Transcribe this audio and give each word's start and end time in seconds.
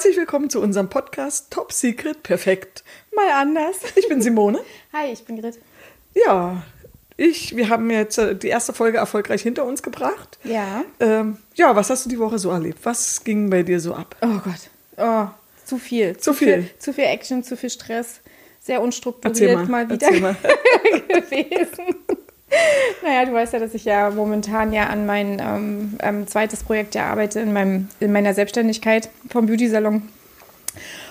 Herzlich 0.00 0.16
willkommen 0.16 0.48
zu 0.48 0.62
unserem 0.62 0.88
Podcast 0.88 1.50
Top 1.50 1.72
Secret 1.72 2.22
Perfekt. 2.22 2.84
Mal 3.14 3.32
anders. 3.32 3.76
Ich 3.96 4.08
bin 4.08 4.22
Simone. 4.22 4.58
Hi, 4.94 5.12
ich 5.12 5.26
bin 5.26 5.38
Grit. 5.38 5.58
Ja, 6.14 6.62
ich, 7.18 7.54
wir 7.54 7.68
haben 7.68 7.90
jetzt 7.90 8.16
äh, 8.16 8.34
die 8.34 8.48
erste 8.48 8.72
Folge 8.72 8.96
erfolgreich 8.96 9.42
hinter 9.42 9.66
uns 9.66 9.82
gebracht. 9.82 10.38
Ja. 10.42 10.86
Ähm, 11.00 11.36
ja, 11.54 11.76
was 11.76 11.90
hast 11.90 12.06
du 12.06 12.08
die 12.08 12.18
Woche 12.18 12.38
so 12.38 12.48
erlebt? 12.48 12.78
Was 12.84 13.24
ging 13.24 13.50
bei 13.50 13.62
dir 13.62 13.78
so 13.78 13.92
ab? 13.92 14.16
Oh 14.22 14.38
Gott. 14.42 14.70
Oh, 14.96 15.26
zu 15.66 15.76
viel. 15.76 16.16
Zu 16.16 16.32
viel. 16.32 16.70
Zu 16.78 16.94
viel 16.94 17.04
Action, 17.04 17.44
zu 17.44 17.58
viel 17.58 17.68
Stress. 17.68 18.22
Sehr 18.58 18.80
unstrukturiert 18.80 19.68
mal. 19.68 19.84
mal, 19.84 19.90
wieder 19.90 20.12
mal. 20.18 20.34
gewesen. 21.08 21.96
naja, 23.02 23.24
du 23.24 23.32
weißt 23.32 23.52
ja, 23.52 23.58
dass 23.58 23.74
ich 23.74 23.84
ja 23.84 24.10
momentan 24.10 24.72
ja 24.72 24.88
an 24.88 25.06
mein 25.06 25.40
ähm, 25.40 25.96
ähm, 26.02 26.26
zweites 26.26 26.64
Projekt 26.64 26.94
ja 26.94 27.06
arbeite 27.06 27.40
in, 27.40 27.52
meinem, 27.52 27.88
in 28.00 28.12
meiner 28.12 28.34
Selbstständigkeit 28.34 29.08
vom 29.28 29.46
Beauty-Salon. 29.46 30.02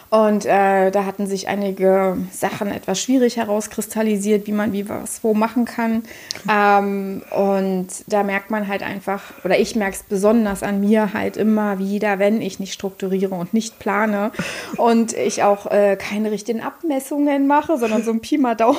Und 0.10 0.46
äh, 0.46 0.90
da 0.90 1.06
hatten 1.06 1.28
sich 1.28 1.48
einige 1.48 2.18
Sachen 2.32 2.72
etwas 2.72 3.00
schwierig 3.00 3.38
herauskristallisiert, 3.38 4.48
wie 4.48 4.52
man 4.54 4.74
wie 4.74 4.90
was 4.90 5.24
wo 5.24 5.34
machen 5.34 5.66
kann. 5.66 6.04
Ähm, 6.50 7.22
und 7.32 7.88
da 8.08 8.24
merkt 8.24 8.50
man 8.50 8.68
halt 8.68 8.82
einfach, 8.82 9.22
oder 9.44 9.60
ich 9.60 9.76
merke 9.76 9.98
es 9.98 10.04
besonders 10.04 10.64
an 10.64 10.80
mir 10.80 11.14
halt 11.14 11.38
immer 11.38 11.78
wieder, 11.78 12.18
wenn 12.18 12.42
ich 12.42 12.60
nicht 12.60 12.74
strukturiere 12.74 13.36
und 13.36 13.54
nicht 13.54 13.78
plane 13.78 14.32
und 14.78 15.14
ich 15.14 15.44
auch 15.44 15.70
äh, 15.70 15.98
keine 15.98 16.32
richtigen 16.32 16.62
Abmessungen 16.62 17.46
mache, 17.46 17.78
sondern 17.78 18.04
so 18.04 18.12
ein 18.12 18.22
Pi 18.22 18.38
mal 18.38 18.56
Daumen. 18.56 18.78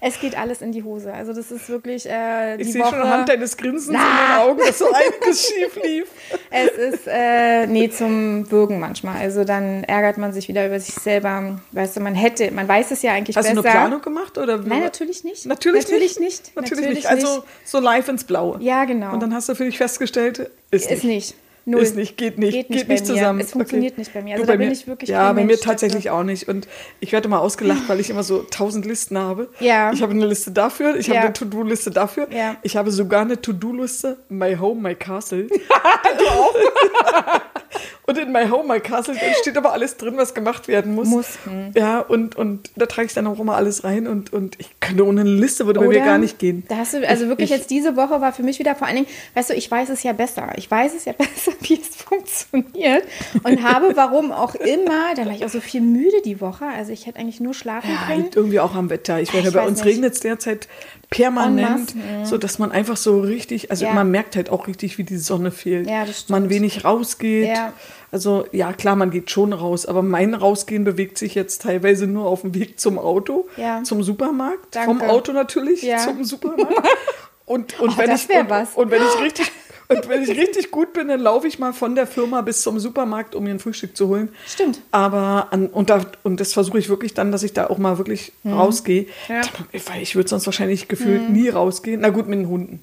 Es 0.00 0.20
geht 0.20 0.36
alles 0.36 0.62
in 0.62 0.72
die 0.72 0.82
Hose. 0.82 1.12
Also 1.12 1.32
das 1.32 1.50
ist 1.50 1.68
wirklich 1.68 2.06
äh, 2.06 2.56
die 2.56 2.62
Ich 2.62 2.72
sehe 2.72 2.84
schon 2.84 2.94
anhand 2.94 3.28
deines 3.28 3.56
Grinsens 3.56 3.88
in 3.88 3.94
Na. 3.94 4.38
den 4.38 4.48
Augen, 4.50 4.60
dass 4.66 4.78
so 4.78 4.86
einiges 4.92 5.48
schief 5.48 5.76
lief. 5.82 6.06
Es 6.50 6.70
ist, 6.72 7.06
äh, 7.06 7.66
nee, 7.66 7.90
zum 7.90 8.50
Würgen 8.50 8.78
manchmal. 8.78 9.16
Also 9.20 9.44
dann 9.44 9.84
ärgert 9.84 10.16
man 10.16 10.32
sich 10.32 10.48
wieder 10.48 10.66
über 10.66 10.78
sich 10.80 10.94
selber. 10.94 11.60
Weißt 11.72 11.96
du, 11.96 12.00
man 12.00 12.14
hätte, 12.14 12.50
man 12.50 12.66
weiß 12.68 12.90
es 12.92 13.02
ja 13.02 13.12
eigentlich 13.12 13.36
Hast 13.36 13.50
du 13.50 13.54
besser. 13.56 13.68
eine 13.68 13.78
Planung 13.78 14.02
gemacht? 14.02 14.38
Oder 14.38 14.58
Nein, 14.58 14.80
natürlich 14.80 15.24
nicht. 15.24 15.44
Natürlich, 15.46 15.84
natürlich 15.84 16.20
nicht. 16.20 16.44
nicht. 16.44 16.56
Natürlich, 16.56 16.94
nicht. 16.94 17.06
Also 17.06 17.44
so 17.64 17.80
live 17.80 18.08
ins 18.08 18.24
Blaue. 18.24 18.58
ja, 18.60 18.84
genau. 18.84 19.12
Und 19.12 19.20
dann 19.22 19.34
hast 19.34 19.48
du 19.48 19.54
für 19.54 19.64
dich 19.64 19.76
festgestellt, 19.78 20.50
ist, 20.70 20.90
ist 20.90 21.04
nicht. 21.04 21.04
nicht. 21.04 21.34
Null. 21.68 21.82
Ist 21.82 21.96
nicht, 21.96 22.16
geht 22.16 22.38
nicht, 22.38 22.52
Geht 22.52 22.68
geht 22.68 22.76
nicht 22.76 22.88
nicht, 22.88 23.06
zusammen. 23.06 23.40
Es 23.40 23.50
funktioniert 23.50 23.94
Okay. 23.94 24.00
nicht 24.00 24.14
bei 24.14 24.22
mir. 24.22 24.36
Du, 24.36 24.42
Also 24.42 24.46
da 24.46 24.52
bei 24.52 24.56
bin 24.58 24.68
mir, 24.68 24.72
ich 24.72 24.86
wirklich 24.86 25.10
Ja, 25.10 25.32
bei 25.32 25.42
mir 25.44 25.58
tatsächlich 25.58 26.04
dafür. 26.04 26.20
auch 26.20 26.22
nicht. 26.22 26.46
Und 26.48 26.68
ich 27.00 27.10
werde 27.10 27.26
immer 27.26 27.40
ausgelacht, 27.40 27.88
weil 27.88 27.98
ich 27.98 28.08
immer 28.08 28.22
so 28.22 28.44
tausend 28.44 28.86
Listen 28.86 29.18
habe. 29.18 29.48
Ja. 29.58 29.90
Ich 29.92 30.00
habe 30.00 30.12
eine 30.12 30.26
Liste 30.26 30.52
dafür, 30.52 30.94
ich 30.96 31.08
habe 31.08 31.16
Ja. 31.16 31.22
eine 31.24 31.32
To-Do-Liste 31.32 31.90
dafür. 31.90 32.28
Ja. 32.30 32.54
Ich 32.62 32.76
habe 32.76 32.92
sogar 32.92 33.22
eine 33.22 33.42
To-Do-Liste, 33.42 34.16
My 34.28 34.54
Home, 34.56 34.80
My 34.80 34.94
Castle. 34.94 35.48
und 38.06 38.18
in 38.18 38.30
My 38.32 38.48
Home, 38.48 38.72
My 38.72 38.80
Castle 38.80 39.14
da 39.14 39.20
steht 39.40 39.56
aber 39.56 39.72
alles 39.72 39.96
drin, 39.96 40.14
was 40.16 40.32
gemacht 40.34 40.68
werden 40.68 40.94
muss. 40.94 41.08
Muss, 41.08 41.26
hm. 41.44 41.72
Ja, 41.74 42.00
und, 42.00 42.36
und 42.36 42.70
da 42.76 42.86
trage 42.86 43.06
ich 43.06 43.14
dann 43.14 43.26
auch 43.26 43.38
immer 43.40 43.56
alles 43.56 43.84
rein. 43.84 44.06
Und, 44.06 44.32
und 44.32 44.54
ich 44.60 44.68
könnte 44.80 45.04
ohne 45.06 45.22
eine 45.22 45.30
Liste, 45.30 45.66
würde 45.66 45.80
bei 45.80 45.88
mir 45.88 46.00
gar 46.00 46.18
nicht 46.18 46.38
gehen. 46.38 46.64
Da 46.68 46.76
hast 46.76 46.94
du, 46.94 47.06
also 47.08 47.24
Ich- 47.24 47.28
wirklich 47.28 47.50
ich- 47.50 47.56
jetzt 47.56 47.70
diese 47.70 47.96
Woche 47.96 48.20
war 48.20 48.32
für 48.32 48.42
mich 48.42 48.58
wieder 48.58 48.74
vor 48.74 48.86
allen 48.86 48.96
Dingen, 48.96 49.08
weißt 49.34 49.50
du, 49.50 49.54
ich 49.54 49.70
weiß 49.70 49.88
es 49.90 50.02
ja 50.02 50.12
besser. 50.12 50.52
Ich 50.56 50.70
weiß 50.70 50.94
es 50.94 51.04
ja 51.04 51.12
besser, 51.18 51.52
wie 51.62 51.74
es 51.80 51.96
funktioniert. 51.96 53.04
Und 53.42 53.62
habe, 53.62 53.92
warum 53.96 54.30
auch 54.32 54.54
immer, 54.54 55.14
dann 55.16 55.26
war 55.26 55.34
ich 55.34 55.44
auch 55.44 55.48
so 55.50 55.60
viel 55.60 55.80
müde 55.80 56.22
die 56.24 56.40
Woche. 56.40 56.64
Also 56.66 56.92
ich 56.92 57.06
hätte 57.06 57.18
eigentlich 57.18 57.40
nur 57.40 57.54
schlafen 57.54 57.90
Ja, 57.90 58.06
können. 58.06 58.22
liegt 58.22 58.36
irgendwie 58.36 58.60
auch 58.60 58.74
am 58.74 58.88
Wetter. 58.90 59.20
Ich 59.20 59.32
meine, 59.32 59.48
Ich 59.48 59.54
bei 59.54 59.66
uns 59.66 59.84
regnet 59.84 60.14
es 60.14 60.20
derzeit 60.20 60.68
permanent, 61.10 61.94
En 61.94 62.18
masse, 62.20 62.30
so 62.30 62.38
dass 62.38 62.58
man 62.58 62.72
einfach 62.72 62.96
so 62.96 63.20
richtig, 63.20 63.70
also 63.70 63.84
Ja. 63.86 63.92
man 63.92 64.10
merkt 64.10 64.36
halt 64.36 64.50
auch 64.50 64.66
richtig, 64.66 64.98
wie 64.98 65.04
die 65.04 65.16
Sonne 65.18 65.50
fehlt. 65.50 65.88
Ja, 65.88 66.04
das 66.04 66.20
stimmt. 66.20 66.30
Man 66.30 66.50
wenig 66.50 66.84
rausgeht. 66.84 67.48
Ja. 67.48 67.72
Also 68.16 68.46
ja, 68.50 68.72
klar, 68.72 68.96
man 68.96 69.10
geht 69.10 69.30
schon 69.30 69.52
raus, 69.52 69.84
aber 69.84 70.00
mein 70.00 70.32
Rausgehen 70.32 70.84
bewegt 70.84 71.18
sich 71.18 71.34
jetzt 71.34 71.60
teilweise 71.60 72.06
nur 72.06 72.24
auf 72.24 72.40
dem 72.40 72.54
Weg 72.54 72.80
zum 72.80 72.98
Auto, 72.98 73.46
Ja. 73.58 73.82
zum 73.82 74.02
Supermarkt, 74.02 74.74
Danke. 74.74 74.86
vom 74.88 75.02
Auto 75.02 75.32
natürlich 75.32 75.82
Ja. 75.82 75.98
zum 75.98 76.24
Supermarkt. 76.24 76.72
Und, 77.44 77.78
und, 77.78 77.90
Oh, 77.90 77.98
wenn 77.98 78.10
ich, 78.10 78.26
wär 78.30 78.40
und, 78.40 78.48
was. 78.50 78.74
und 78.74 78.90
wenn 78.90 79.02
ich 79.02 79.20
richtig 79.22 79.52
und 79.88 80.08
wenn 80.08 80.22
ich 80.22 80.30
richtig 80.30 80.70
gut 80.70 80.94
bin, 80.94 81.08
dann 81.08 81.20
laufe 81.20 81.46
ich 81.46 81.58
mal 81.58 81.72
von 81.74 81.94
der 81.94 82.06
Firma 82.06 82.40
bis 82.40 82.62
zum 82.62 82.80
Supermarkt, 82.80 83.34
um 83.34 83.44
mir 83.44 83.50
ein 83.50 83.58
Frühstück 83.60 83.94
zu 83.96 84.08
holen. 84.08 84.30
Stimmt. 84.46 84.80
Aber 84.92 85.48
an, 85.50 85.66
und, 85.68 85.90
da, 85.90 86.00
und 86.24 86.40
das 86.40 86.54
versuche 86.54 86.78
ich 86.78 86.88
wirklich 86.88 87.12
dann, 87.14 87.30
dass 87.32 87.42
ich 87.44 87.52
da 87.52 87.66
auch 87.68 87.76
mal 87.78 87.98
wirklich 87.98 88.32
rausgehe. 88.46 89.02
Mhm. 89.02 89.08
Ja. 89.28 89.40
Mhm. 89.42 89.80
Weil 89.92 90.02
ich 90.02 90.16
würde 90.16 90.28
sonst 90.30 90.46
wahrscheinlich 90.46 90.88
gefühlt 90.88 91.28
nie 91.30 91.50
rausgehen. 91.50 92.00
Na 92.00 92.08
gut, 92.08 92.26
mit 92.28 92.38
den 92.40 92.48
Hunden. 92.48 92.80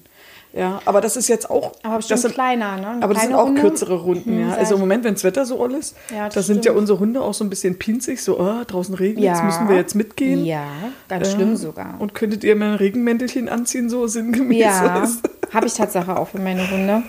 Ja, 0.56 0.80
aber 0.84 1.00
das 1.00 1.16
ist 1.16 1.26
jetzt 1.26 1.50
auch. 1.50 1.72
Aber 1.82 1.98
das 1.98 2.22
sind, 2.22 2.32
kleiner, 2.32 2.76
ne? 2.76 2.86
Eine 2.88 3.02
aber 3.02 3.12
das 3.14 3.24
sind 3.24 3.34
auch 3.34 3.46
Runde. 3.46 3.60
kürzere 3.60 3.94
Runden, 4.00 4.30
Hm, 4.38 4.48
ja. 4.50 4.54
Also 4.54 4.74
im. 4.74 4.80
Moment, 4.82 5.02
wenn 5.02 5.14
das 5.14 5.24
Wetter 5.24 5.44
so 5.44 5.60
all 5.60 5.72
ist, 5.72 5.96
Ja, 6.14 6.28
da 6.28 6.42
sind 6.42 6.64
ja 6.64 6.70
unsere 6.72 7.00
Hunde 7.00 7.22
auch 7.22 7.34
so 7.34 7.42
ein 7.42 7.50
bisschen 7.50 7.76
pinzig, 7.76 8.22
so, 8.22 8.38
oh, 8.38 8.62
draußen 8.64 8.94
regnet 8.94 9.24
Ja. 9.24 9.42
müssen 9.42 9.68
wir 9.68 9.74
jetzt 9.74 9.94
mitgehen. 9.96 10.44
Ja, 10.44 10.64
ganz 11.08 11.28
Ja. 11.28 11.34
schlimm 11.34 11.56
sogar. 11.56 11.96
Und 11.98 12.14
könntet 12.14 12.44
ihr 12.44 12.54
mal 12.54 12.70
ein 12.70 12.74
Regenmäntelchen 12.76 13.48
anziehen, 13.48 13.90
so 13.90 14.06
sinngemäß? 14.06 14.58
Ja, 14.60 15.08
habe 15.52 15.66
ich 15.66 15.74
Tatsache 15.74 16.16
auch 16.16 16.28
für 16.28 16.38
meine 16.38 16.70
Hunde. 16.70 17.02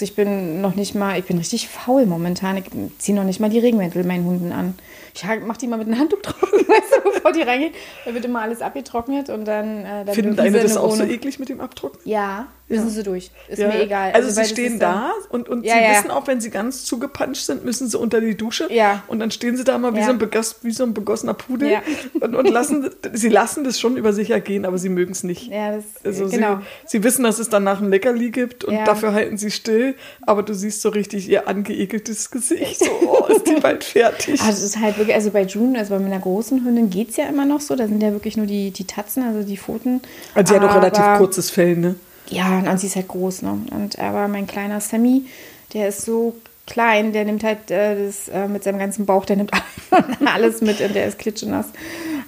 Ich 0.00 0.14
bin 0.16 0.62
noch 0.62 0.74
nicht 0.76 0.94
mal, 0.94 1.18
ich 1.18 1.26
bin 1.26 1.36
richtig 1.36 1.68
faul 1.68 2.06
momentan. 2.06 2.56
Ich 2.56 2.64
ziehe 2.98 3.14
noch 3.14 3.24
nicht 3.24 3.38
mal 3.38 3.50
die 3.50 3.58
Regenmäntel 3.58 4.02
meinen 4.04 4.24
Hunden 4.24 4.50
an. 4.50 4.74
Ich 5.14 5.22
mache 5.46 5.58
die 5.58 5.66
mal 5.68 5.76
mit 5.76 5.86
einem 5.88 5.98
Handtuch 5.98 6.20
trocken, 6.22 6.56
weißt 6.66 6.96
du, 7.04 7.10
bevor 7.12 7.32
die 7.32 7.42
reingehen. 7.42 7.72
Da 8.06 8.14
wird 8.14 8.24
immer 8.24 8.40
alles 8.40 8.62
abgetrocknet 8.62 9.28
und 9.28 9.44
dann, 9.44 9.84
äh, 9.84 10.04
dann 10.06 10.36
deine 10.36 10.56
sie 10.56 10.62
das 10.62 10.76
eine 10.76 10.80
auch 10.86 10.90
so 10.92 11.00
Wohnung. 11.02 11.10
eklig 11.14 11.38
mit 11.38 11.50
dem 11.50 11.60
Abdrucken? 11.60 11.98
Ja, 12.04 12.46
wissen 12.68 12.88
sie 12.90 13.02
durch. 13.02 13.30
Ist 13.48 13.58
Ja. 13.58 13.68
mir 13.68 13.82
egal. 13.82 14.12
Also, 14.12 14.34
weil 14.36 14.44
sie 14.46 14.50
stehen 14.52 14.78
da 14.78 15.12
und, 15.28 15.48
und 15.48 15.64
Ja, 15.64 15.74
sie 15.74 15.82
ja. 15.84 15.90
wissen 15.90 16.10
auch, 16.10 16.26
wenn 16.26 16.40
sie 16.40 16.50
ganz 16.50 16.84
zugepanscht 16.84 17.44
sind, 17.44 17.64
müssen 17.64 17.88
sie 17.88 17.98
unter 17.98 18.20
die 18.20 18.36
Dusche. 18.36 18.72
Ja. 18.72 19.02
Und 19.06 19.18
dann 19.20 19.30
stehen 19.30 19.56
sie 19.56 19.64
da 19.64 19.76
mal 19.78 19.94
wie, 19.94 19.98
Ja. 19.98 20.06
so, 20.06 20.10
ein 20.12 20.18
begoss, 20.18 20.56
wie 20.62 20.70
so 20.72 20.82
ein 20.84 20.94
begossener 20.94 21.34
Pudel 21.34 21.70
Ja. 21.70 21.82
und, 22.20 22.34
und 22.34 22.48
lassen, 22.48 22.88
sie 23.12 23.28
lassen 23.28 23.64
das 23.64 23.78
schon 23.78 23.96
über 23.96 24.12
sich 24.12 24.30
ergehen, 24.30 24.64
aber 24.64 24.78
sie 24.78 24.88
mögen 24.88 25.12
es 25.12 25.22
nicht. 25.24 25.48
Ja, 25.50 25.76
das, 25.76 25.84
Also 26.04 26.28
genau. 26.28 26.60
sie, 26.86 26.98
sie 26.98 27.04
wissen, 27.04 27.22
dass 27.24 27.38
es 27.38 27.48
danach 27.50 27.80
ein 27.82 27.90
Leckerli 27.90 28.30
gibt 28.30 28.64
und 28.64 28.74
Ja. 28.74 28.84
dafür 28.84 29.12
halten 29.12 29.36
sie 29.36 29.50
still, 29.50 29.94
aber 30.22 30.42
du 30.42 30.54
siehst 30.54 30.80
so 30.80 30.88
richtig 30.88 31.28
ihr 31.28 31.46
angeekeltes 31.48 32.30
Gesicht. 32.30 32.78
So, 32.80 32.90
oh, 33.06 33.26
ist 33.32 33.46
die 33.46 33.60
bald 33.60 33.84
fertig. 33.84 34.40
Also 34.44 34.64
ist 34.64 34.78
halt 34.80 34.96
wirklich, 34.98 35.14
also 35.14 35.30
bei 35.30 35.42
June, 35.42 35.78
also 35.78 35.94
bei 35.94 36.00
meiner 36.00 36.18
großen 36.18 36.64
Hündin 36.64 36.88
geht 36.90 37.10
es 37.10 37.16
ja 37.16 37.26
immer 37.26 37.44
noch 37.44 37.60
so. 37.60 37.76
Da 37.76 37.86
sind 37.86 38.02
ja 38.02 38.12
wirklich 38.12 38.36
nur 38.36 38.46
die, 38.46 38.70
die 38.70 38.84
Tatzen, 38.86 39.22
also 39.22 39.42
die 39.46 39.56
Pfoten. 39.56 40.00
Also 40.34 40.54
sie 40.54 40.60
hat 40.60 40.68
auch 40.68 40.74
relativ 40.76 41.04
kurzes 41.18 41.50
Fell, 41.50 41.76
ne? 41.76 41.94
Ja, 42.30 42.58
und 42.58 42.78
sie 42.80 42.86
ist 42.86 42.96
halt 42.96 43.08
groß, 43.08 43.42
ne? 43.42 43.58
Und 43.70 43.98
aber 43.98 44.28
mein 44.28 44.46
kleiner 44.46 44.80
Sammy, 44.80 45.26
der 45.72 45.88
ist 45.88 46.02
so 46.02 46.34
klein, 46.66 47.12
der 47.12 47.24
nimmt 47.24 47.44
halt 47.44 47.70
äh, 47.70 48.06
das 48.06 48.28
äh, 48.28 48.48
mit 48.48 48.64
seinem 48.64 48.78
ganzen 48.78 49.04
Bauch, 49.06 49.24
der 49.26 49.36
nimmt 49.36 49.50
alles 50.24 50.60
mit 50.62 50.80
und 50.80 50.94
der 50.94 51.06
ist 51.06 51.18
klitschenass. 51.18 51.66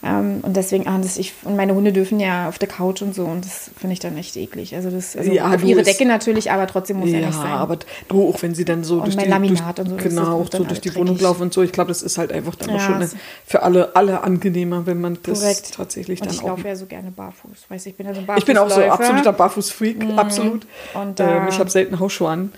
Ähm, 0.04 0.40
und 0.42 0.54
deswegen, 0.56 0.86
ah, 0.86 0.98
das 1.00 1.16
ich, 1.16 1.32
und 1.44 1.56
meine 1.56 1.74
Hunde 1.74 1.90
dürfen 1.92 2.20
ja 2.20 2.46
auf 2.48 2.58
der 2.58 2.68
Couch 2.68 3.00
und 3.00 3.14
so 3.14 3.24
und 3.24 3.44
das 3.46 3.70
finde 3.78 3.94
ich 3.94 3.98
dann 3.98 4.16
echt 4.18 4.36
eklig. 4.36 4.74
Also 4.74 4.90
das, 4.90 5.16
also 5.16 5.32
Ja, 5.32 5.48
auf 5.52 5.64
ihre 5.64 5.82
Decke 5.82 6.04
natürlich, 6.04 6.50
aber 6.50 6.66
trotzdem 6.66 6.98
muss 6.98 7.10
ja, 7.10 7.18
Ja, 7.18 7.26
nicht 7.28 7.36
sein. 7.38 7.50
aber 7.50 7.78
du, 8.08 8.28
auch 8.28 8.40
wenn 8.42 8.54
sie 8.54 8.66
dann 8.66 8.84
so 8.84 8.96
Und 8.96 9.06
durch 9.06 9.16
mein 9.16 9.24
die, 9.24 9.30
Laminat 9.30 9.78
durch, 9.78 9.88
und 9.88 10.00
so, 10.02 10.08
genau, 10.08 10.40
auch 10.42 10.48
so 10.52 10.64
durch 10.64 10.80
die 10.80 10.90
dreckig. 10.90 10.96
Wohnung 11.00 11.18
laufen 11.18 11.42
und 11.44 11.54
so. 11.54 11.62
Ich 11.62 11.72
glaube, 11.72 11.88
das 11.88 12.02
ist 12.02 12.18
halt 12.18 12.30
einfach 12.30 12.54
dann 12.56 12.68
auch 12.70 12.74
Ja, 12.74 12.80
schon 12.80 12.94
eine, 12.96 13.08
für 13.46 13.62
alle, 13.62 13.96
alle 13.96 14.22
angenehmer, 14.22 14.84
wenn 14.86 15.00
man 15.00 15.18
das 15.22 15.40
Korrekt. 15.40 15.74
tatsächlich 15.74 16.20
und 16.20 16.26
dann 16.26 16.34
ich 16.34 16.42
auch 16.42 16.48
laufe 16.48 16.68
ja 16.68 16.76
so 16.76 16.84
gerne 16.84 17.10
barfuß. 17.10 17.64
Weiß 17.70 17.86
ich 17.86 17.96
bin 17.96 18.06
ja 18.06 18.12
so 18.14 18.20
ein 18.20 18.26
Ich 18.36 18.44
bin 18.44 18.58
auch 18.58 18.68
so 18.68 18.76
Barfußläufer. 18.80 18.92
absoluter 18.92 19.32
Barfußfreak, 19.32 19.96
absolut. 20.18 20.66
Und, 20.92 21.20
äh, 21.20 21.48
ich 21.48 21.58
habe 21.58 21.70
selten 21.70 21.98
Hausschuhe 21.98 22.28
an. 22.28 22.52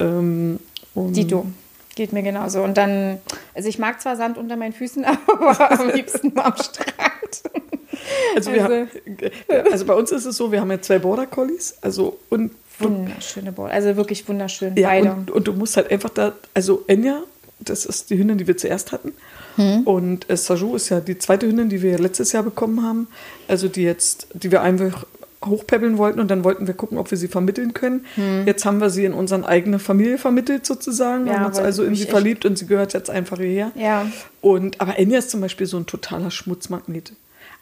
Ähm, 0.00 0.58
und 0.94 1.14
Dito. 1.16 1.46
Geht 1.94 2.12
mir 2.12 2.22
genauso. 2.22 2.62
Und 2.62 2.76
dann, 2.76 3.18
also 3.54 3.68
ich 3.68 3.78
mag 3.78 4.00
zwar 4.00 4.16
Sand 4.16 4.38
unter 4.38 4.56
meinen 4.56 4.72
Füßen, 4.72 5.04
aber 5.26 5.70
am 5.80 5.88
liebsten 5.90 6.32
nur 6.34 6.44
am 6.46 6.54
Strand. 6.56 7.42
also, 8.36 8.50
also- 8.50 8.62
haben- 8.64 8.88
also 9.70 9.84
bei 9.84 9.94
uns 9.94 10.12
ist 10.12 10.24
es 10.24 10.36
so, 10.36 10.52
wir 10.52 10.60
haben 10.60 10.70
ja 10.70 10.80
zwei 10.80 10.98
Border 10.98 11.26
Collies, 11.26 11.76
also 11.80 12.18
und 12.30 12.52
Wunderschöne 12.80 13.50
Ball. 13.50 13.72
Also 13.72 13.96
wirklich 13.96 14.28
wunderschön. 14.28 14.76
Ja, 14.76 14.88
Beide. 14.90 15.10
und, 15.12 15.30
und 15.32 15.48
du 15.48 15.52
musst 15.52 15.76
halt 15.76 15.90
einfach 15.90 16.10
da, 16.10 16.34
also 16.54 16.84
Enya, 16.86 17.22
das 17.58 17.84
ist 17.84 18.08
die 18.10 18.16
Hündin, 18.18 18.38
die 18.38 18.46
wir 18.46 18.56
zuerst 18.56 18.92
hatten. 18.92 19.14
Hm. 19.56 19.80
Und 19.82 20.30
äh, 20.30 20.36
Saju 20.36 20.76
ist 20.76 20.88
ja 20.90 21.00
die 21.00 21.18
zweite 21.18 21.48
Hündin, 21.48 21.68
die 21.70 21.82
wir 21.82 21.98
letztes 21.98 22.30
Jahr 22.30 22.44
bekommen 22.44 22.84
haben. 22.84 23.08
Also 23.48 23.66
die 23.66 23.82
jetzt, 23.82 24.28
die 24.32 24.52
wir 24.52 24.62
einfach 24.62 25.04
hochpäppeln 25.48 25.98
wollten 25.98 26.20
und 26.20 26.30
dann 26.30 26.44
wollten 26.44 26.66
wir 26.66 26.74
gucken, 26.74 26.98
ob 26.98 27.10
wir 27.10 27.18
sie 27.18 27.28
vermitteln 27.28 27.74
können. 27.74 28.04
Jetzt 28.46 28.64
haben 28.64 28.80
wir 28.80 28.90
sie 28.90 29.04
in 29.04 29.12
unsere 29.12 29.46
eigene 29.46 29.78
Familie 29.78 30.18
vermittelt 30.18 30.66
sozusagen. 30.66 31.24
Wir 31.24 31.32
Hm. 31.32 31.36
Ja, 31.36 31.40
haben 31.40 31.46
uns 31.46 31.58
also 31.58 31.84
in 31.84 31.94
sie 31.94 32.06
verliebt 32.06 32.44
und 32.44 32.58
sie 32.58 32.66
gehört 32.66 32.92
jetzt 32.94 33.10
einfach 33.10 33.38
hierher. 33.38 33.72
Ja. 33.74 34.06
Und, 34.40 34.80
aber 34.80 34.98
Enya 34.98 35.18
ist 35.18 35.30
zum 35.30 35.40
Beispiel 35.40 35.66
so 35.66 35.76
ein 35.76 35.86
totaler 35.86 36.30
Schmutzmagnet. 36.30 37.12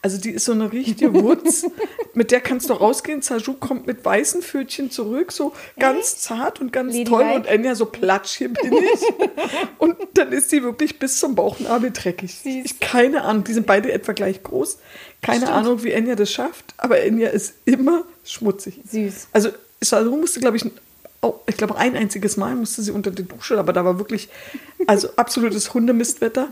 Also 0.01 0.17
die 0.19 0.29
ist 0.29 0.45
so 0.45 0.51
eine 0.51 0.71
richtige 0.71 1.13
Wutz, 1.13 1.65
mit 2.13 2.31
der 2.31 2.39
kannst 2.39 2.69
du 2.69 2.73
rausgehen. 2.73 3.21
Saju 3.21 3.53
kommt 3.53 3.87
mit 3.87 4.05
weißen 4.05 4.41
Pfötchen 4.41 4.91
zurück, 4.91 5.31
so 5.31 5.53
ganz 5.79 6.19
zart 6.19 6.61
und 6.61 6.71
ganz 6.71 6.93
Ladylike? 6.93 7.09
toll. 7.09 7.31
Und 7.35 7.45
Enya 7.47 7.75
so 7.75 7.87
platsch, 7.87 8.37
hier 8.37 8.49
bin 8.53 8.73
ich. 8.73 9.01
und 9.79 9.97
dann 10.13 10.31
ist 10.31 10.49
sie 10.49 10.63
wirklich 10.63 10.99
bis 10.99 11.19
zum 11.19 11.35
Bauchnabel 11.35 11.91
dreckig. 11.91 12.37
Ich, 12.45 12.79
keine 12.79 13.23
Ahnung, 13.23 13.43
die 13.43 13.53
sind 13.53 13.65
beide 13.65 13.91
etwa 13.91 14.13
gleich 14.13 14.43
groß. 14.43 14.77
Keine 15.21 15.41
Stimmt. 15.41 15.51
Ahnung, 15.51 15.83
wie 15.83 15.91
Enya 15.91 16.15
das 16.15 16.31
schafft, 16.31 16.73
aber 16.77 17.01
Enya 17.01 17.29
ist 17.29 17.55
immer 17.65 18.03
schmutzig. 18.23 18.79
Süß. 18.89 19.29
Also 19.33 19.49
Saju 19.81 20.15
musste, 20.15 20.39
glaube 20.39 20.57
ich, 20.57 20.65
auch, 21.21 21.41
ich 21.47 21.57
glaube, 21.57 21.75
ein 21.77 21.95
einziges 21.95 22.37
Mal 22.37 22.55
musste 22.55 22.81
sie 22.81 22.91
unter 22.91 23.11
die 23.11 23.23
Dusche, 23.23 23.57
aber 23.57 23.73
da 23.73 23.83
war 23.83 23.97
wirklich, 23.97 24.29
also 24.85 25.09
absolutes 25.15 25.73
Hundemistwetter. 25.73 26.49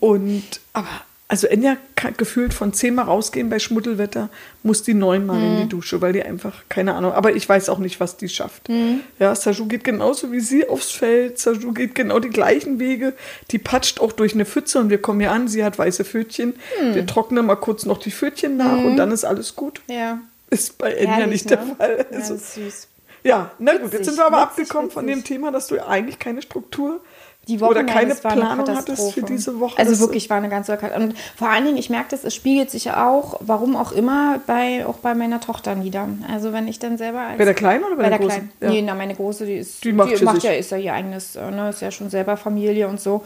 Und, 0.00 0.60
aber, 0.72 0.88
also 1.30 1.46
Enya 1.46 1.76
kann 1.94 2.14
gefühlt 2.16 2.52
von 2.52 2.72
zehnmal 2.72 3.04
rausgehen 3.04 3.50
bei 3.50 3.60
Schmuddelwetter, 3.60 4.30
muss 4.64 4.82
die 4.82 4.94
neunmal 4.94 5.38
mhm. 5.38 5.44
in 5.44 5.56
die 5.62 5.68
Dusche, 5.68 6.00
weil 6.00 6.12
die 6.12 6.24
einfach, 6.24 6.64
keine 6.68 6.94
Ahnung, 6.94 7.12
aber 7.12 7.36
ich 7.36 7.48
weiß 7.48 7.68
auch 7.68 7.78
nicht, 7.78 8.00
was 8.00 8.16
die 8.16 8.28
schafft. 8.28 8.68
Mhm. 8.68 9.02
Ja, 9.20 9.32
Saju 9.36 9.66
geht 9.66 9.84
genauso 9.84 10.32
wie 10.32 10.40
sie 10.40 10.68
aufs 10.68 10.90
Feld, 10.90 11.38
Saju 11.38 11.72
geht 11.72 11.94
genau 11.94 12.18
die 12.18 12.30
gleichen 12.30 12.80
Wege, 12.80 13.14
die 13.52 13.58
patscht 13.58 14.00
auch 14.00 14.10
durch 14.10 14.34
eine 14.34 14.44
Pfütze 14.44 14.80
und 14.80 14.90
wir 14.90 15.00
kommen 15.00 15.20
hier 15.20 15.30
an, 15.30 15.46
sie 15.46 15.62
hat 15.62 15.78
weiße 15.78 16.04
Pfötchen, 16.04 16.54
mhm. 16.82 16.96
wir 16.96 17.06
trocknen 17.06 17.46
mal 17.46 17.54
kurz 17.54 17.86
noch 17.86 17.98
die 17.98 18.10
Pfötchen 18.10 18.56
nach 18.56 18.78
und 18.78 18.94
mhm. 18.94 18.96
dann 18.96 19.12
ist 19.12 19.24
alles 19.24 19.54
gut. 19.54 19.82
Ja. 19.86 20.18
Ist 20.50 20.78
bei 20.78 20.92
Enya 20.94 21.28
nicht 21.28 21.48
ne? 21.48 21.56
der 21.56 21.76
Fall. 21.76 22.06
Also, 22.12 22.34
ja, 22.34 22.40
süß. 22.40 22.88
Ja, 23.22 23.50
na 23.60 23.76
gut, 23.76 23.92
jetzt 23.92 24.06
sind 24.06 24.16
wir 24.16 24.26
aber 24.26 24.38
witzig, 24.38 24.62
abgekommen 24.64 24.86
witzig. 24.86 24.94
von 24.94 25.06
dem 25.06 25.22
Thema, 25.22 25.52
dass 25.52 25.68
du 25.68 25.78
eigentlich 25.86 26.18
keine 26.18 26.42
Struktur 26.42 27.00
die 27.48 27.60
Woche, 27.60 27.70
oder 27.70 27.84
keine 27.84 28.14
Planung 28.14 28.76
hattest 28.76 29.12
für 29.12 29.22
diese 29.22 29.58
Woche. 29.60 29.78
Also 29.78 29.98
wirklich 29.98 30.28
war 30.30 30.36
eine 30.36 30.48
ganz 30.48 30.68
Und 30.68 31.14
vor 31.36 31.48
allen 31.48 31.64
Dingen, 31.64 31.76
ich 31.76 31.90
merke 31.90 32.10
das, 32.10 32.24
es 32.24 32.34
spiegelt 32.34 32.70
sich 32.70 32.90
auch, 32.92 33.40
warum 33.40 33.76
auch 33.76 33.92
immer, 33.92 34.40
bei, 34.46 34.86
auch 34.86 34.96
bei 34.96 35.14
meiner 35.14 35.40
Tochter 35.40 35.74
nieder. 35.74 36.08
Also 36.32 36.52
wenn 36.52 36.68
ich 36.68 36.78
dann 36.78 36.98
selber 36.98 37.20
als, 37.20 37.38
Bei 37.38 37.44
der 37.44 37.54
Kleinen 37.54 37.84
oder 37.84 37.96
bei, 37.96 38.04
bei 38.04 38.08
der, 38.10 38.18
der 38.18 38.26
Großen? 38.26 38.50
Kleinen? 38.58 38.74
Ja. 38.74 38.80
Nee, 38.80 38.82
na, 38.82 38.94
meine 38.94 39.14
Große, 39.14 39.46
die 39.46 39.56
ist, 39.56 39.82
die 39.84 39.92
macht, 39.92 40.18
die 40.18 40.24
macht 40.24 40.42
ja, 40.42 40.52
ist 40.52 40.70
ja 40.70 40.76
ihr 40.76 40.92
eigenes, 40.92 41.36
äh, 41.36 41.50
ne, 41.50 41.70
ist 41.70 41.80
ja 41.80 41.90
schon 41.90 42.10
selber 42.10 42.36
Familie 42.36 42.88
und 42.88 43.00
so. 43.00 43.22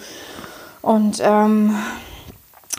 Und 0.82 1.20
ähm, 1.22 1.74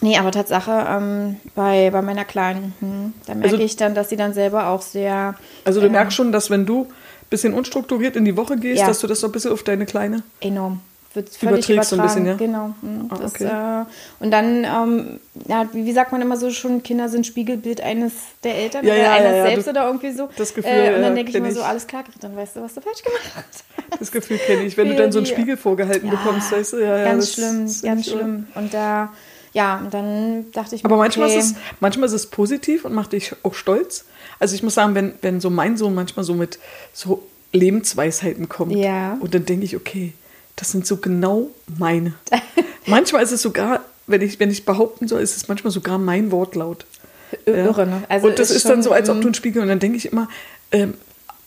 Nee, 0.02 0.18
aber 0.18 0.30
Tatsache, 0.32 0.86
ähm, 0.90 1.38
bei, 1.56 1.90
bei 1.90 2.02
meiner 2.02 2.26
Kleinen, 2.26 2.74
hm, 2.82 3.14
da 3.26 3.34
merke 3.34 3.52
also, 3.52 3.64
ich 3.64 3.78
dann, 3.78 3.96
dass 3.96 4.10
sie 4.10 4.18
dann 4.18 4.34
selber 4.34 4.68
auch 4.68 4.82
sehr. 4.82 5.36
Also 5.64 5.80
du 5.80 5.88
äh, 5.88 5.90
merkst 5.90 6.18
schon, 6.18 6.34
dass 6.34 6.50
wenn 6.50 6.66
du 6.66 6.88
bisschen 7.30 7.54
unstrukturiert 7.54 8.18
in 8.18 8.26
die 8.26 8.36
Woche 8.36 8.58
gehst, 8.58 8.82
ja. 8.82 8.88
dass 8.88 9.00
du 9.00 9.08
das 9.08 9.22
so 9.22 9.28
ein 9.28 9.32
bisschen 9.32 9.54
auf 9.54 9.64
deine 9.64 9.86
Kleine 9.86 10.22
enorm 10.42 10.82
wird 11.16 11.30
völlig 11.30 11.70
überträgst 11.70 11.90
so 11.90 11.96
ein 11.96 12.02
bisschen, 12.02 12.26
ja? 12.26 12.34
Genau. 12.36 12.74
Mhm. 12.82 13.08
Ah, 13.10 13.18
das, 13.20 13.36
okay. 13.36 13.46
äh, 13.46 13.86
und 14.24 14.32
dann, 14.32 14.64
ähm, 14.64 15.20
ja, 15.48 15.68
wie, 15.72 15.92
sagt 15.92 16.12
man 16.12 16.22
immer 16.22 16.38
so 16.38 16.52
schon, 16.52 16.84
Kinder 16.84 17.10
sind 17.10 17.26
Spiegelbild 17.26 17.82
eines 17.82 18.14
der 18.44 18.56
Eltern 18.56 18.86
ja, 18.86 18.94
oder 18.94 19.04
ja, 19.04 19.12
eines 19.14 19.32
ja, 19.32 19.46
selbst 19.46 19.68
oder 19.68 19.86
irgendwie 19.88 20.12
so. 20.12 20.30
Das 20.38 20.54
Gefühl, 20.54 20.72
äh, 20.72 20.96
und 20.96 21.02
dann 21.02 21.16
denke 21.16 21.30
ich 21.30 21.36
immer 21.36 21.52
so, 21.52 21.62
alles 21.62 21.88
klar, 21.88 22.04
dann 22.22 22.36
weißt 22.36 22.58
du, 22.58 22.62
was 22.62 22.74
du 22.74 22.82
falsch 22.82 23.04
gemacht 23.04 23.32
hast. 23.36 23.64
Das 24.00 24.12
Gefühl 24.12 24.38
kenne 24.38 24.64
ich, 24.64 24.78
wenn 24.78 24.90
du 24.90 24.96
dann 24.96 25.12
so 25.12 25.20
einen 25.20 25.26
Spiegel 25.26 25.58
vorgehalten 25.58 26.10
bekommst, 26.10 26.52
weißt 26.52 26.74
du, 26.74 26.78
ja, 26.78 26.98
ja. 26.98 27.04
Ganz 27.06 27.34
schlimm, 27.34 27.70
ganz 27.82 28.08
schlimm. 28.08 28.48
Und 28.56 28.74
da, 28.74 29.14
ja, 29.54 29.78
und 29.78 29.94
dann 29.94 30.52
dachte 30.52 30.76
ich 30.76 30.84
mir, 30.84 30.90
Aber 30.90 30.98
manchmal, 30.98 31.30
okay. 31.30 31.38
ist 31.38 31.52
es, 31.52 31.56
manchmal 31.80 32.08
ist 32.08 32.14
es 32.14 32.28
positiv 32.28 32.86
und 32.86 32.94
macht 32.94 33.14
dich 33.14 33.34
auch 33.44 33.54
stolz. 33.54 34.06
Also 34.40 34.56
ich 34.56 34.64
muss 34.64 34.74
sagen, 34.74 34.96
wenn, 34.96 35.14
wenn 35.22 35.40
so 35.40 35.50
mein 35.50 35.78
Sohn 35.78 35.96
manchmal 35.96 36.26
so 36.26 36.34
mit 36.34 36.60
so 36.92 37.24
Lebensweisheiten 37.56 38.50
kommt. 38.50 38.76
Ja. 38.76 39.18
Und 39.20 39.34
dann 39.34 39.46
denke 39.46 39.66
ich, 39.66 39.76
okay, 39.76 40.14
das 40.56 40.72
sind 40.72 40.88
so 40.88 40.98
genau 40.98 41.50
meine. 41.78 42.14
manchmal 42.86 43.24
ist 43.24 43.32
es 43.32 43.42
sogar, 43.42 43.82
wenn 44.08 44.22
ich, 44.22 44.40
wenn 44.40 44.52
ich 44.52 44.66
behaupten 44.66 45.08
soll, 45.08 45.22
ist 45.22 45.36
es 45.36 45.48
manchmal 45.48 45.72
sogar 45.72 45.98
mein 45.98 46.32
Wortlaut. 46.32 46.86
Irre, 47.46 47.82
ja. 47.82 47.86
ne? 47.86 48.04
Also 48.08 48.28
und 48.28 48.40
das 48.40 48.50
ist, 48.50 48.58
ist 48.58 48.70
dann 48.70 48.84
so, 48.84 48.92
als 48.92 49.10
ob 49.10 49.20
du 49.22 49.28
einen 49.28 49.34
Spiegel 49.34 49.62
und 49.62 49.68
dann 49.68 49.80
denke 49.80 49.98
ich 49.98 50.12
immer, 50.12 50.30
ähm, 50.72 50.94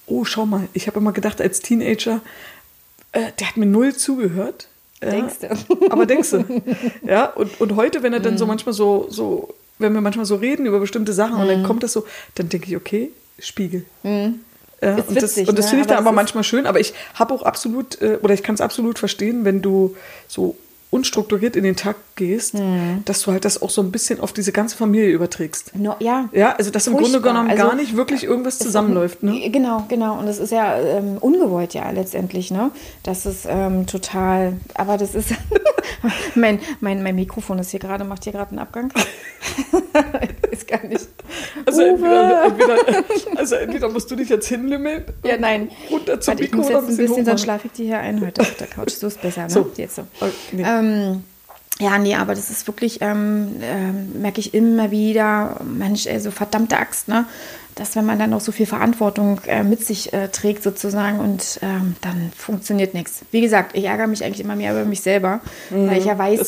oh, 0.06 0.24
schau 0.24 0.46
mal, 0.46 0.68
ich 0.72 0.86
habe 0.86 0.98
immer 0.98 1.12
gedacht, 1.12 1.40
als 1.40 1.60
Teenager, 1.60 2.20
äh, 3.12 3.32
der 3.38 3.48
hat 3.48 3.56
mir 3.56 3.66
null 3.66 3.94
zugehört. 3.94 4.68
Ja, 5.02 5.10
denkst 5.10 5.36
du. 5.40 5.90
Aber 5.90 6.06
denkst 6.06 6.30
du. 6.30 6.44
Ja, 7.06 7.26
und, 7.26 7.60
und 7.60 7.76
heute, 7.76 8.02
wenn 8.02 8.12
er 8.12 8.20
dann 8.20 8.36
so 8.36 8.44
mhm. 8.44 8.48
manchmal 8.48 8.72
so, 8.72 9.06
so, 9.10 9.54
wenn 9.78 9.94
wir 9.94 10.00
manchmal 10.00 10.26
so 10.26 10.36
reden 10.36 10.66
über 10.66 10.80
bestimmte 10.80 11.12
Sachen 11.12 11.40
und 11.40 11.46
dann 11.46 11.62
mhm. 11.62 11.66
kommt 11.66 11.82
das 11.82 11.92
so, 11.92 12.04
dann 12.34 12.48
denke 12.48 12.66
ich, 12.68 12.76
okay, 12.76 13.10
Spiegel. 13.38 13.84
Mhm. 14.02 14.40
Ja, 14.80 14.94
und, 14.94 15.14
witzig, 15.14 15.20
das, 15.20 15.48
und 15.48 15.58
das 15.58 15.66
ne? 15.66 15.70
finde 15.70 15.80
ich 15.82 15.86
dann 15.88 15.98
aber 15.98 16.12
manchmal 16.12 16.44
schön, 16.44 16.66
aber 16.66 16.78
ich 16.78 16.94
habe 17.14 17.34
auch 17.34 17.42
absolut, 17.42 18.00
äh, 18.00 18.18
oder 18.22 18.34
ich 18.34 18.42
kann 18.42 18.54
es 18.54 18.60
absolut 18.60 18.98
verstehen, 18.98 19.44
wenn 19.44 19.60
du 19.60 19.96
so 20.28 20.56
unstrukturiert 20.90 21.54
in 21.54 21.64
den 21.64 21.76
Tag 21.76 21.96
gehst, 22.16 22.54
mhm. 22.54 23.02
dass 23.04 23.22
du 23.22 23.32
halt 23.32 23.44
das 23.44 23.60
auch 23.60 23.68
so 23.70 23.82
ein 23.82 23.92
bisschen 23.92 24.20
auf 24.20 24.32
diese 24.32 24.52
ganze 24.52 24.76
Familie 24.76 25.10
überträgst. 25.10 25.76
No, 25.76 25.96
ja. 26.00 26.28
Ja, 26.32 26.54
also 26.56 26.70
dass 26.70 26.86
im 26.86 26.96
Grunde 26.96 27.20
genommen 27.20 27.50
also, 27.50 27.62
gar 27.62 27.74
nicht 27.74 27.94
wirklich 27.94 28.24
irgendwas 28.24 28.58
zusammenläuft. 28.58 29.22
Ne? 29.22 29.50
Genau, 29.50 29.84
genau. 29.88 30.18
Und 30.18 30.26
das 30.26 30.38
ist 30.38 30.50
ja 30.50 30.78
ähm, 30.78 31.18
ungewollt 31.18 31.74
ja 31.74 31.90
letztendlich, 31.90 32.50
ne? 32.50 32.70
Das 33.02 33.26
ist 33.26 33.46
ähm, 33.48 33.86
total, 33.86 34.54
aber 34.74 34.96
das 34.96 35.14
ist, 35.14 35.34
mein, 36.34 36.58
mein, 36.80 37.02
mein 37.02 37.16
Mikrofon 37.16 37.58
ist 37.58 37.70
hier 37.70 37.80
gerade, 37.80 38.04
macht 38.04 38.24
hier 38.24 38.32
gerade 38.32 38.50
einen 38.50 38.60
Abgang. 38.60 38.90
ist 40.50 40.66
gar 40.66 40.84
nicht. 40.84 41.06
Also 41.66 41.82
entweder, 41.82 42.44
entweder, 42.44 42.76
also 43.36 43.54
entweder 43.56 43.88
musst 43.88 44.10
du 44.10 44.16
dich 44.16 44.28
jetzt 44.28 44.48
hinlimmeln. 44.48 45.04
Ja, 45.24 45.36
nein. 45.36 45.70
Runter 45.90 46.20
zum 46.20 46.32
Warte, 46.32 46.44
ich 46.44 46.54
muss 46.54 46.68
jetzt 46.68 46.76
ein 46.76 46.86
bisschen, 46.86 47.06
bisschen 47.06 47.24
dann 47.24 47.38
schlafe 47.38 47.66
ich 47.66 47.72
die 47.72 47.84
hier 47.84 47.98
ein 47.98 48.20
heute 48.20 48.40
auf 48.40 48.54
der 48.54 48.66
Couch. 48.66 48.90
So 48.90 49.06
ist 49.06 49.20
besser, 49.20 49.42
ne? 49.42 49.50
So. 49.50 49.70
Jetzt 49.76 49.96
so. 49.96 50.02
Okay, 50.20 50.32
nee. 50.52 50.62
ähm, 50.66 50.77
ja, 51.80 51.96
nee, 51.98 52.16
aber 52.16 52.34
das 52.34 52.50
ist 52.50 52.66
wirklich, 52.66 53.00
ähm, 53.02 53.60
äh, 53.60 54.18
merke 54.18 54.40
ich 54.40 54.52
immer 54.52 54.90
wieder, 54.90 55.60
Mensch, 55.64 56.06
ey, 56.06 56.18
so 56.18 56.30
verdammte 56.30 56.76
Axt, 56.76 57.08
ne? 57.08 57.24
Dass 57.76 57.94
wenn 57.94 58.04
man 58.04 58.18
dann 58.18 58.34
auch 58.34 58.40
so 58.40 58.50
viel 58.50 58.66
Verantwortung 58.66 59.40
äh, 59.46 59.62
mit 59.62 59.84
sich 59.84 60.12
äh, 60.12 60.26
trägt 60.28 60.64
sozusagen 60.64 61.20
und 61.20 61.60
ähm, 61.62 61.94
dann 62.00 62.32
funktioniert 62.36 62.92
nichts. 62.94 63.20
Wie 63.30 63.40
gesagt, 63.40 63.76
ich 63.76 63.84
ärgere 63.84 64.08
mich 64.08 64.24
eigentlich 64.24 64.40
immer 64.40 64.56
mehr 64.56 64.72
über 64.72 64.84
mich 64.84 65.02
selber, 65.02 65.40
mhm, 65.70 65.88
weil 65.88 65.98
ich 65.98 66.06
ja 66.06 66.18
weiß, 66.18 66.40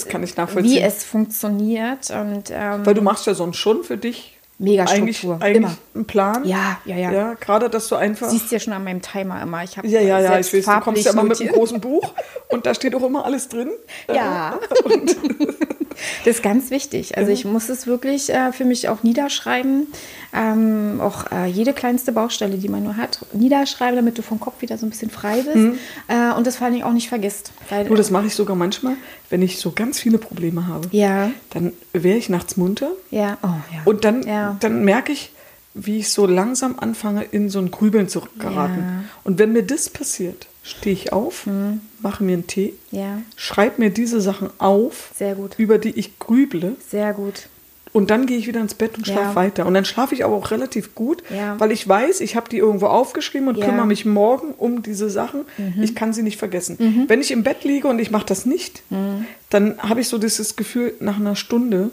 wie 0.64 0.80
es 0.80 1.04
funktioniert. 1.04 2.10
Und, 2.10 2.50
ähm, 2.50 2.84
weil 2.84 2.94
du 2.94 3.02
machst 3.02 3.26
ja 3.26 3.34
sonst 3.34 3.58
schon 3.58 3.84
für 3.84 3.96
dich 3.96 4.39
Mega 4.62 4.84
Eigentlich, 4.84 5.24
eigentlich 5.24 5.56
immer. 5.56 5.74
ein 5.94 6.04
Plan. 6.04 6.44
Ja, 6.44 6.78
ja, 6.84 6.94
ja. 6.94 7.10
ja 7.10 7.34
gerade, 7.34 7.70
dass 7.70 7.88
du 7.88 7.96
einfach. 7.96 8.28
Siehst 8.28 8.52
ja 8.52 8.60
schon 8.60 8.74
an 8.74 8.84
meinem 8.84 9.00
Timer 9.00 9.40
immer. 9.40 9.64
Ich 9.64 9.78
habe 9.78 9.88
ja, 9.88 10.02
ja, 10.02 10.20
ja. 10.20 10.38
Ich 10.38 10.52
weiß, 10.52 10.64
du 10.66 10.80
kommst 10.80 11.04
ja 11.06 11.12
immer 11.12 11.22
mit 11.22 11.40
einem 11.40 11.52
großen 11.52 11.80
Buch 11.80 12.12
und 12.48 12.66
da 12.66 12.74
steht 12.74 12.94
auch 12.94 13.02
immer 13.02 13.24
alles 13.24 13.48
drin. 13.48 13.70
Ja. 14.14 14.60
das 16.24 16.36
ist 16.36 16.42
ganz 16.42 16.70
wichtig. 16.70 17.16
Also 17.16 17.32
ich 17.32 17.44
muss 17.44 17.68
es 17.68 17.86
wirklich 17.86 18.30
äh, 18.30 18.52
für 18.52 18.64
mich 18.64 18.88
auch 18.88 19.02
niederschreiben. 19.02 19.88
Ähm, 20.32 21.00
auch 21.00 21.30
äh, 21.32 21.46
jede 21.46 21.72
kleinste 21.72 22.12
Baustelle, 22.12 22.56
die 22.56 22.68
man 22.68 22.84
nur 22.84 22.96
hat, 22.96 23.24
niederschreiben, 23.32 23.96
damit 23.96 24.16
du 24.16 24.22
vom 24.22 24.38
Kopf 24.38 24.62
wieder 24.62 24.78
so 24.78 24.86
ein 24.86 24.90
bisschen 24.90 25.10
frei 25.10 25.42
bist. 25.42 25.56
Mhm. 25.56 25.78
Äh, 26.08 26.32
und 26.34 26.46
das 26.46 26.56
vor 26.56 26.68
allem 26.68 26.82
auch 26.82 26.92
nicht 26.92 27.08
vergisst. 27.08 27.52
Weil, 27.68 27.86
du, 27.86 27.94
das 27.94 28.10
mache 28.10 28.26
ich 28.26 28.34
sogar 28.34 28.56
manchmal, 28.56 28.94
wenn 29.28 29.42
ich 29.42 29.58
so 29.58 29.72
ganz 29.72 29.98
viele 29.98 30.18
Probleme 30.18 30.66
habe. 30.66 30.88
Ja. 30.92 31.30
Dann 31.50 31.72
wäre 31.92 32.16
ich 32.16 32.28
nachts 32.28 32.56
munter. 32.56 32.92
Ja. 33.10 33.38
Oh, 33.42 33.48
ja. 33.48 33.82
Und 33.84 34.04
dann, 34.04 34.22
ja. 34.22 34.56
dann 34.60 34.84
merke 34.84 35.12
ich, 35.12 35.32
wie 35.74 35.98
ich 35.98 36.10
so 36.10 36.26
langsam 36.26 36.78
anfange, 36.78 37.22
in 37.24 37.48
so 37.48 37.58
ein 37.58 37.70
Grübeln 37.70 38.08
zu 38.08 38.22
geraten. 38.38 38.80
Ja. 38.80 39.04
Und 39.24 39.38
wenn 39.38 39.52
mir 39.52 39.62
das 39.62 39.88
passiert, 39.88 40.46
stehe 40.62 40.94
ich 40.94 41.12
auf, 41.12 41.46
mhm. 41.46 41.80
mache 42.00 42.24
mir 42.24 42.34
einen 42.34 42.46
Tee, 42.46 42.74
ja. 42.90 43.22
schreibe 43.36 43.80
mir 43.80 43.90
diese 43.90 44.20
Sachen 44.20 44.50
auf, 44.58 45.12
Sehr 45.14 45.34
gut. 45.34 45.54
über 45.58 45.78
die 45.78 45.90
ich 45.90 46.18
grüble. 46.18 46.76
Sehr 46.88 47.12
gut. 47.12 47.48
Und 47.92 48.10
dann 48.10 48.26
gehe 48.26 48.38
ich 48.38 48.46
wieder 48.46 48.60
ins 48.60 48.74
Bett 48.74 48.96
und 48.96 49.06
schlafe 49.06 49.30
ja. 49.30 49.34
weiter. 49.34 49.66
Und 49.66 49.74
dann 49.74 49.84
schlafe 49.84 50.14
ich 50.14 50.24
aber 50.24 50.36
auch 50.36 50.52
relativ 50.52 50.94
gut, 50.94 51.24
ja. 51.28 51.58
weil 51.58 51.72
ich 51.72 51.88
weiß, 51.88 52.20
ich 52.20 52.36
habe 52.36 52.48
die 52.48 52.58
irgendwo 52.58 52.86
aufgeschrieben 52.86 53.48
und 53.48 53.58
ja. 53.58 53.66
kümmere 53.66 53.86
mich 53.86 54.04
morgen 54.04 54.52
um 54.56 54.82
diese 54.82 55.10
Sachen. 55.10 55.42
Mhm. 55.58 55.82
Ich 55.82 55.96
kann 55.96 56.12
sie 56.12 56.22
nicht 56.22 56.38
vergessen. 56.38 56.76
Mhm. 56.78 57.04
Wenn 57.08 57.20
ich 57.20 57.32
im 57.32 57.42
Bett 57.42 57.64
liege 57.64 57.88
und 57.88 57.98
ich 57.98 58.12
mache 58.12 58.26
das 58.26 58.46
nicht, 58.46 58.82
mhm. 58.90 59.26
dann 59.50 59.78
habe 59.78 60.00
ich 60.00 60.08
so 60.08 60.18
dieses 60.18 60.54
Gefühl, 60.54 60.94
nach 61.00 61.18
einer 61.18 61.34
Stunde 61.34 61.90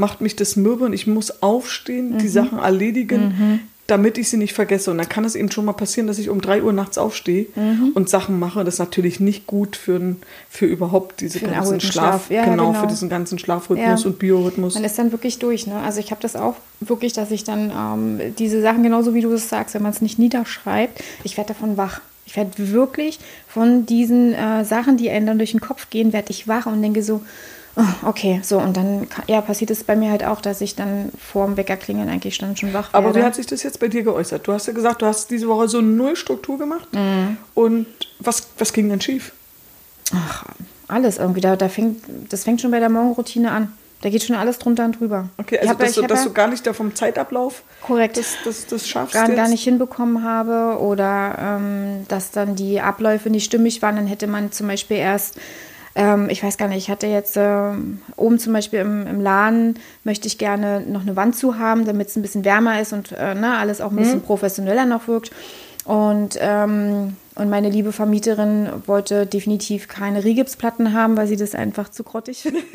macht 0.00 0.20
mich 0.20 0.34
das 0.34 0.56
mürbe 0.56 0.86
und 0.86 0.92
ich 0.92 1.06
muss 1.06 1.42
aufstehen, 1.42 2.18
die 2.18 2.24
mhm. 2.24 2.30
Sachen 2.30 2.58
erledigen, 2.58 3.22
mhm 3.38 3.60
damit 3.90 4.18
ich 4.18 4.30
sie 4.30 4.36
nicht 4.36 4.52
vergesse. 4.52 4.90
Und 4.90 4.98
dann 4.98 5.08
kann 5.08 5.24
es 5.24 5.34
eben 5.34 5.50
schon 5.50 5.64
mal 5.64 5.72
passieren, 5.72 6.06
dass 6.06 6.18
ich 6.18 6.30
um 6.30 6.40
drei 6.40 6.62
Uhr 6.62 6.72
nachts 6.72 6.96
aufstehe 6.96 7.46
mhm. 7.56 7.90
und 7.94 8.08
Sachen 8.08 8.38
mache. 8.38 8.62
Das 8.62 8.74
ist 8.74 8.78
natürlich 8.78 9.18
nicht 9.18 9.46
gut 9.46 9.74
für, 9.74 10.14
für 10.48 10.66
überhaupt 10.66 11.20
diese 11.20 11.40
für 11.40 11.48
ganzen 11.48 11.80
Schlaf, 11.80 12.26
Schlaf. 12.26 12.30
Ja, 12.30 12.44
genau, 12.44 12.68
genau, 12.68 12.80
für 12.80 12.86
diesen 12.86 13.08
ganzen 13.08 13.38
Schlafrhythmus 13.38 14.04
ja. 14.04 14.06
und 14.08 14.18
Biorhythmus. 14.18 14.74
Man 14.74 14.84
ist 14.84 14.98
dann 14.98 15.10
wirklich 15.10 15.40
durch. 15.40 15.66
Ne? 15.66 15.76
Also 15.80 15.98
ich 15.98 16.12
habe 16.12 16.22
das 16.22 16.36
auch 16.36 16.54
wirklich, 16.78 17.14
dass 17.14 17.32
ich 17.32 17.42
dann 17.42 17.72
ähm, 17.76 18.34
diese 18.38 18.62
Sachen, 18.62 18.84
genauso 18.84 19.12
wie 19.14 19.22
du 19.22 19.32
es 19.32 19.48
sagst, 19.48 19.74
wenn 19.74 19.82
man 19.82 19.92
es 19.92 20.00
nicht 20.00 20.18
niederschreibt, 20.18 21.02
ich 21.24 21.36
werde 21.36 21.48
davon 21.48 21.76
wach. 21.76 22.00
Ich 22.26 22.36
werde 22.36 22.52
wirklich 22.72 23.18
von 23.48 23.86
diesen 23.86 24.34
äh, 24.34 24.64
Sachen, 24.64 24.96
die 24.98 25.10
einem 25.10 25.26
dann 25.26 25.38
durch 25.38 25.50
den 25.50 25.60
Kopf 25.60 25.90
gehen, 25.90 26.12
werde 26.12 26.30
ich 26.30 26.46
wach 26.46 26.66
und 26.66 26.80
denke 26.80 27.02
so, 27.02 27.22
okay, 28.04 28.40
so 28.42 28.58
und 28.58 28.76
dann 28.76 29.06
ja, 29.26 29.40
passiert 29.40 29.70
es 29.70 29.84
bei 29.84 29.96
mir 29.96 30.10
halt 30.10 30.24
auch, 30.24 30.40
dass 30.40 30.60
ich 30.60 30.74
dann 30.74 31.10
vor 31.18 31.46
dem 31.46 31.56
Wecker 31.56 31.76
klingeln 31.76 32.08
eigentlich 32.08 32.38
dann 32.38 32.56
schon 32.56 32.72
wach 32.72 32.92
werde. 32.92 33.06
Aber 33.06 33.14
wie 33.14 33.22
hat 33.22 33.34
sich 33.34 33.46
das 33.46 33.62
jetzt 33.62 33.80
bei 33.80 33.88
dir 33.88 34.02
geäußert? 34.02 34.46
Du 34.46 34.52
hast 34.52 34.66
ja 34.66 34.72
gesagt, 34.72 35.02
du 35.02 35.06
hast 35.06 35.30
diese 35.30 35.48
Woche 35.48 35.68
so 35.68 35.80
null 35.80 36.16
Struktur 36.16 36.58
gemacht. 36.58 36.92
Mhm. 36.92 37.36
Und 37.54 37.86
was, 38.18 38.48
was 38.58 38.72
ging 38.72 38.88
denn 38.88 39.00
schief? 39.00 39.32
Ach, 40.14 40.44
alles 40.88 41.18
irgendwie. 41.18 41.40
Da, 41.40 41.56
da 41.56 41.68
fängt, 41.68 42.02
das 42.28 42.44
fängt 42.44 42.60
schon 42.60 42.70
bei 42.70 42.80
der 42.80 42.88
Morgenroutine 42.88 43.50
an. 43.52 43.72
Da 44.02 44.08
geht 44.08 44.22
schon 44.22 44.36
alles 44.36 44.58
drunter 44.58 44.86
und 44.86 44.98
drüber. 44.98 45.28
Okay, 45.36 45.58
also 45.58 45.74
dass, 45.74 45.92
du, 45.92 46.02
dass 46.02 46.24
du 46.24 46.32
gar 46.32 46.48
nicht 46.48 46.66
da 46.66 46.72
vom 46.72 46.94
Zeitablauf 46.94 47.62
korrekt 47.82 48.16
das, 48.16 48.36
das, 48.44 48.66
das 48.66 48.88
schaffst 48.88 49.12
gar, 49.12 49.28
gar 49.28 49.48
nicht 49.48 49.62
hinbekommen 49.62 50.24
habe 50.24 50.80
oder 50.80 51.36
ähm, 51.38 52.06
dass 52.08 52.30
dann 52.30 52.56
die 52.56 52.80
Abläufe 52.80 53.28
nicht 53.28 53.44
stimmig 53.44 53.82
waren, 53.82 53.96
dann 53.96 54.06
hätte 54.06 54.26
man 54.26 54.52
zum 54.52 54.68
Beispiel 54.68 54.96
erst 54.96 55.36
ähm, 56.00 56.30
ich 56.30 56.42
weiß 56.42 56.56
gar 56.56 56.68
nicht, 56.68 56.78
ich 56.78 56.90
hatte 56.90 57.06
jetzt 57.06 57.36
äh, 57.36 57.72
oben 58.16 58.38
zum 58.38 58.54
Beispiel 58.54 58.80
im, 58.80 59.06
im 59.06 59.20
Laden, 59.20 59.78
möchte 60.02 60.28
ich 60.28 60.38
gerne 60.38 60.80
noch 60.80 61.02
eine 61.02 61.14
Wand 61.14 61.36
zu 61.36 61.58
haben, 61.58 61.84
damit 61.84 62.08
es 62.08 62.16
ein 62.16 62.22
bisschen 62.22 62.44
wärmer 62.44 62.80
ist 62.80 62.94
und 62.94 63.12
äh, 63.12 63.34
ne, 63.34 63.58
alles 63.58 63.82
auch 63.82 63.90
ein 63.90 63.96
bisschen 63.96 64.18
mhm. 64.20 64.22
professioneller 64.22 64.86
noch 64.86 65.08
wirkt. 65.08 65.30
Und 65.84 66.38
ähm, 66.40 67.16
Und 67.34 67.48
meine 67.48 67.70
liebe 67.70 67.92
Vermieterin 67.92 68.68
wollte 68.86 69.26
definitiv 69.26 69.88
keine 69.88 70.24
Rigipsplatten 70.24 70.92
haben, 70.92 71.16
weil 71.16 71.26
sie 71.26 71.36
das 71.36 71.54
einfach 71.54 71.88
zu 71.90 72.02
grottig 72.04 72.42
findet. 72.42 72.66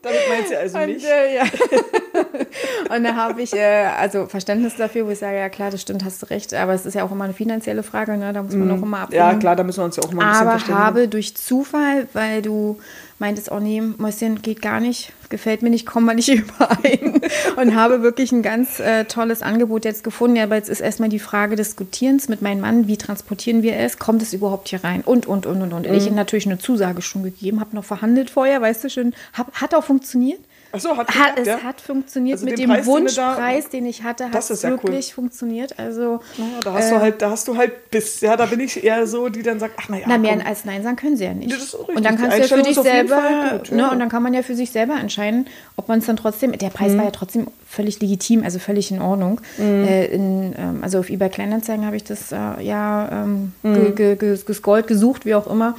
Damit 0.00 0.20
meint 0.28 0.48
sie 0.48 0.56
also 0.56 0.78
nicht. 0.78 1.04
Und, 1.04 1.10
äh, 1.10 1.36
ja. 1.36 1.42
und 2.96 3.04
da 3.04 3.14
habe 3.14 3.42
ich 3.42 3.52
äh, 3.52 3.86
also 3.98 4.26
Verständnis 4.26 4.76
dafür, 4.76 5.06
wo 5.06 5.10
ich 5.10 5.18
sage, 5.18 5.36
ja 5.36 5.48
klar, 5.48 5.70
das 5.70 5.82
stimmt, 5.82 6.04
hast 6.04 6.22
du 6.22 6.26
recht. 6.26 6.54
Aber 6.54 6.72
es 6.72 6.86
ist 6.86 6.94
ja 6.94 7.04
auch 7.04 7.12
immer 7.12 7.24
eine 7.24 7.34
finanzielle 7.34 7.82
Frage, 7.82 8.16
ne? 8.16 8.32
da 8.32 8.42
muss 8.42 8.54
man 8.54 8.70
auch 8.70 8.82
immer 8.82 9.00
abwägen. 9.00 9.24
Ja, 9.24 9.34
klar, 9.34 9.56
da 9.56 9.64
müssen 9.64 9.80
wir 9.80 9.84
uns 9.84 9.96
ja 9.96 10.02
auch 10.02 10.12
mal 10.12 10.24
ein 10.24 10.54
bisschen 10.54 10.74
Aber 10.74 10.84
habe 10.84 11.08
durch 11.08 11.36
Zufall, 11.36 12.08
weil 12.12 12.42
du 12.42 12.78
meintest, 13.22 13.50
oh 13.52 13.60
nee, 13.60 13.80
Mäuschen 13.80 14.42
geht 14.42 14.60
gar 14.60 14.80
nicht, 14.80 15.12
gefällt 15.30 15.62
mir 15.62 15.70
nicht, 15.70 15.86
kommen 15.86 16.06
wir 16.06 16.14
nicht 16.14 16.28
überein. 16.34 17.20
und 17.56 17.74
habe 17.74 18.02
wirklich 18.02 18.32
ein 18.32 18.42
ganz 18.42 18.80
äh, 18.80 19.04
tolles 19.04 19.42
Angebot 19.42 19.84
jetzt 19.84 20.04
gefunden. 20.04 20.36
Ja, 20.36 20.44
aber 20.44 20.56
jetzt 20.56 20.68
ist 20.68 20.80
erstmal 20.80 21.08
die 21.08 21.20
Frage 21.20 21.56
des 21.56 21.68
Diskutierens 21.68 22.28
mit 22.28 22.42
meinem 22.42 22.60
Mann, 22.60 22.88
wie 22.88 22.96
transportieren 22.98 23.62
wir 23.62 23.76
es, 23.76 23.98
kommt 23.98 24.20
es 24.20 24.34
überhaupt 24.34 24.68
hier 24.68 24.84
rein 24.84 25.00
und, 25.02 25.26
und, 25.26 25.46
und, 25.46 25.62
und, 25.62 25.72
und. 25.72 25.86
Ich 25.86 26.04
habe 26.04 26.16
natürlich 26.16 26.46
eine 26.46 26.58
Zusage 26.58 27.00
schon 27.00 27.22
gegeben, 27.22 27.60
habe 27.60 27.74
noch 27.74 27.84
verhandelt 27.84 28.28
vorher, 28.28 28.60
weißt 28.60 28.84
du 28.84 28.90
schon, 28.90 29.14
hab, 29.32 29.52
hat 29.54 29.74
auch 29.74 29.84
funktioniert. 29.84 30.40
Ach 30.74 30.80
so, 30.80 30.96
hat, 30.96 31.08
Hat, 31.08 31.36
geklappt, 31.36 31.38
es 31.40 31.46
ja? 31.48 31.58
hat 31.62 31.80
funktioniert 31.80 32.36
Also 32.36 32.46
mit 32.46 32.58
den 32.58 32.68
dem 32.68 32.70
Preis, 32.70 32.86
den 32.86 32.94
du 32.94 33.12
da- 33.14 33.26
Wunschpreis, 33.36 33.68
den 33.68 33.86
ich 33.86 34.02
hatte, 34.02 34.30
hat 34.30 34.50
es 34.50 34.62
ja 34.62 34.70
cool. 34.70 34.82
wirklich 34.84 35.12
funktioniert. 35.14 35.78
Also 35.78 36.20
Ja, 36.38 36.44
da 36.64 36.72
hast 36.72 36.86
äh, 36.90 36.94
du 36.94 37.00
halt, 37.00 37.22
da 37.22 37.30
hast 37.30 37.48
du 37.48 37.56
halt 37.56 37.90
Biss. 37.90 38.20
Ja, 38.22 38.36
da 38.36 38.46
bin 38.46 38.60
ich 38.60 38.82
eher 38.82 39.06
so, 39.06 39.28
die 39.28 39.42
dann 39.42 39.58
sagt, 39.60 39.74
ach 39.78 39.88
naja, 39.88 40.04
Na, 40.08 40.16
mehr 40.18 40.36
komm. 40.36 40.46
als 40.46 40.64
Nein 40.64 40.82
sagen 40.82 40.96
können 40.96 41.16
sie 41.16 41.24
ja 41.24 41.34
nicht. 41.34 41.50
Ja. 41.52 41.78
Und 41.94 42.04
dann 42.04 42.16
kannst 42.16 42.36
du 42.38 42.42
ja 42.42 42.48
für 42.56 42.62
dich 42.62 42.76
selber, 42.76 43.22
gut, 43.58 43.68
ja. 43.68 43.76
ne, 43.76 43.90
und 43.90 43.98
dann 43.98 44.08
kann 44.08 44.22
man 44.22 44.32
ja 44.34 44.42
für 44.42 44.54
sich 44.54 44.70
selber 44.70 44.94
entscheiden, 44.98 45.46
ob 45.76 45.88
man 45.88 45.98
es 45.98 46.06
dann 46.06 46.16
trotzdem, 46.16 46.52
der 46.52 46.70
Preis 46.70 46.92
Mhm. 46.92 46.98
war 46.98 47.04
ja 47.04 47.10
trotzdem 47.10 47.46
völlig 47.68 48.00
legitim, 48.00 48.42
also 48.44 48.58
völlig 48.58 48.90
in 48.90 49.00
Ordnung. 49.02 49.40
Äh, 49.58 50.06
in, 50.06 50.54
ähm, 50.58 50.78
also 50.82 50.98
auf 51.00 51.10
eBay 51.10 51.28
Kleinanzeigen 51.28 51.84
habe 51.86 51.96
ich 51.96 52.04
das 52.04 52.32
äh, 52.32 52.36
ja 52.62 53.24
ähm, 53.24 53.52
Mhm. 53.62 53.74
ge, 53.74 53.92
ge, 53.92 54.16
ge, 54.16 54.38
gescrollt, 54.46 54.86
gesucht, 54.86 55.24
wie 55.26 55.34
auch 55.34 55.46
immer. 55.46 55.76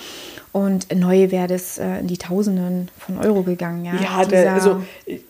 Und 0.53 0.95
neu 0.95 1.31
wäre 1.31 1.47
das 1.47 1.79
äh, 1.79 1.99
in 2.01 2.05
die 2.05 2.19
Tausenden 2.19 2.91
von 2.99 3.17
Euro 3.17 3.41
gegangen, 3.41 3.85
ja. 3.85 3.95
Ja, 3.95 4.23
der, 4.23 4.53
also 4.53 4.83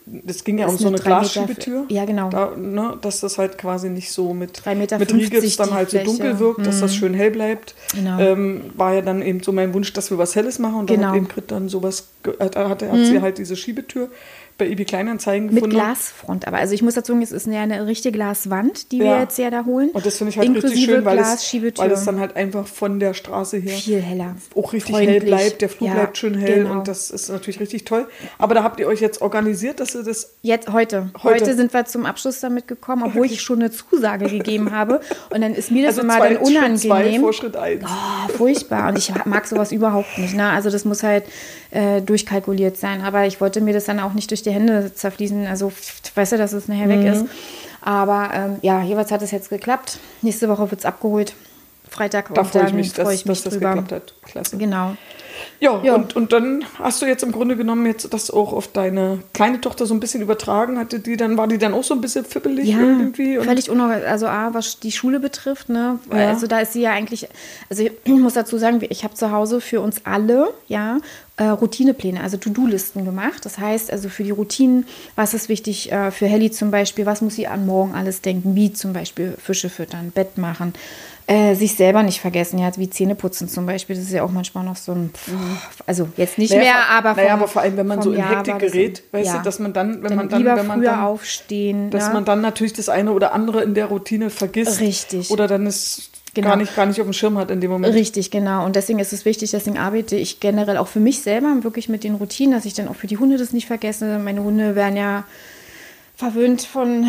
das 0.06 0.44
ging 0.44 0.58
ja 0.58 0.68
um 0.68 0.78
so 0.78 0.90
eine 0.90 0.98
Glasschiebetür. 0.98 1.86
Ja, 1.88 2.04
genau. 2.04 2.30
Da, 2.30 2.52
ne, 2.58 2.98
dass 3.02 3.22
das 3.22 3.38
halt 3.38 3.58
quasi 3.58 3.90
nicht 3.90 4.12
so 4.12 4.34
mit, 4.34 4.66
Drei 4.66 4.76
Meter 4.76 5.00
mit 5.00 5.10
50 5.10 5.32
Rigips 5.34 5.56
dann 5.56 5.72
halt 5.74 5.90
so 5.92 5.98
Fläche. 5.98 6.12
dunkel 6.12 6.40
wirkt, 6.40 6.68
dass 6.68 6.82
das 6.82 6.94
schön 6.94 7.14
hell 7.14 7.32
bleibt. 7.32 7.74
Genau. 7.96 8.20
Ähm, 8.20 8.64
war 8.76 8.96
ja 8.96 9.02
dann 9.02 9.22
eben 9.22 9.42
so 9.42 9.54
mein 9.54 9.74
Wunsch, 9.74 9.94
dass 9.94 10.12
wir 10.12 10.18
was 10.18 10.36
Helles 10.36 10.60
machen. 10.60 10.76
Und 10.80 10.90
dann 10.90 10.98
Genau. 10.98 11.08
hat 11.12 11.16
eben 11.16 11.28
Grit 11.30 11.52
dann 11.52 11.70
sowas, 11.70 12.10
hat, 12.42 12.58
hat, 12.58 12.82
hat 12.84 13.06
sie 13.06 13.22
halt 13.22 13.38
diese 13.38 13.56
Schiebetür 13.56 14.10
bei 14.58 14.68
eBay 14.68 14.86
Kleinanzeigen 14.86 15.48
mit 15.48 15.56
gefunden. 15.56 15.76
Glasfront, 15.76 16.48
aber 16.48 16.58
also 16.58 16.74
ich 16.74 16.82
muss 16.82 16.94
dazu 16.94 17.14
sagen, 17.14 17.22
es 17.24 17.32
ist 17.32 17.48
ja 17.48 17.62
eine 17.62 17.86
richtige 17.88 18.18
Glaswand, 18.18 18.92
die 18.92 19.00
wir 19.00 19.06
Ja. 19.08 19.22
jetzt 19.22 19.38
ja 19.40 19.50
da 19.50 19.66
holen. 19.66 19.90
Und 19.92 20.06
das 20.06 20.18
finde 20.18 20.32
ich 20.32 20.38
halt 20.38 20.48
richtig 20.50 20.64
Inklusive 20.64 20.92
schön, 20.94 21.06
weil 21.06 21.18
es, 21.20 21.78
weil 21.80 21.92
es 21.92 22.06
dann 22.06 22.20
halt 22.20 22.36
einfach 22.36 22.68
von 22.68 23.00
der 23.00 23.14
Straße 23.14 23.58
her 23.58 23.76
viel 23.78 24.00
heller. 24.02 24.36
auch 24.56 24.74
richtig 24.74 24.94
Freundlich. 24.96 25.22
hell 25.22 25.26
bleibt. 25.30 25.62
Der 25.62 25.70
Flur 25.70 25.88
Ja, 25.90 25.96
bleibt 25.96 26.18
schön 26.18 26.36
hell 26.36 26.64
genau. 26.64 26.72
und 26.74 26.88
das 26.88 27.10
ist 27.10 27.30
natürlich 27.30 27.60
richtig 27.60 27.86
toll. 27.86 28.08
Aber 28.38 28.54
da 28.54 28.64
habt 28.64 28.80
ihr 28.80 28.88
euch 28.88 29.02
jetzt 29.02 29.22
organisiert, 29.22 29.80
dass 29.80 29.96
ihr 29.96 30.04
das 30.04 30.34
Jetzt 30.42 30.72
heute. 30.72 31.10
Heute. 31.24 31.46
heute. 31.46 31.56
sind 31.56 31.74
wir 31.74 31.86
zum 31.86 32.06
Abschluss 32.06 32.40
damit 32.40 32.68
gekommen, 32.68 33.04
obwohl 33.06 33.26
ich 33.26 33.42
schon 33.42 33.60
eine 33.60 33.72
Zusage 33.72 34.28
gegeben 34.30 34.72
habe. 34.72 35.02
Und 35.32 35.42
dann 35.42 35.56
ist 35.56 35.72
mir 35.72 35.84
das 35.88 35.98
also 35.98 36.02
immer 36.02 36.18
zwei, 36.18 36.34
dann 36.36 36.78
zwei 36.78 36.90
unangenehm. 36.90 37.22
vor 37.22 37.34
Schritt 37.34 37.56
eins. 37.56 37.84
Oh, 37.86 38.34
furchtbar. 38.34 38.90
Und 38.90 38.98
ich 38.98 39.12
mag 39.26 39.48
sowas 39.48 39.72
überhaupt 39.72 40.18
nicht. 40.18 40.36
Ne? 40.36 40.48
Also 40.50 40.70
das 40.70 40.86
muss 40.86 41.02
halt 41.04 41.24
äh, 41.72 42.02
durchkalkuliert 42.02 42.78
sein. 42.78 43.02
Aber 43.02 43.26
ich 43.26 43.42
wollte 43.42 43.60
mir 43.62 43.74
das 43.74 43.86
dann 43.86 44.00
auch 44.00 44.14
nicht 44.14 44.30
durch 44.30 44.43
die 44.44 44.52
Hände 44.52 44.94
zerfließen. 44.94 45.46
Also 45.48 45.72
weißt 46.16 46.34
du, 46.34 46.38
dass 46.38 46.54
es 46.54 46.68
nachher 46.68 46.86
Mhm. 46.88 46.90
weg 47.04 47.14
ist. 47.14 47.26
Aber 47.82 48.30
ähm, 48.34 48.58
ja, 48.62 48.82
jeweils 48.82 49.12
hat 49.12 49.22
es 49.22 49.32
jetzt 49.32 49.50
geklappt. 49.50 50.00
Nächste 50.22 50.48
Woche 50.50 50.70
wird 50.72 50.80
es 50.82 50.86
abgeholt. 50.86 51.34
Freitag 51.90 52.34
Da 52.34 52.44
freue 52.44 52.66
ich 52.68 52.74
mich, 52.74 52.94
dass, 52.94 53.04
freue 53.06 53.14
ich 53.16 53.26
mich 53.26 53.38
dass 53.44 53.44
das 53.44 53.54
drüber. 53.54 53.70
geklappt 53.76 53.92
hat. 53.92 54.14
Klasse. 54.24 54.58
Genau. 54.58 54.96
Ja, 55.60 55.80
Ja. 55.84 55.94
Und, 55.96 56.16
und 56.16 56.32
dann 56.32 56.64
hast 56.80 57.02
du 57.02 57.06
jetzt 57.06 57.22
im 57.24 57.32
Grunde 57.32 57.56
genommen 57.56 57.86
jetzt 57.86 58.12
das 58.14 58.32
auch 58.32 58.52
auf 58.54 58.68
deine 58.70 59.20
kleine 59.34 59.62
Tochter 59.62 59.86
so 59.86 59.94
ein 59.94 60.00
bisschen 60.00 60.22
übertragen. 60.22 60.80
Hatte 60.80 61.00
die 61.00 61.18
dann, 61.18 61.38
war 61.38 61.48
die 61.48 61.58
dann 61.60 61.74
auch 61.74 61.84
so 61.84 61.94
ein 61.94 62.02
bisschen 62.02 62.26
fippelig 62.26 62.70
Ja, 62.70 62.80
irgendwie? 62.80 63.38
Und 63.38 63.46
völlig 63.46 63.70
unorganisiert. 63.70 64.10
Also 64.12 64.28
A, 64.28 64.54
was 64.54 64.80
die 64.80 64.92
Schule 64.92 65.20
betrifft, 65.20 65.70
ne? 65.70 66.00
Ja. 66.12 66.30
Also 66.30 66.48
da 66.48 66.60
ist 66.62 66.74
sie 66.74 66.82
ja 66.82 66.92
eigentlich, 66.92 67.28
also 67.70 67.84
ich 67.84 67.92
muss 68.12 68.34
dazu 68.34 68.58
sagen, 68.58 68.80
ich 68.90 69.04
habe 69.04 69.14
zu 69.14 69.32
Hause 69.32 69.62
für 69.62 69.82
uns 69.82 70.02
alle, 70.06 70.52
ja, 70.68 70.98
äh, 71.38 71.46
Routinepläne, 71.46 72.22
also 72.22 72.38
To-Do-Listen 72.38 73.06
gemacht. 73.06 73.44
Das 73.46 73.58
heißt, 73.58 73.92
also 73.92 74.08
für 74.10 74.24
die 74.24 74.32
Routinen, 74.32 74.86
was 75.16 75.34
ist 75.34 75.50
wichtig 75.50 75.92
äh, 75.92 76.12
für 76.12 76.28
Helly 76.28 76.52
zum 76.52 76.70
Beispiel, 76.72 77.06
was 77.06 77.22
muss 77.22 77.36
sie 77.36 77.48
an 77.48 77.66
morgen 77.66 77.96
alles 77.96 78.22
denken, 78.22 78.56
wie 78.56 78.72
zum 78.72 78.94
Beispiel 78.94 79.36
Fische 79.44 79.70
füttern, 79.70 80.12
Bett 80.14 80.38
machen, 80.38 80.74
äh, 81.26 81.56
sich 81.56 81.76
selber 81.76 82.04
nicht 82.04 82.20
vergessen, 82.20 82.60
ja, 82.60 82.70
wie 82.76 82.90
Zähne 82.90 83.16
putzen 83.16 83.48
zum 83.48 83.66
Beispiel, 83.66 83.96
das 83.96 84.06
ist 84.06 84.12
ja 84.12 84.24
auch 84.24 84.30
manchmal 84.32 84.66
noch 84.66 84.76
so 84.76 84.92
ein, 84.92 85.12
also 85.88 86.10
jetzt 86.18 86.38
nicht 86.38 86.52
Naja, 86.52 86.64
mehr, 86.64 86.76
aber 86.92 87.14
naja, 87.14 87.30
vom- 87.32 87.40
aber 87.40 87.48
vor 87.48 87.62
allem, 87.62 87.78
wenn 87.78 87.88
man 87.88 88.02
so 88.02 88.12
in 88.12 88.20
Jahr 88.20 88.38
Hektik 88.38 88.60
gerät, 88.60 89.04
weißt 89.14 89.28
ja. 89.28 89.38
du, 89.38 89.44
dass 89.44 89.58
man 89.60 89.72
dann, 89.74 90.04
wenn 90.04 90.10
Dann 90.10 90.16
man 90.18 90.30
dann, 90.30 90.40
lieber 90.40 90.56
wenn 90.58 90.68
man 90.68 90.80
früher 90.82 90.90
dann, 90.92 91.00
aufstehen, 91.00 91.90
dass 91.92 92.10
ne? 92.10 92.14
man 92.16 92.26
dann 92.26 92.42
natürlich 92.42 92.74
das 92.74 92.90
eine 92.90 93.12
oder 93.14 93.34
andere 93.34 93.64
in 93.64 93.74
der 93.74 93.86
Routine 93.86 94.30
vergisst. 94.30 94.82
Richtig. 94.82 95.32
Oder 95.32 95.48
dann 95.48 95.66
es 95.66 96.10
Genau. 96.34 96.48
gar, 96.48 96.58
nicht, 96.58 96.76
gar 96.76 96.86
nicht 96.88 97.00
auf 97.00 97.06
dem 97.06 97.14
Schirm 97.14 97.38
hat 97.38 97.52
in 97.52 97.62
dem 97.62 97.70
Moment. 97.70 97.94
Richtig, 97.94 98.32
genau. 98.32 98.66
Und 98.66 98.76
deswegen 98.76 98.98
ist 98.98 99.14
es 99.14 99.24
wichtig, 99.24 99.52
deswegen 99.52 99.78
arbeite 99.78 100.16
ich 100.16 100.40
generell 100.40 100.78
auch 100.78 100.88
für 100.88 101.00
mich 101.00 101.22
selber 101.22 101.64
wirklich 101.64 101.90
mit 101.90 102.04
den 102.04 102.16
Routinen, 102.16 102.54
dass 102.54 102.66
ich 102.66 102.74
dann 102.74 102.88
auch 102.88 102.96
für 102.96 103.08
die 103.08 103.18
Hunde 103.18 103.38
das 103.38 103.54
nicht 103.54 103.68
vergesse. 103.68 104.18
Meine 104.18 104.44
Hunde 104.44 104.76
werden 104.76 104.98
ja 104.98 105.26
verwöhnt 106.16 106.62
von, 106.62 107.08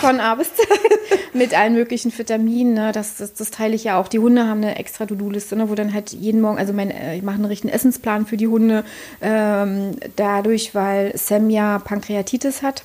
von 0.00 0.20
A 0.20 0.34
bis 0.34 0.54
Z 0.54 0.66
mit 1.32 1.56
allen 1.56 1.74
möglichen 1.74 2.16
Vitaminen. 2.16 2.74
Ne? 2.74 2.92
Das, 2.92 3.16
das, 3.16 3.34
das 3.34 3.50
teile 3.50 3.74
ich 3.74 3.84
ja 3.84 4.00
auch. 4.00 4.08
Die 4.08 4.18
Hunde 4.18 4.46
haben 4.46 4.62
eine 4.62 4.78
extra 4.78 5.06
To-Do-Liste, 5.06 5.56
ne? 5.56 5.68
wo 5.68 5.74
dann 5.74 5.92
halt 5.94 6.12
jeden 6.12 6.40
Morgen, 6.40 6.58
also 6.58 6.72
mein, 6.72 6.90
äh, 6.90 7.16
ich 7.16 7.22
mache 7.22 7.36
einen 7.36 7.44
richtigen 7.44 7.72
Essensplan 7.72 8.26
für 8.26 8.36
die 8.36 8.48
Hunde, 8.48 8.84
ähm, 9.20 9.92
dadurch, 10.16 10.74
weil 10.74 11.16
Sam 11.16 11.50
ja 11.50 11.78
Pankreatitis 11.78 12.62
hat. 12.62 12.82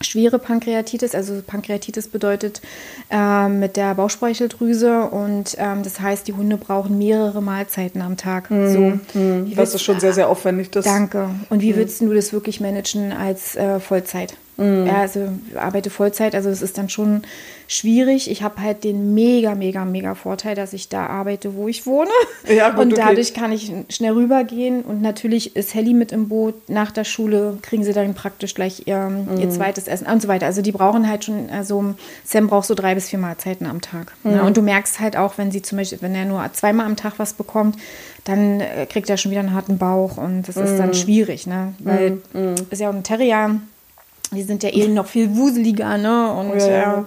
Schwere 0.00 0.38
Pankreatitis, 0.38 1.14
also 1.14 1.40
Pankreatitis 1.46 2.08
bedeutet 2.08 2.60
ähm, 3.10 3.60
mit 3.60 3.76
der 3.76 3.94
Bauchspeicheldrüse 3.94 5.02
und 5.02 5.56
ähm, 5.58 5.82
das 5.82 6.00
heißt, 6.00 6.26
die 6.26 6.32
Hunde 6.32 6.56
brauchen 6.56 6.98
mehrere 6.98 7.40
Mahlzeiten 7.40 8.02
am 8.02 8.16
Tag. 8.16 8.48
So. 8.48 8.98
Wie 9.14 9.54
Das 9.54 9.74
ist 9.74 9.82
schon 9.82 10.00
sehr, 10.00 10.12
sehr 10.12 10.28
aufwendig. 10.28 10.70
Das 10.70 10.84
Danke. 10.84 11.30
Und 11.48 11.62
wie 11.62 11.76
willst 11.76 12.00
du 12.00 12.12
das 12.12 12.32
wirklich 12.32 12.60
managen 12.60 13.12
als 13.12 13.56
äh, 13.56 13.78
Vollzeit? 13.78 14.34
Mhm. 14.56 14.86
Ja, 14.86 15.00
also 15.02 15.28
ich 15.50 15.58
arbeite 15.58 15.90
Vollzeit, 15.90 16.34
also 16.34 16.48
es 16.48 16.62
ist 16.62 16.78
dann 16.78 16.88
schon 16.88 17.22
schwierig. 17.68 18.30
Ich 18.30 18.42
habe 18.42 18.60
halt 18.62 18.84
den 18.84 19.12
mega, 19.14 19.54
mega, 19.54 19.84
mega 19.84 20.14
Vorteil, 20.14 20.54
dass 20.54 20.72
ich 20.72 20.88
da 20.88 21.06
arbeite, 21.06 21.54
wo 21.56 21.68
ich 21.68 21.84
wohne. 21.86 22.10
Ja, 22.48 22.70
gut, 22.70 22.84
und 22.84 22.92
okay. 22.92 23.02
dadurch 23.04 23.34
kann 23.34 23.50
ich 23.50 23.72
schnell 23.88 24.12
rübergehen. 24.12 24.82
Und 24.82 25.02
natürlich 25.02 25.56
ist 25.56 25.74
Helly 25.74 25.94
mit 25.94 26.12
im 26.12 26.28
Boot. 26.28 26.54
Nach 26.68 26.92
der 26.92 27.02
Schule 27.04 27.58
kriegen 27.60 27.82
sie 27.82 27.92
dann 27.92 28.14
praktisch 28.14 28.54
gleich 28.54 28.82
ihr, 28.86 28.96
Mhm. 28.98 29.38
ihr 29.40 29.50
zweites 29.50 29.88
Essen 29.88 30.06
und 30.06 30.22
so 30.22 30.28
weiter. 30.28 30.46
Also 30.46 30.62
die 30.62 30.70
brauchen 30.72 31.08
halt 31.08 31.24
schon, 31.24 31.50
also 31.50 31.94
Sam 32.24 32.46
braucht 32.46 32.66
so 32.68 32.74
drei 32.74 32.94
bis 32.94 33.08
vier 33.08 33.18
Mahlzeiten 33.18 33.66
am 33.66 33.80
Tag. 33.80 34.12
Mhm. 34.22 34.30
Ne? 34.32 34.42
Und 34.44 34.56
du 34.56 34.62
merkst 34.62 35.00
halt 35.00 35.16
auch, 35.16 35.36
wenn 35.38 35.50
sie 35.50 35.60
zum 35.62 35.78
Beispiel, 35.78 35.98
wenn 36.02 36.14
er 36.14 36.24
nur 36.24 36.42
zweimal 36.52 36.86
am 36.86 36.94
Tag 36.96 37.14
was 37.18 37.32
bekommt, 37.32 37.76
dann 38.24 38.60
äh, 38.60 38.86
kriegt 38.86 39.10
er 39.10 39.16
schon 39.16 39.32
wieder 39.32 39.40
einen 39.40 39.54
harten 39.54 39.76
Bauch 39.78 40.16
und 40.18 40.42
das 40.48 40.56
ist 40.56 40.72
Mhm. 40.74 40.78
dann 40.78 40.94
schwierig, 40.94 41.46
ne? 41.46 41.74
Weil 41.80 42.18
ist 42.70 42.80
ja 42.80 42.90
auch 42.90 42.94
ein 42.94 43.02
Terrier, 43.02 43.56
die 44.32 44.42
sind 44.42 44.62
ja 44.62 44.70
eh 44.70 44.88
noch 44.88 45.06
viel 45.06 45.36
wuseliger, 45.36 45.98
ne? 45.98 46.32
Und 46.32 46.58
Ja, 46.58 46.66
ja. 46.66 47.00
äh, 47.00 47.04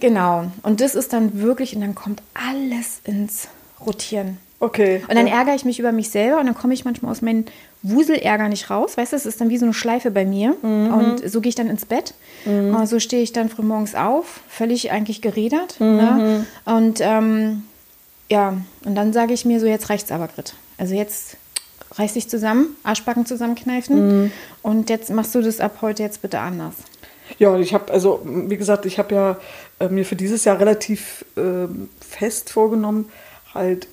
genau. 0.00 0.44
Und 0.62 0.80
das 0.80 0.94
ist 0.94 1.12
dann 1.12 1.40
wirklich, 1.40 1.74
und 1.74 1.82
dann 1.82 1.94
kommt 1.94 2.22
alles 2.34 3.00
ins 3.04 3.48
Rotieren. 3.84 4.38
Okay. 4.60 5.02
Und 5.08 5.14
dann 5.14 5.28
ja. 5.28 5.38
ärgere 5.38 5.54
ich 5.54 5.64
mich 5.64 5.78
über 5.78 5.92
mich 5.92 6.10
selber 6.10 6.40
und 6.40 6.46
dann 6.46 6.56
komme 6.56 6.74
ich 6.74 6.84
manchmal 6.84 7.12
aus 7.12 7.22
meinem 7.22 7.44
Wuselärger 7.82 8.48
nicht 8.48 8.70
raus. 8.70 8.96
Weißt 8.96 9.12
du, 9.12 9.16
es 9.16 9.24
ist 9.24 9.40
dann 9.40 9.50
wie 9.50 9.58
so 9.58 9.64
eine 9.64 9.74
Schleife 9.74 10.10
bei 10.10 10.24
mir. 10.24 10.56
Mhm. 10.62 10.92
Und 10.92 11.30
so 11.30 11.40
gehe 11.40 11.50
ich 11.50 11.54
dann 11.54 11.70
ins 11.70 11.84
Bett. 11.86 12.14
Und 12.44 12.88
so 12.88 12.98
stehe 12.98 13.22
ich 13.22 13.32
dann 13.32 13.48
früh 13.48 13.62
morgens 13.62 13.94
auf, 13.94 14.40
völlig 14.48 14.90
eigentlich 14.90 15.22
gerädert. 15.22 15.78
Mhm. 15.78 15.96
Ne? 15.96 16.46
Und 16.64 16.98
ähm, 17.00 17.64
ja, 18.30 18.56
und 18.84 18.94
dann 18.94 19.12
sage 19.12 19.32
ich 19.32 19.44
mir 19.44 19.60
so, 19.60 19.66
jetzt 19.66 19.90
reicht's 19.90 20.10
aber, 20.10 20.28
Grit. 20.28 20.54
Also 20.76 20.94
jetzt 20.94 21.36
reiß 21.98 22.14
dich 22.14 22.28
zusammen, 22.28 22.76
Arschbacken 22.84 23.26
zusammenkneifen 23.26 24.22
Mhm. 24.24 24.32
und 24.62 24.90
jetzt 24.90 25.10
machst 25.10 25.34
du 25.34 25.42
das 25.42 25.60
ab 25.60 25.78
heute 25.82 26.02
jetzt 26.02 26.22
bitte 26.22 26.38
anders. 26.40 26.74
Ja, 27.38 27.56
ich 27.58 27.74
habe, 27.74 27.92
also 27.92 28.20
wie 28.24 28.56
gesagt, 28.56 28.86
ich 28.86 28.98
habe 28.98 29.14
ja 29.14 29.36
äh, 29.80 29.88
mir 29.88 30.04
für 30.06 30.16
dieses 30.16 30.44
Jahr 30.44 30.58
relativ 30.58 31.24
ähm, 31.36 31.90
fest 32.00 32.50
vorgenommen, 32.50 33.10
halt 33.54 33.86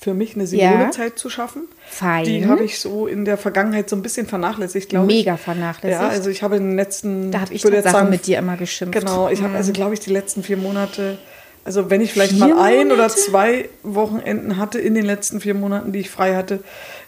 für 0.00 0.14
mich 0.14 0.34
eine 0.34 0.44
Ja. 0.44 0.48
Simone-Zeit 0.72 1.18
zu 1.18 1.28
schaffen. 1.28 1.64
Fein. 1.86 2.24
Die 2.24 2.46
habe 2.46 2.64
ich 2.64 2.78
so 2.80 3.06
in 3.06 3.26
der 3.26 3.36
Vergangenheit 3.36 3.90
so 3.90 3.96
ein 3.96 4.00
bisschen 4.00 4.26
vernachlässigt, 4.26 4.88
glaube 4.88 5.12
ich. 5.12 5.18
Mega 5.18 5.36
vernachlässigt. 5.36 6.00
Ja, 6.00 6.08
also 6.08 6.30
ich 6.30 6.42
habe 6.42 6.56
in 6.56 6.68
den 6.68 6.76
letzten. 6.76 7.30
Da 7.30 7.40
habe 7.42 7.52
ich 7.52 7.62
jetzt 7.62 7.72
Tatsache 7.74 7.92
sagen, 7.92 8.10
mit 8.10 8.26
dir 8.26 8.38
immer 8.38 8.56
geschimpft. 8.56 8.98
Genau, 8.98 9.28
ich 9.28 9.42
habe 9.42 9.54
also, 9.54 9.72
glaube 9.72 9.92
ich, 9.92 10.00
die 10.00 10.10
letzten 10.10 10.42
vier 10.42 10.56
Monate, 10.56 11.18
also 11.64 11.90
wenn 11.90 12.00
ich 12.00 12.12
vielleicht 12.12 12.36
mal 12.38 12.46
Vier 12.46 12.60
ein 12.60 12.86
oder 12.86 12.96
Monate? 13.02 13.14
zwei 13.16 13.68
Wochenenden 13.82 14.56
hatte 14.56 14.78
in 14.78 14.94
den 14.94 15.04
letzten 15.04 15.40
vier 15.40 15.54
Monaten, 15.54 15.92
die 15.92 16.00
ich 16.00 16.10
frei 16.10 16.34
hatte, 16.36 16.60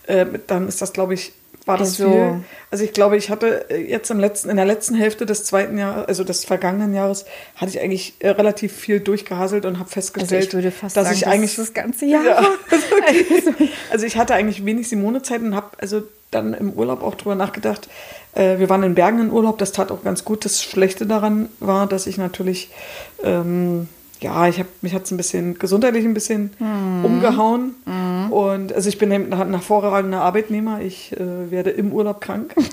äh, 0.07 0.27
dann 0.47 0.69
ist 0.69 0.83
das, 0.83 0.93
glaube 0.93 1.15
ich, 1.15 1.33
war 1.65 1.79
das 1.79 2.01
Also- 2.01 2.11
viel. 2.13 2.45
Also 2.73 2.85
ich 2.85 2.93
glaube, 2.93 3.17
ich 3.17 3.31
hatte 3.31 3.71
äh, 3.71 3.77
jetzt 3.89 4.11
im 4.11 4.19
letzten, 4.19 4.49
in 4.51 4.57
der 4.57 4.65
letzten 4.65 4.95
Hälfte 4.97 5.27
des 5.27 5.45
zweiten 5.45 5.79
Jahres, 5.79 6.07
also 6.09 6.25
des 6.25 6.45
vergangenen 6.45 6.93
Jahres, 6.95 7.25
hatte 7.57 7.71
ich 7.71 7.81
eigentlich 7.81 8.15
äh, 8.19 8.31
relativ 8.31 8.73
viel 8.73 8.99
durchgehaselt 9.01 9.65
und 9.67 9.75
habe 9.75 9.85
Also 9.85 9.93
festgestellt, 9.95 10.45
ich 10.49 10.53
würde 10.55 10.71
fast 10.73 10.97
dass 10.97 11.05
sagen, 11.05 11.17
ich 11.17 11.27
eigentlich 11.29 11.55
das 11.57 11.73
ganze 11.75 12.07
Jahr. 12.07 12.25
Ja. 12.25 12.43
war. 12.43 12.49
Also 13.91 14.07
ich 14.07 14.17
hatte 14.17 14.35
eigentlich 14.35 14.65
wenig 14.65 14.89
Simonezeit 14.89 15.41
und 15.43 15.55
habe 15.55 15.69
also 15.79 16.03
dann 16.31 16.55
im 16.55 16.73
Urlaub 16.73 17.03
auch 17.03 17.15
drüber 17.15 17.35
nachgedacht. 17.35 17.89
Äh, 18.35 18.59
wir 18.59 18.69
waren 18.71 18.83
in 18.83 18.95
Bergen 18.95 19.21
in 19.21 19.31
Urlaub, 19.31 19.59
das 19.59 19.73
tat 19.73 19.91
auch 19.93 20.03
ganz 20.03 20.25
gut. 20.25 20.45
Das 20.47 20.63
Schlechte 20.65 21.07
daran 21.07 21.49
war, 21.61 21.87
dass 21.87 22.07
ich 22.07 22.17
natürlich, 22.17 22.71
ähm, 23.23 23.87
ja, 24.23 24.49
ich 24.49 24.59
habe 24.59 24.69
mich 24.81 24.95
hat 24.95 25.05
es 25.05 25.11
ein 25.11 25.17
bisschen 25.17 25.59
gesundheitlich 25.59 26.05
ein 26.05 26.15
bisschen 26.15 26.51
umgehauen. 27.03 27.75
Und 28.31 28.73
also 28.73 28.89
ich 28.89 28.99
bin 28.99 29.13
ein, 29.13 29.33
ein 29.33 29.51
hervorragender 29.51 30.23
Arbeitnehmer. 30.23 30.81
Ich 30.81 31.13
äh, 31.13 31.51
werde 31.51 31.71
im 31.71 31.93
Urlaub 31.93 32.21
krank. 32.21 32.55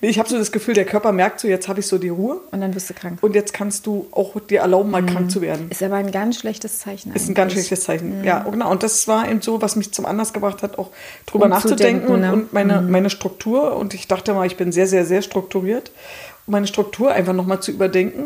Ich 0.00 0.18
habe 0.18 0.28
so 0.28 0.36
das 0.36 0.52
Gefühl, 0.52 0.74
der 0.74 0.84
Körper 0.84 1.12
merkt 1.12 1.40
so, 1.40 1.48
jetzt 1.48 1.68
habe 1.68 1.80
ich 1.80 1.86
so 1.86 1.98
die 1.98 2.08
Ruhe. 2.08 2.40
Und 2.50 2.60
dann 2.60 2.72
bist 2.72 2.90
du 2.90 2.94
krank. 2.94 3.18
Und 3.22 3.34
jetzt 3.34 3.52
kannst 3.54 3.86
du 3.86 4.06
auch 4.10 4.38
dir 4.40 4.60
erlauben, 4.60 4.90
mal 4.90 5.04
krank 5.04 5.30
zu 5.30 5.40
werden. 5.40 5.68
Ist 5.70 5.82
aber 5.82 5.96
ein 5.96 6.10
ganz 6.10 6.38
schlechtes 6.38 6.80
Zeichen. 6.80 7.14
Ist 7.14 7.28
ein 7.28 7.34
ganz 7.34 7.52
eigentlich. 7.52 7.66
schlechtes 7.66 7.86
Zeichen. 7.86 8.24
Ja, 8.24 8.40
genau. 8.40 8.70
Und 8.70 8.82
das 8.82 9.08
war 9.08 9.28
eben 9.28 9.40
so, 9.40 9.62
was 9.62 9.76
mich 9.76 9.92
zum 9.92 10.06
Anlass 10.06 10.32
gebracht 10.32 10.62
hat, 10.62 10.78
auch 10.78 10.90
drüber 11.26 11.48
nachzudenken 11.48 12.06
Umzudenken, 12.06 12.14
und, 12.14 12.20
ne? 12.20 12.32
und 12.32 12.52
meine, 12.52 12.82
meine 12.82 13.10
Struktur. 13.10 13.76
Und 13.76 13.94
ich 13.94 14.06
dachte 14.08 14.34
mal, 14.34 14.46
ich 14.46 14.56
bin 14.56 14.72
sehr, 14.72 14.86
sehr, 14.86 15.06
sehr 15.06 15.22
strukturiert. 15.22 15.90
Um 16.46 16.52
meine 16.52 16.66
Struktur 16.66 17.12
einfach 17.12 17.32
nochmal 17.32 17.60
zu 17.60 17.70
überdenken. 17.70 18.24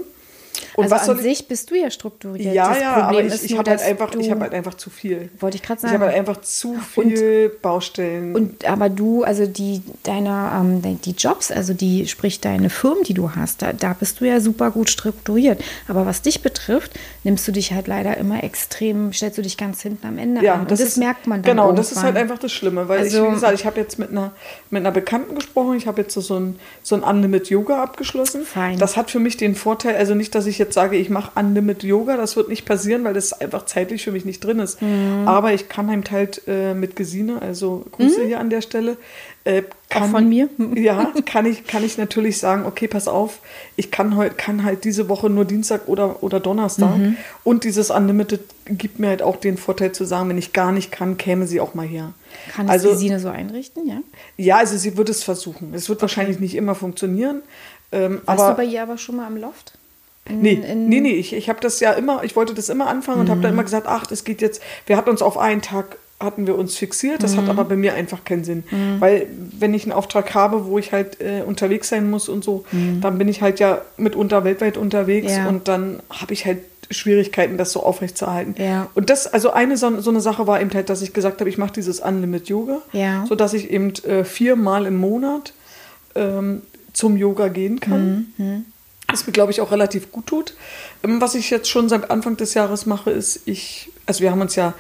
Und 0.75 0.93
also 0.93 1.13
an 1.13 1.19
ich. 1.19 1.23
sich 1.25 1.49
bist 1.49 1.71
du 1.71 1.75
ja 1.75 1.91
strukturiert. 1.91 2.55
Ja, 2.55 2.69
das 2.71 2.81
ja, 2.81 2.93
Problem 3.01 3.27
aber 3.27 3.35
ich, 3.35 3.45
ich 3.45 3.59
habe 3.59 3.71
halt, 3.71 3.83
einfach- 3.83 4.15
ich 4.15 4.31
hab 4.31 4.41
halt 4.41 4.55
einfach 4.55 4.75
zu 4.75 4.91
viel. 4.91 5.31
Wollte 5.41 5.57
ich 5.57 5.63
gerade 5.63 5.79
Ich 5.81 5.85
habe 5.87 5.99
sagen. 5.99 6.05
halt 6.05 6.15
einfach 6.17 6.41
zu 6.43 6.75
viel 6.75 7.49
Baustellen. 7.63 8.35
Und 8.35 8.65
aber 8.65 8.89
du, 8.89 9.25
also 9.25 9.47
die 9.47 9.83
deine 10.03 10.51
ähm, 10.55 11.01
die 11.01 11.13
Jobs, 11.13 11.51
also 11.51 11.75
die 11.75 12.07
sprich 12.09 12.41
deine 12.41 12.71
Firmen, 12.71 13.03
die 13.05 13.15
du 13.15 13.33
hast, 13.35 13.63
da, 13.63 13.73
da 13.73 13.93
bist 13.93 14.21
du 14.21 14.25
ja 14.27 14.41
super 14.41 14.71
gut 14.71 14.91
strukturiert. 14.91 15.63
Aber 15.89 16.07
was 16.07 16.23
dich 16.23 16.43
betrifft, 16.43 16.93
nimmst 17.25 17.47
du 17.47 17.53
dich 17.53 17.73
halt 17.73 17.87
leider 17.89 18.17
immer 18.17 18.43
extrem, 18.45 19.13
stellst 19.13 19.39
du 19.39 19.43
dich 19.43 19.57
ganz 19.57 19.83
hinten 19.83 20.07
am 20.07 20.19
Ende 20.19 20.43
ja, 20.45 20.55
an. 20.55 20.61
Und 20.63 20.71
das, 20.71 20.81
ist, 20.81 20.97
merkt 20.97 21.27
man 21.27 21.43
dann 21.43 21.57
Genau, 21.57 21.73
das 21.73 21.91
ist 21.93 21.97
halt 21.99 22.07
irgendwann. 22.17 22.23
einfach 22.23 22.39
das 22.39 22.53
Schlimme, 22.53 22.89
weil 22.89 23.07
ich, 23.07 23.15
Also- 23.15 23.29
wie 23.29 23.35
gesagt, 23.35 23.55
ich 23.55 23.67
habe 23.67 23.79
jetzt 23.81 23.99
mit 23.99 24.11
einer, 24.11 24.33
mit 24.71 24.81
einer 24.81 24.93
Bekannten 24.93 25.35
gesprochen, 25.35 25.77
ich 25.77 25.87
habe 25.87 26.03
jetzt 26.03 26.15
so, 26.15 26.21
so 26.21 26.37
ein, 26.39 26.59
so 26.83 26.95
ein 26.95 27.03
Unlimit 27.03 27.49
Yoga 27.51 27.83
abgeschlossen. 27.83 28.43
Fein. 28.45 28.79
Das 28.79 28.97
hat 28.97 29.11
für 29.11 29.19
mich 29.21 29.37
den 29.37 29.55
Vorteil, 29.55 29.97
also 29.97 30.15
nicht, 30.15 30.35
dass 30.35 30.47
ich 30.47 30.48
jetzt 30.57 30.73
sage, 30.73 30.97
ich 30.97 31.11
mache 31.11 31.33
Unlimit 31.39 31.83
Yoga, 31.83 32.17
das 32.17 32.37
wird 32.37 32.49
nicht 32.49 32.65
passieren, 32.65 33.05
weil 33.05 33.13
das 33.13 33.39
einfach 33.39 33.67
zeitlich 33.67 34.05
für 34.05 34.13
mich 34.13 34.25
nicht 34.25 34.43
drin 34.43 34.61
ist. 34.61 34.81
Mhm. 34.81 35.27
Aber 35.27 35.53
ich 35.53 35.69
kann 35.69 35.91
halt 35.91 36.11
halt 36.11 36.43
äh, 36.47 36.75
mit 36.75 36.97
Gesine, 36.97 37.43
also 37.43 37.85
Grüße 37.93 38.25
hier 38.25 38.41
an 38.41 38.49
der 38.49 38.63
Stelle, 38.63 38.97
äh, 39.45 39.63
kann, 39.89 40.09
Mhm. 40.09 40.13
von 40.13 40.29
mir? 40.29 40.49
Ja, 40.75 41.13
kann 41.27 41.47
ich, 41.47 41.67
kann 41.67 41.83
ich 41.85 41.99
natürlich 41.99 42.39
sagen, 42.39 42.67
okay, 42.67 42.89
pass 42.89 43.09
auf, 43.09 43.41
ich 43.77 43.91
kann 43.91 44.17
heute 44.17 44.35
kann 44.37 44.65
halt 44.65 44.85
diese 44.85 45.09
Woche 45.09 45.29
nur 45.31 45.45
Dienstag 45.45 45.89
oder, 45.89 46.23
oder 46.23 46.41
Donnerstag. 46.41 46.97
Mhm. 46.97 47.17
Und 47.45 47.65
dieses 47.65 47.91
Unlimited 47.91 48.41
gibt 48.67 48.99
mir 48.99 49.09
halt 49.09 49.23
auch 49.23 49.37
den 49.37 49.57
Vorteil 49.57 49.93
zu 49.93 50.05
sagen, 50.05 50.29
wenn 50.29 50.39
ich 50.39 50.53
gar 50.53 50.73
nicht 50.73 50.93
kann, 50.93 51.17
käme 51.17 51.47
sie 51.47 51.61
auch 51.61 51.75
mal 51.75 51.87
her. 51.87 52.13
Kann 52.55 52.67
es 52.67 52.73
also, 52.73 52.91
die 52.93 52.97
Sine 52.99 53.21
so 53.21 53.29
einrichten, 53.29 53.89
ja? 53.89 54.01
ja, 54.37 54.57
also 54.59 54.77
sie 54.77 54.97
wird 54.97 55.09
es 55.09 55.25
versuchen. 55.25 55.73
Es 55.75 55.89
wird 55.89 56.01
wahrscheinlich 56.03 56.39
nicht 56.41 56.55
immer 56.55 56.75
funktionieren. 56.75 57.43
Ähm, 57.91 58.21
Warst 58.27 58.41
aber 58.43 58.51
du 58.51 58.57
bei 58.59 58.65
ihr 58.65 58.83
aber 58.83 58.99
schon 58.99 59.17
mal 59.17 59.27
am 59.27 59.37
Loft? 59.39 59.78
Nee, 60.29 60.63
nee, 60.75 61.01
nee, 61.01 61.13
ich, 61.13 61.33
ich 61.33 61.49
habe 61.49 61.61
das 61.61 61.81
ja 61.81 61.93
immer, 61.93 62.25
ich 62.25 62.37
wollte 62.37 62.55
das 62.55 62.69
immer 62.69 62.87
anfangen 62.89 63.21
und 63.21 63.31
habe 63.31 63.41
dann 63.41 63.53
immer 63.53 63.65
gesagt, 63.65 63.87
ach, 63.89 64.07
das 64.07 64.25
geht 64.25 64.41
jetzt, 64.41 64.63
wir 64.87 64.97
hatten 64.97 65.11
uns 65.11 65.23
auf 65.23 65.39
einen 65.39 65.63
Tag, 65.63 65.97
hatten 66.21 66.47
wir 66.49 66.59
uns 66.59 66.77
fixiert, 66.77 67.23
das 67.23 67.37
hat 67.37 67.49
aber 67.49 67.65
bei 67.65 67.77
mir 67.77 67.95
einfach 67.95 68.25
keinen 68.25 68.43
Sinn. 68.45 68.65
Weil 68.99 69.27
wenn 69.59 69.73
ich 69.75 69.85
einen 69.85 69.93
Auftrag 69.93 70.35
habe, 70.35 70.67
wo 70.67 70.79
ich 70.79 70.93
halt 70.93 71.21
äh, 71.21 71.43
unterwegs 71.47 71.89
sein 71.91 72.11
muss 72.11 72.29
und 72.29 72.43
so, 72.43 72.65
dann 73.01 73.19
bin 73.19 73.29
ich 73.29 73.41
halt 73.41 73.61
ja 73.61 73.81
mitunter 73.97 74.43
weltweit 74.45 74.77
unterwegs 74.77 75.37
Ja. 75.37 75.49
und 75.49 75.69
dann 75.69 76.01
habe 76.11 76.33
ich 76.33 76.45
halt 76.45 76.59
Schwierigkeiten, 76.91 77.59
das 77.59 77.71
so 77.73 77.83
aufrechtzuerhalten. 77.83 78.55
Ja. 78.59 78.89
Und 78.95 79.11
das, 79.11 79.27
also 79.27 79.51
eine 79.53 79.77
so, 79.77 80.01
so 80.01 80.11
eine 80.11 80.21
Sache 80.23 80.47
war 80.47 80.61
eben 80.61 80.73
halt, 80.73 80.89
dass 80.89 81.03
ich 81.03 81.13
gesagt 81.13 81.39
habe, 81.41 81.51
ich 81.51 81.59
mache 81.59 81.73
dieses 81.75 82.01
Unlimit 82.01 82.49
Yoga, 82.49 82.79
Ja. 82.93 83.25
sodass 83.29 83.53
ich 83.55 83.71
eben 83.71 83.93
äh, 84.05 84.25
viermal 84.25 84.87
im 84.87 84.97
Monat 84.97 85.53
ähm, 86.15 86.63
zum 86.95 87.17
Yoga 87.19 87.49
gehen 87.49 87.79
kann. 87.79 88.33
Mhm, 89.09 89.13
Was 89.13 89.27
mir, 89.27 89.33
glaube 89.33 89.53
ich, 89.53 89.61
auch 89.61 89.71
relativ 89.73 90.13
gut 90.13 90.27
tut. 90.27 90.55
Ähm, 91.03 91.21
Was 91.21 91.35
ich 91.35 91.51
jetzt 91.51 91.69
schon 91.69 91.89
seit 91.89 92.11
Anfang 92.11 92.37
des 92.37 92.55
Jahres 92.55 92.87
mache, 92.87 93.11
ist, 93.11 93.41
ich, 93.47 93.91
also 94.07 94.21
wir 94.21 94.31
haben 94.31 94.41
uns 94.41 94.55
ja 94.57 94.75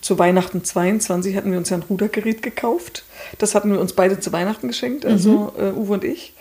zu 0.00 0.18
Weihnachten 0.18 0.64
22 0.64 1.36
hatten 1.36 1.50
wir 1.52 1.58
uns 1.58 1.68
ja 1.68 1.76
ein 1.76 1.82
Rudergerät 1.82 2.42
gekauft. 2.42 3.04
Das 3.36 3.54
hatten 3.54 3.70
wir 3.70 3.78
uns 3.80 3.92
beide 3.92 4.18
zu 4.18 4.32
Weihnachten 4.32 4.68
geschenkt, 4.68 5.04
also 5.04 5.52
äh, 5.58 5.72
Uwe 5.78 5.92
und 5.92 6.04
ich. 6.04 6.32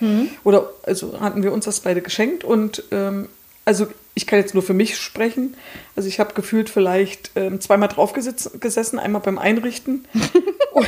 Oder 0.45 0.69
also 0.83 1.19
hatten 1.19 1.43
wir 1.43 1.51
uns 1.51 1.65
das 1.65 1.81
beide 1.81 2.01
geschenkt 2.01 2.45
und 2.45 2.83
ähm, 2.91 3.27
also 3.65 3.87
ich 4.15 4.25
kann 4.27 4.39
jetzt 4.39 4.53
nur 4.53 4.63
für 4.63 4.73
mich 4.73 4.97
sprechen. 4.97 5.55
Also 5.97 6.07
ich 6.07 6.21
habe 6.21 6.33
gefühlt 6.33 6.69
vielleicht 6.69 7.31
ähm, 7.35 7.59
zweimal 7.59 7.89
drauf 7.89 8.13
gesessen, 8.13 8.97
einmal 8.97 9.21
beim 9.21 9.37
Einrichten 9.37 10.07
und, 10.73 10.87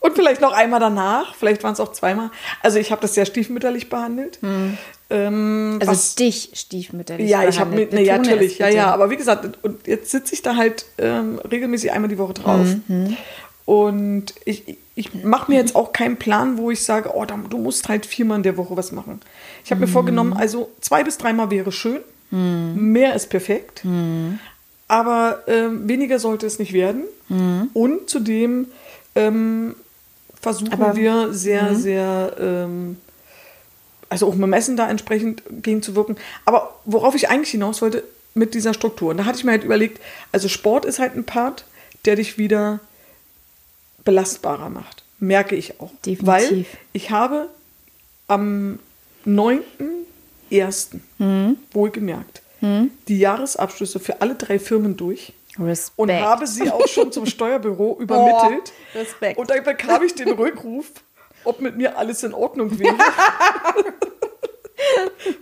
und 0.00 0.14
vielleicht 0.14 0.42
noch 0.42 0.52
einmal 0.52 0.80
danach. 0.80 1.34
Vielleicht 1.34 1.62
waren 1.64 1.72
es 1.72 1.80
auch 1.80 1.92
zweimal. 1.92 2.30
Also 2.62 2.78
ich 2.78 2.92
habe 2.92 3.00
das 3.00 3.14
sehr 3.14 3.24
stiefmütterlich 3.24 3.88
behandelt. 3.88 4.38
Ähm, 5.10 5.76
also 5.80 5.92
was- 5.92 6.14
dich 6.14 6.50
stiefmütterlich 6.54 7.28
ja, 7.28 7.46
ich 7.46 7.60
habe 7.60 7.74
mit, 7.76 7.92
ne, 7.92 8.02
ja, 8.02 8.16
natürlich, 8.18 8.58
ja, 8.58 8.68
ja, 8.68 8.92
aber 8.92 9.10
wie 9.10 9.16
gesagt, 9.16 9.58
und 9.62 9.86
jetzt 9.86 10.10
sitze 10.10 10.34
ich 10.34 10.42
da 10.42 10.56
halt 10.56 10.86
ähm, 10.98 11.38
regelmäßig 11.40 11.92
einmal 11.92 12.08
die 12.08 12.18
Woche 12.18 12.32
drauf. 12.34 12.66
Mhm, 12.88 13.16
Und 13.66 14.34
ich, 14.44 14.76
ich 14.94 15.14
mache 15.24 15.50
mir 15.50 15.58
jetzt 15.58 15.74
auch 15.76 15.92
keinen 15.92 16.16
Plan, 16.16 16.58
wo 16.58 16.70
ich 16.70 16.82
sage, 16.82 17.10
oh, 17.14 17.24
du 17.24 17.58
musst 17.58 17.88
halt 17.88 18.06
viermal 18.06 18.38
in 18.38 18.42
der 18.42 18.56
Woche 18.56 18.76
was 18.76 18.92
machen. 18.92 19.20
Ich 19.64 19.70
habe 19.70 19.80
mir 19.80 19.86
Mhm. 19.86 19.90
vorgenommen, 19.92 20.32
also 20.32 20.70
zwei 20.80 21.04
bis 21.04 21.18
dreimal 21.18 21.50
wäre 21.50 21.70
schön, 21.72 22.00
mehr 22.30 23.14
ist 23.14 23.28
perfekt, 23.30 23.84
Mhm. 23.84 24.38
aber 24.88 25.42
ähm, 25.46 25.86
weniger 25.88 26.18
sollte 26.18 26.46
es 26.46 26.58
nicht 26.58 26.72
werden. 26.72 27.04
Und 27.74 28.10
zudem 28.10 28.66
ähm, 29.14 29.76
versuchen 30.40 30.72
Aber- 30.72 30.96
wir 30.96 31.32
sehr, 31.32 31.74
sehr 31.74 32.36
ähm, 32.40 32.96
also 34.14 34.28
auch 34.28 34.34
mit 34.34 34.44
dem 34.44 34.52
Essen 34.52 34.76
da 34.76 34.88
entsprechend 34.88 35.42
gegenzuwirken. 35.50 36.16
Aber 36.44 36.78
worauf 36.84 37.16
ich 37.16 37.28
eigentlich 37.30 37.50
hinaus 37.50 37.82
wollte, 37.82 38.04
mit 38.34 38.54
dieser 38.54 38.72
Struktur. 38.72 39.10
Und 39.10 39.16
da 39.16 39.24
hatte 39.24 39.38
ich 39.38 39.44
mir 39.44 39.50
halt 39.50 39.64
überlegt, 39.64 40.00
also 40.30 40.46
Sport 40.48 40.84
ist 40.84 41.00
halt 41.00 41.16
ein 41.16 41.24
Part, 41.24 41.64
der 42.04 42.14
dich 42.14 42.38
wieder 42.38 42.78
belastbarer 44.04 44.70
macht. 44.70 45.02
Merke 45.18 45.56
ich 45.56 45.80
auch. 45.80 45.90
Definitiv. 46.06 46.26
Weil 46.26 46.64
ich 46.92 47.10
habe 47.10 47.48
am 48.28 48.78
9.1. 49.26 51.00
Mhm. 51.18 51.56
wohlgemerkt 51.72 52.40
die 53.08 53.18
Jahresabschlüsse 53.18 54.00
für 54.00 54.22
alle 54.22 54.36
drei 54.36 54.58
Firmen 54.58 54.96
durch 54.96 55.34
Respekt. 55.58 55.98
und 55.98 56.10
habe 56.10 56.46
sie 56.46 56.70
auch 56.70 56.88
schon 56.88 57.12
zum 57.12 57.26
Steuerbüro 57.34 57.98
übermittelt. 58.00 58.72
Oh, 58.94 58.98
Respekt. 58.98 59.38
Und 59.38 59.50
dann 59.50 59.62
bekam 59.62 60.02
ich 60.02 60.14
den 60.14 60.30
Rückruf, 60.30 60.86
ob 61.44 61.60
mit 61.60 61.76
mir 61.76 61.98
alles 61.98 62.22
in 62.22 62.34
Ordnung 62.34 62.78
wäre. 62.78 62.96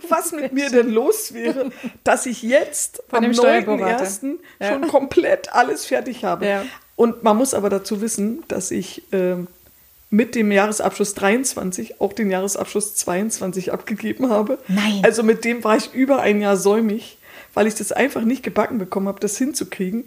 Was 0.09 0.31
mit 0.31 0.53
mir 0.53 0.69
denn 0.69 0.89
los 0.91 1.33
wäre, 1.33 1.71
dass 2.03 2.25
ich 2.25 2.43
jetzt 2.43 3.03
Von 3.09 3.17
am 3.17 3.23
dem 3.23 3.33
Steuerberater. 3.33 4.05
9.1. 4.05 4.37
Ja. 4.59 4.69
schon 4.69 4.87
komplett 4.87 5.53
alles 5.53 5.85
fertig 5.85 6.23
habe. 6.23 6.45
Ja. 6.45 6.65
Und 6.95 7.23
man 7.23 7.35
muss 7.37 7.53
aber 7.53 7.69
dazu 7.69 8.01
wissen, 8.01 8.43
dass 8.47 8.71
ich 8.71 9.03
ähm, 9.11 9.47
mit 10.09 10.35
dem 10.35 10.51
Jahresabschluss 10.51 11.15
23 11.15 11.99
auch 11.99 12.13
den 12.13 12.29
Jahresabschluss 12.29 12.95
22 12.95 13.73
abgegeben 13.73 14.29
habe. 14.29 14.59
Nein. 14.67 15.01
Also 15.03 15.23
mit 15.23 15.43
dem 15.43 15.63
war 15.63 15.75
ich 15.75 15.93
über 15.93 16.21
ein 16.21 16.39
Jahr 16.39 16.55
säumig, 16.55 17.17
weil 17.55 17.65
ich 17.65 17.75
das 17.75 17.91
einfach 17.91 18.21
nicht 18.21 18.43
gebacken 18.43 18.77
bekommen 18.77 19.07
habe, 19.07 19.19
das 19.19 19.37
hinzukriegen. 19.37 20.05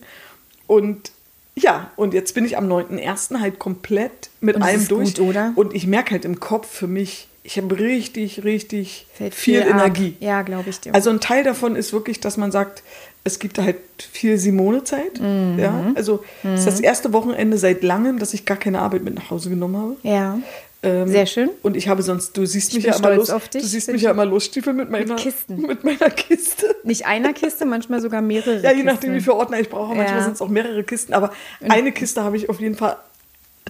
Und 0.68 1.10
ja, 1.58 1.90
und 1.96 2.14
jetzt 2.14 2.34
bin 2.34 2.44
ich 2.44 2.56
am 2.56 2.68
9.1. 2.70 3.40
halt 3.40 3.58
komplett 3.58 4.30
mit 4.40 4.56
Und 4.56 4.62
allem 4.62 4.86
durch. 4.88 5.14
gut, 5.14 5.20
oder? 5.28 5.52
Und 5.56 5.74
ich 5.74 5.86
merke 5.86 6.12
halt 6.12 6.24
im 6.24 6.38
Kopf 6.40 6.68
für 6.68 6.86
mich, 6.86 7.28
ich 7.42 7.56
habe 7.58 7.78
richtig, 7.78 8.44
richtig 8.44 9.06
viel, 9.30 9.62
ab. 9.62 9.68
Energie. 9.70 10.16
Ja, 10.20 10.42
glaube 10.42 10.68
ich 10.70 10.80
dir. 10.80 10.94
Also 10.94 11.10
ein 11.10 11.20
Teil 11.20 11.44
davon 11.44 11.76
ist 11.76 11.92
wirklich, 11.92 12.20
dass 12.20 12.36
man 12.36 12.50
sagt, 12.52 12.82
es 13.24 13.38
gibt 13.38 13.58
halt 13.58 13.76
viel 13.98 14.36
Simone-Zeit. 14.38 15.20
Mhm. 15.20 15.58
Ja, 15.58 15.92
also 15.94 16.24
es 16.44 16.60
ist 16.60 16.66
das 16.66 16.80
erste 16.80 17.12
Wochenende 17.12 17.56
seit 17.58 17.82
langem, 17.82 18.18
dass 18.18 18.34
ich 18.34 18.44
gar 18.44 18.56
keine 18.56 18.80
Arbeit 18.80 19.02
mit 19.04 19.14
nach 19.14 19.30
Hause 19.30 19.48
genommen 19.50 19.76
habe. 19.76 19.96
ja. 20.02 20.38
Ähm, 20.86 21.08
Sehr 21.08 21.26
schön. 21.26 21.50
Und 21.62 21.76
ich 21.76 21.88
habe 21.88 22.02
sonst, 22.02 22.36
du 22.36 22.46
siehst 22.46 22.72
mich 22.74 22.84
bin 22.84 22.92
ja 22.92 22.98
immer 22.98 23.14
los, 23.16 23.28
dich. 23.52 23.62
du 23.62 23.66
siehst 23.66 23.88
mich 23.90 24.02
ja 24.02 24.10
immer 24.12 24.24
losstiefeln 24.24 24.76
mit 24.76 24.90
meiner 24.90 25.16
Kisten. 25.16 25.62
mit 25.62 25.82
meiner 25.84 26.10
Kiste. 26.10 26.74
Nicht 26.84 27.06
einer 27.06 27.32
Kiste, 27.32 27.64
manchmal 27.64 28.00
sogar 28.00 28.22
mehrere. 28.22 28.62
Ja, 28.62 28.72
je 28.72 28.82
nachdem, 28.84 29.14
wie 29.14 29.20
viele 29.20 29.34
Ordner 29.34 29.58
ich 29.58 29.68
brauche. 29.68 29.94
Manchmal 29.94 30.18
Ja. 30.18 30.24
sind 30.24 30.34
es 30.34 30.42
auch 30.42 30.48
mehrere 30.48 30.84
Kisten, 30.84 31.12
aber 31.14 31.32
eine 31.68 31.90
Kiste 31.92 32.22
habe 32.22 32.36
ich 32.36 32.48
auf 32.48 32.60
jeden 32.60 32.76
Fall 32.76 32.96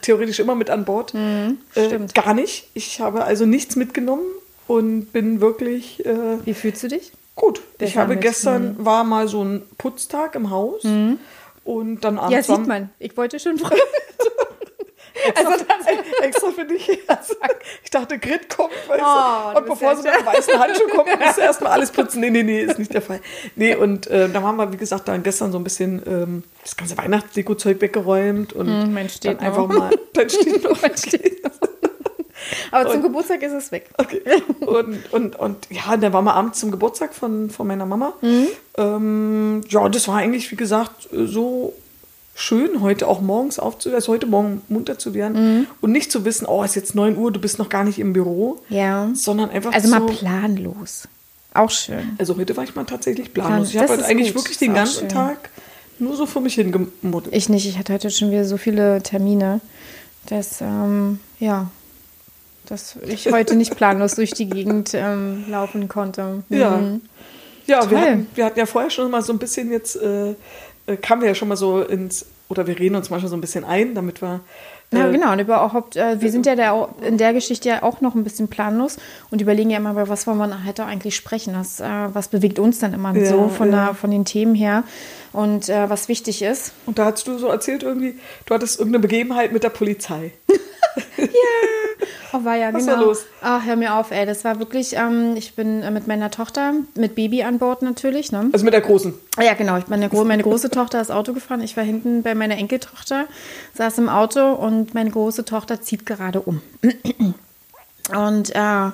theoretisch 0.03 0.39
immer 0.41 0.55
mit 0.55 0.69
an 0.69 0.85
Bord. 0.85 1.15
äh, 1.15 1.17
Mhm, 1.19 1.59
stimmt. 1.73 2.15
gar 2.15 2.35
nicht. 2.35 2.69
Ich 2.75 3.01
habe 3.01 3.25
also 3.25 3.47
nichts 3.47 3.77
mitgenommen 3.77 4.25
und 4.67 5.07
bin 5.13 5.41
wirklich 5.41 6.05
äh, 6.05 6.15
Wie 6.45 6.53
fühlst 6.55 6.83
du 6.83 6.89
dich? 6.89 7.13
gut. 7.35 7.61
ich 7.79 7.97
habe 7.97 8.15
mit, 8.15 8.21
gestern 8.23 8.77
war 8.79 9.05
mal 9.05 9.27
so 9.29 9.43
ein 9.43 9.63
Putztag 9.79 10.35
im 10.35 10.51
Haus 10.51 10.83
und 11.65 12.01
dann 12.05 12.19
abends 12.19 12.47
Ja, 12.49 12.57
sieht 12.57 12.67
man. 12.67 12.91
Ich 12.99 13.17
wollte 13.17 13.39
schon 13.39 13.57
fragen. 13.59 13.81
extra, 15.25 15.51
also 15.51 15.65
extra 16.23 16.51
für 16.51 16.65
dich. 16.65 16.89
Ich 17.83 17.91
dachte, 17.91 18.19
Grit 18.19 18.49
kommt, 18.49 18.73
weißt 18.89 19.03
oh, 19.05 19.53
du. 19.53 19.59
Und 19.59 19.67
bevor 19.67 19.97
sie 19.97 20.03
mit 20.03 20.21
dem 20.21 20.27
weißen 20.27 20.59
Handschuh 20.59 20.89
kommt, 20.89 21.09
musst 21.19 21.37
du 21.39 21.41
erstmal 21.41 21.73
alles 21.73 21.91
putzen. 21.91 22.21
Nee, 22.21 22.31
nee, 22.31 22.43
nee, 22.43 22.63
ist 22.63 22.79
nicht 22.79 22.93
der 22.93 23.03
Fall. 23.03 23.21
Nee, 23.55 23.75
und 23.75 24.07
äh, 24.09 24.29
da 24.29 24.43
haben 24.43 24.57
wir, 24.57 24.73
wie 24.73 24.77
gesagt, 24.77 25.09
dann 25.09 25.23
gestern 25.23 25.53
so 25.53 25.59
ein 25.59 25.65
bisschen 25.65 26.03
ähm, 26.07 26.43
das 26.63 26.77
ganze 26.77 26.97
Weihnachtsdeko-Zeug 26.99 27.81
weggeräumt 27.81 28.53
und 28.53 28.99
steht 29.11 29.39
dann 29.39 29.47
einfach 29.47 29.67
mal. 29.67 29.91
Dann 30.13 30.31
steht 30.31 30.65
noch. 30.65 30.81
Mein 30.81 30.97
steht. 30.97 31.43
Aber 32.71 32.91
zum 32.91 33.03
Geburtstag 33.03 33.43
ist 33.43 33.53
es 33.53 33.73
weg. 33.73 33.89
Okay. 33.99 34.21
Und, 34.61 35.13
und, 35.13 35.37
und 35.37 35.57
ja, 35.71 35.97
dann 35.97 36.13
waren 36.13 36.25
wir 36.25 36.35
abends 36.35 36.61
zum 36.61 36.71
Geburtstag 36.71 37.15
von, 37.15 37.51
von 37.51 37.67
meiner 37.67 37.87
Mama. 37.87 38.13
Mhm. 38.21 38.47
Ähm, 38.77 39.61
ja, 39.69 39.89
das 39.89 40.09
war 40.09 40.17
eigentlich, 40.17 40.51
wie 40.51 40.57
gesagt, 40.57 41.09
so 41.11 41.75
schön, 42.37 42.83
heute 42.83 43.09
auch 43.09 43.21
morgens 43.21 43.59
aufzuhören, 43.59 43.97
also 43.97 44.13
heute 44.13 44.27
Morgen 44.27 44.63
munter 44.69 44.99
zu 44.99 45.15
werden 45.15 45.59
mhm. 45.59 45.67
und 45.81 45.91
nicht 45.91 46.13
zu 46.13 46.25
wissen, 46.25 46.47
oh, 46.47 46.63
es 46.63 46.71
ist 46.71 46.77
jetzt 46.77 46.95
9 46.95 47.17
Uhr, 47.17 47.33
du 47.33 47.41
bist 47.41 47.59
noch 47.59 47.71
gar 47.71 47.83
nicht 47.83 47.99
im 47.99 48.13
Büro. 48.13 48.61
Ja. 48.69 49.09
Sondern 49.15 49.51
einfach 49.51 49.73
Also 49.73 49.89
so, 49.89 49.95
mal 49.99 50.07
planlos. 50.07 51.09
Auch 51.55 51.71
schön. 51.71 52.15
Also 52.19 52.37
heute 52.37 52.55
war 52.57 52.65
ich 52.65 52.75
mal 52.75 52.85
tatsächlich 52.85 53.33
planlos. 53.33 53.71
ich 53.71 53.79
habe 53.79 53.89
heute 53.89 54.05
eigentlich 54.05 54.35
gut. 54.35 54.45
wirklich 54.45 54.59
den 54.59 54.75
ganzen 54.75 55.01
schön. 55.01 55.09
Tag 55.09 55.51
nur 55.99 56.15
so 56.15 56.27
vor 56.27 56.43
mich 56.43 56.55
hingemuddelt. 56.57 57.35
Ich 57.35 57.49
nicht, 57.49 57.67
ich 57.67 57.79
hatte 57.79 57.95
heute 57.95 58.11
schon 58.11 58.31
wieder 58.31 58.45
so 58.45 58.59
viele 58.59 59.03
Termine, 59.03 59.63
dass, 60.27 60.61
ähm, 60.61 61.21
ja, 61.41 61.71
dass 62.67 62.97
ich 63.07 63.33
heute 63.33 63.57
nicht 63.57 63.75
planlos 63.77 64.15
durch 64.15 64.33
die 64.33 64.47
Gegend 64.47 64.91
ähm, 64.93 65.47
laufen 65.49 65.89
konnte. 65.89 66.43
Mhm. 66.51 66.57
Ja. 66.57 66.81
Ja, 67.67 67.91
wir 67.91 68.01
hatten, 68.01 68.27
wir 68.35 68.45
hatten, 68.45 68.59
ja 68.61 68.67
vorher 68.67 68.91
schon 68.91 69.11
mal 69.11 69.23
so 69.23 69.33
ein 69.33 69.41
bisschen 69.41 69.73
jetzt, 69.73 69.97
äh, 69.97 70.35
äh, 70.87 70.97
kamen 70.97 71.23
wir 71.23 71.29
ja 71.29 71.35
schon 71.35 71.49
mal 71.49 71.57
so 71.57 71.83
ins, 71.83 72.27
oder 72.49 72.67
wir 72.67 72.79
reden 72.79 72.97
uns 72.97 73.11
manchmal 73.11 73.31
so 73.31 73.37
ein 73.37 73.41
bisschen 73.41 73.65
ein, 73.65 73.95
damit 73.95 74.23
wir. 74.23 74.41
Äh, 74.93 74.99
ja, 74.99 75.11
genau. 75.11 75.33
Und 75.33 75.41
überhaupt, 75.41 75.97
äh, 75.97 76.21
wir 76.21 76.31
sind 76.31 76.47
ja 76.47 76.55
der, 76.55 76.89
in 77.03 77.19
der 77.19 77.33
Geschichte 77.33 77.69
ja 77.69 77.83
auch 77.83 78.01
noch 78.01 78.15
ein 78.15 78.23
bisschen 78.23 78.49
planlos 78.49 78.99
und 79.31 79.41
überlegen 79.41 79.71
ja 79.71 79.79
immer, 79.79 79.91
über 79.91 80.09
was 80.09 80.27
wollen 80.27 80.39
wir 80.39 80.65
heute 80.65 80.85
eigentlich 80.85 81.17
sprechen. 81.17 81.55
Das, 81.55 81.81
äh, 81.81 81.85
was 82.13 82.29
bewegt 82.29 82.59
uns 82.59 82.79
dann 82.79 82.95
immer 82.95 83.15
ja, 83.17 83.27
so 83.27 83.49
von, 83.49 83.73
ja. 83.73 83.87
der, 83.87 83.95
von 83.95 84.11
den 84.11 84.25
Themen 84.25 84.55
her 84.55 84.85
und 85.33 85.69
äh, 85.69 85.91
was 85.91 86.09
wichtig 86.09 86.43
ist. 86.43 86.73
Und 86.87 86.99
da 86.99 87.07
hast 87.07 87.27
du 87.27 87.37
so 87.37 87.49
erzählt 87.49 87.83
irgendwie, 87.83 88.19
du 88.47 88.55
hattest 88.55 88.79
irgendeine 88.79 89.03
Begebenheit 89.03 89.53
mit 89.53 89.65
der 89.65 89.71
Polizei. 89.71 90.33
ja. 91.17 91.86
Oh, 92.33 92.45
war 92.45 92.57
ja, 92.57 92.75
Was 92.75 92.85
genau. 92.85 92.99
war 92.99 93.05
los? 93.05 93.25
Ach, 93.41 93.65
hör 93.65 93.77
mir 93.77 93.95
auf, 93.95 94.11
ey. 94.11 94.27
Das 94.27 94.45
war 94.45 94.59
wirklich, 94.59 94.95
ähm, 94.97 95.37
ich 95.37 95.55
bin 95.55 95.83
äh, 95.83 95.91
mit 95.91 96.07
meiner 96.07 96.31
Tochter, 96.31 96.75
mit 96.95 97.15
Baby 97.15 97.45
an 97.45 97.59
Bord 97.59 97.83
natürlich. 97.83 98.33
Ne? 98.33 98.51
Also 98.53 98.65
mit 98.65 98.75
der 98.75 98.81
Großen? 98.81 99.15
Ja, 99.41 99.55
genau. 99.55 99.79
Ich 99.79 99.87
meine, 99.87 100.09
meine 100.09 100.43
große 100.43 100.71
Tochter 100.71 101.01
ist 101.01 101.11
Auto 101.11 101.33
gefahren. 101.33 101.61
Ich 101.63 101.77
war 101.77 101.85
hinten 101.85 102.23
bei 102.23 102.35
meiner 102.35 102.57
Enkeltochter, 102.59 103.27
saß 103.75 103.99
im 103.99 104.09
Auto 104.09 104.53
und 104.53 104.93
meine 104.93 105.11
große 105.11 105.45
Tochter 105.45 105.81
zieht 105.81 106.05
gerade 106.05 106.41
um. 106.41 106.61
Und 108.15 108.55
äh, 108.55 108.91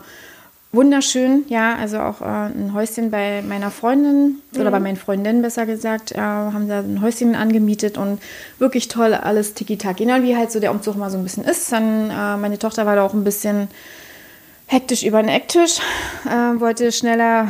wunderschön, 0.73 1.45
ja, 1.49 1.77
also 1.77 1.99
auch 2.01 2.23
äh, 2.23 2.25
ein 2.25 2.73
Häuschen 2.73 3.11
bei 3.11 3.43
meiner 3.43 3.71
Freundin 3.71 4.41
mhm. 4.53 4.61
oder 4.61 4.71
bei 4.71 4.81
meinen 4.81 4.97
Freundinnen 4.97 5.43
besser 5.43 5.67
gesagt, 5.67 6.13
äh, 6.13 6.19
haben 6.19 6.69
da 6.69 6.81
ein 6.81 7.03
Häuschen 7.03 7.35
angemietet 7.35 7.99
und 7.99 8.21
wirklich 8.59 8.89
toll, 8.89 9.15
alles 9.15 9.55
tiki-taki. 9.55 10.05
Genau 10.05 10.23
wie 10.23 10.37
halt 10.37 10.51
so 10.51 10.61
der 10.61 10.71
Umzug 10.71 10.97
mal 10.97 11.11
so 11.11 11.19
ein 11.19 11.23
bisschen 11.23 11.45
ist. 11.45 11.71
Dann, 11.71 12.11
äh, 12.11 12.37
meine 12.39 12.59
Tochter 12.59 12.87
war 12.87 12.97
da 12.97 13.05
auch 13.05 13.13
ein 13.13 13.25
bisschen 13.25 13.69
hektisch 14.67 15.03
über 15.03 15.23
den 15.23 15.29
Ecktisch, 15.29 15.79
äh, 16.25 16.59
wollte 16.61 16.91
schneller 16.91 17.49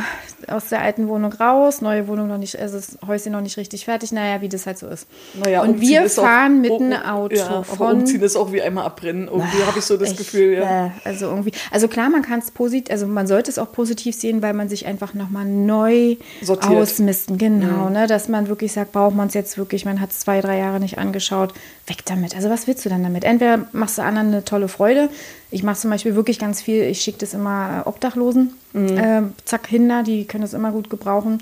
aus 0.49 0.69
der 0.69 0.81
alten 0.81 1.09
Wohnung 1.09 1.33
raus, 1.33 1.81
neue 1.81 2.09
Wohnung 2.09 2.29
noch 2.29 2.39
nicht, 2.39 2.59
also 2.59 2.77
das 2.77 2.99
Häuschen 3.07 3.33
noch 3.33 3.41
nicht 3.41 3.57
richtig 3.57 3.85
fertig, 3.85 4.13
naja, 4.13 4.41
wie 4.41 4.49
das 4.49 4.67
halt 4.67 4.79
so 4.79 4.87
ist. 4.87 5.07
Naja, 5.35 5.63
und 5.63 5.81
wir 5.81 6.09
fahren 6.09 6.57
auch, 6.57 6.61
mit 6.61 6.73
einem 6.73 7.03
Auto 7.03 7.37
ja, 7.37 7.63
von. 7.63 8.01
Umziehen 8.01 8.23
ist 8.23 8.37
auch 8.37 8.53
wie 8.53 8.63
einmal 8.63 8.85
abbrennen. 8.85 9.29
Irgendwie 9.29 9.63
habe 9.65 9.79
ich 9.79 9.85
so 9.85 9.97
das 9.97 10.11
echt, 10.11 10.19
Gefühl, 10.19 10.55
ja. 10.55 10.87
Äh, 10.87 10.91
also 11.05 11.27
irgendwie, 11.27 11.53
also 11.71 11.89
klar, 11.89 12.11
man 12.11 12.23
kann 12.23 12.41
es 12.41 12.51
positiv, 12.51 12.91
also 12.91 13.07
man 13.07 13.27
sollte 13.27 13.51
es 13.51 13.59
auch 13.59 13.73
positiv 13.73 14.15
sehen, 14.15 14.43
weil 14.43 14.55
man 14.55 14.69
sich 14.69 14.87
einfach 14.87 15.15
nochmal 15.15 15.45
neu 15.45 16.17
Sortiert. 16.43 16.73
ausmisten, 16.73 17.39
genau, 17.39 17.87
mhm. 17.87 17.93
ne, 17.93 18.07
dass 18.07 18.29
man 18.29 18.49
wirklich 18.49 18.73
sagt, 18.73 18.93
braucht 18.93 19.15
man 19.15 19.29
es 19.29 19.35
jetzt 19.35 19.59
wirklich, 19.59 19.85
man 19.85 20.01
hat 20.01 20.11
es 20.11 20.21
zwei, 20.21 20.41
drei 20.41 20.59
Jahre 20.59 20.81
nicht 20.81 20.99
angeschaut, 20.99 21.53
weg 21.87 21.99
damit. 22.05 22.35
Also 22.35 22.51
was 22.51 22.67
willst 22.67 22.85
du 22.85 22.89
dann 22.89 23.03
damit? 23.03 23.25
Entweder 23.25 23.67
machst 23.73 23.99
du 23.99 24.03
anderen 24.03 24.29
eine 24.29 24.45
tolle 24.45 24.69
Freude, 24.69 25.09
ich 25.53 25.63
mache 25.63 25.79
zum 25.79 25.91
Beispiel 25.91 26.15
wirklich 26.15 26.39
ganz 26.39 26.63
viel, 26.63 26.83
ich 26.85 27.03
schicke 27.03 27.19
das 27.19 27.35
immer 27.35 27.83
Obdachlosen, 27.85 28.55
mhm. 28.73 28.97
äh, 28.97 29.23
zack, 29.45 29.65
Kinder, 29.65 30.03
die 30.03 30.25
können 30.25 30.43
das 30.43 30.55
immer 30.55 30.73
gut 30.73 30.89
gebrauchen. 30.89 31.39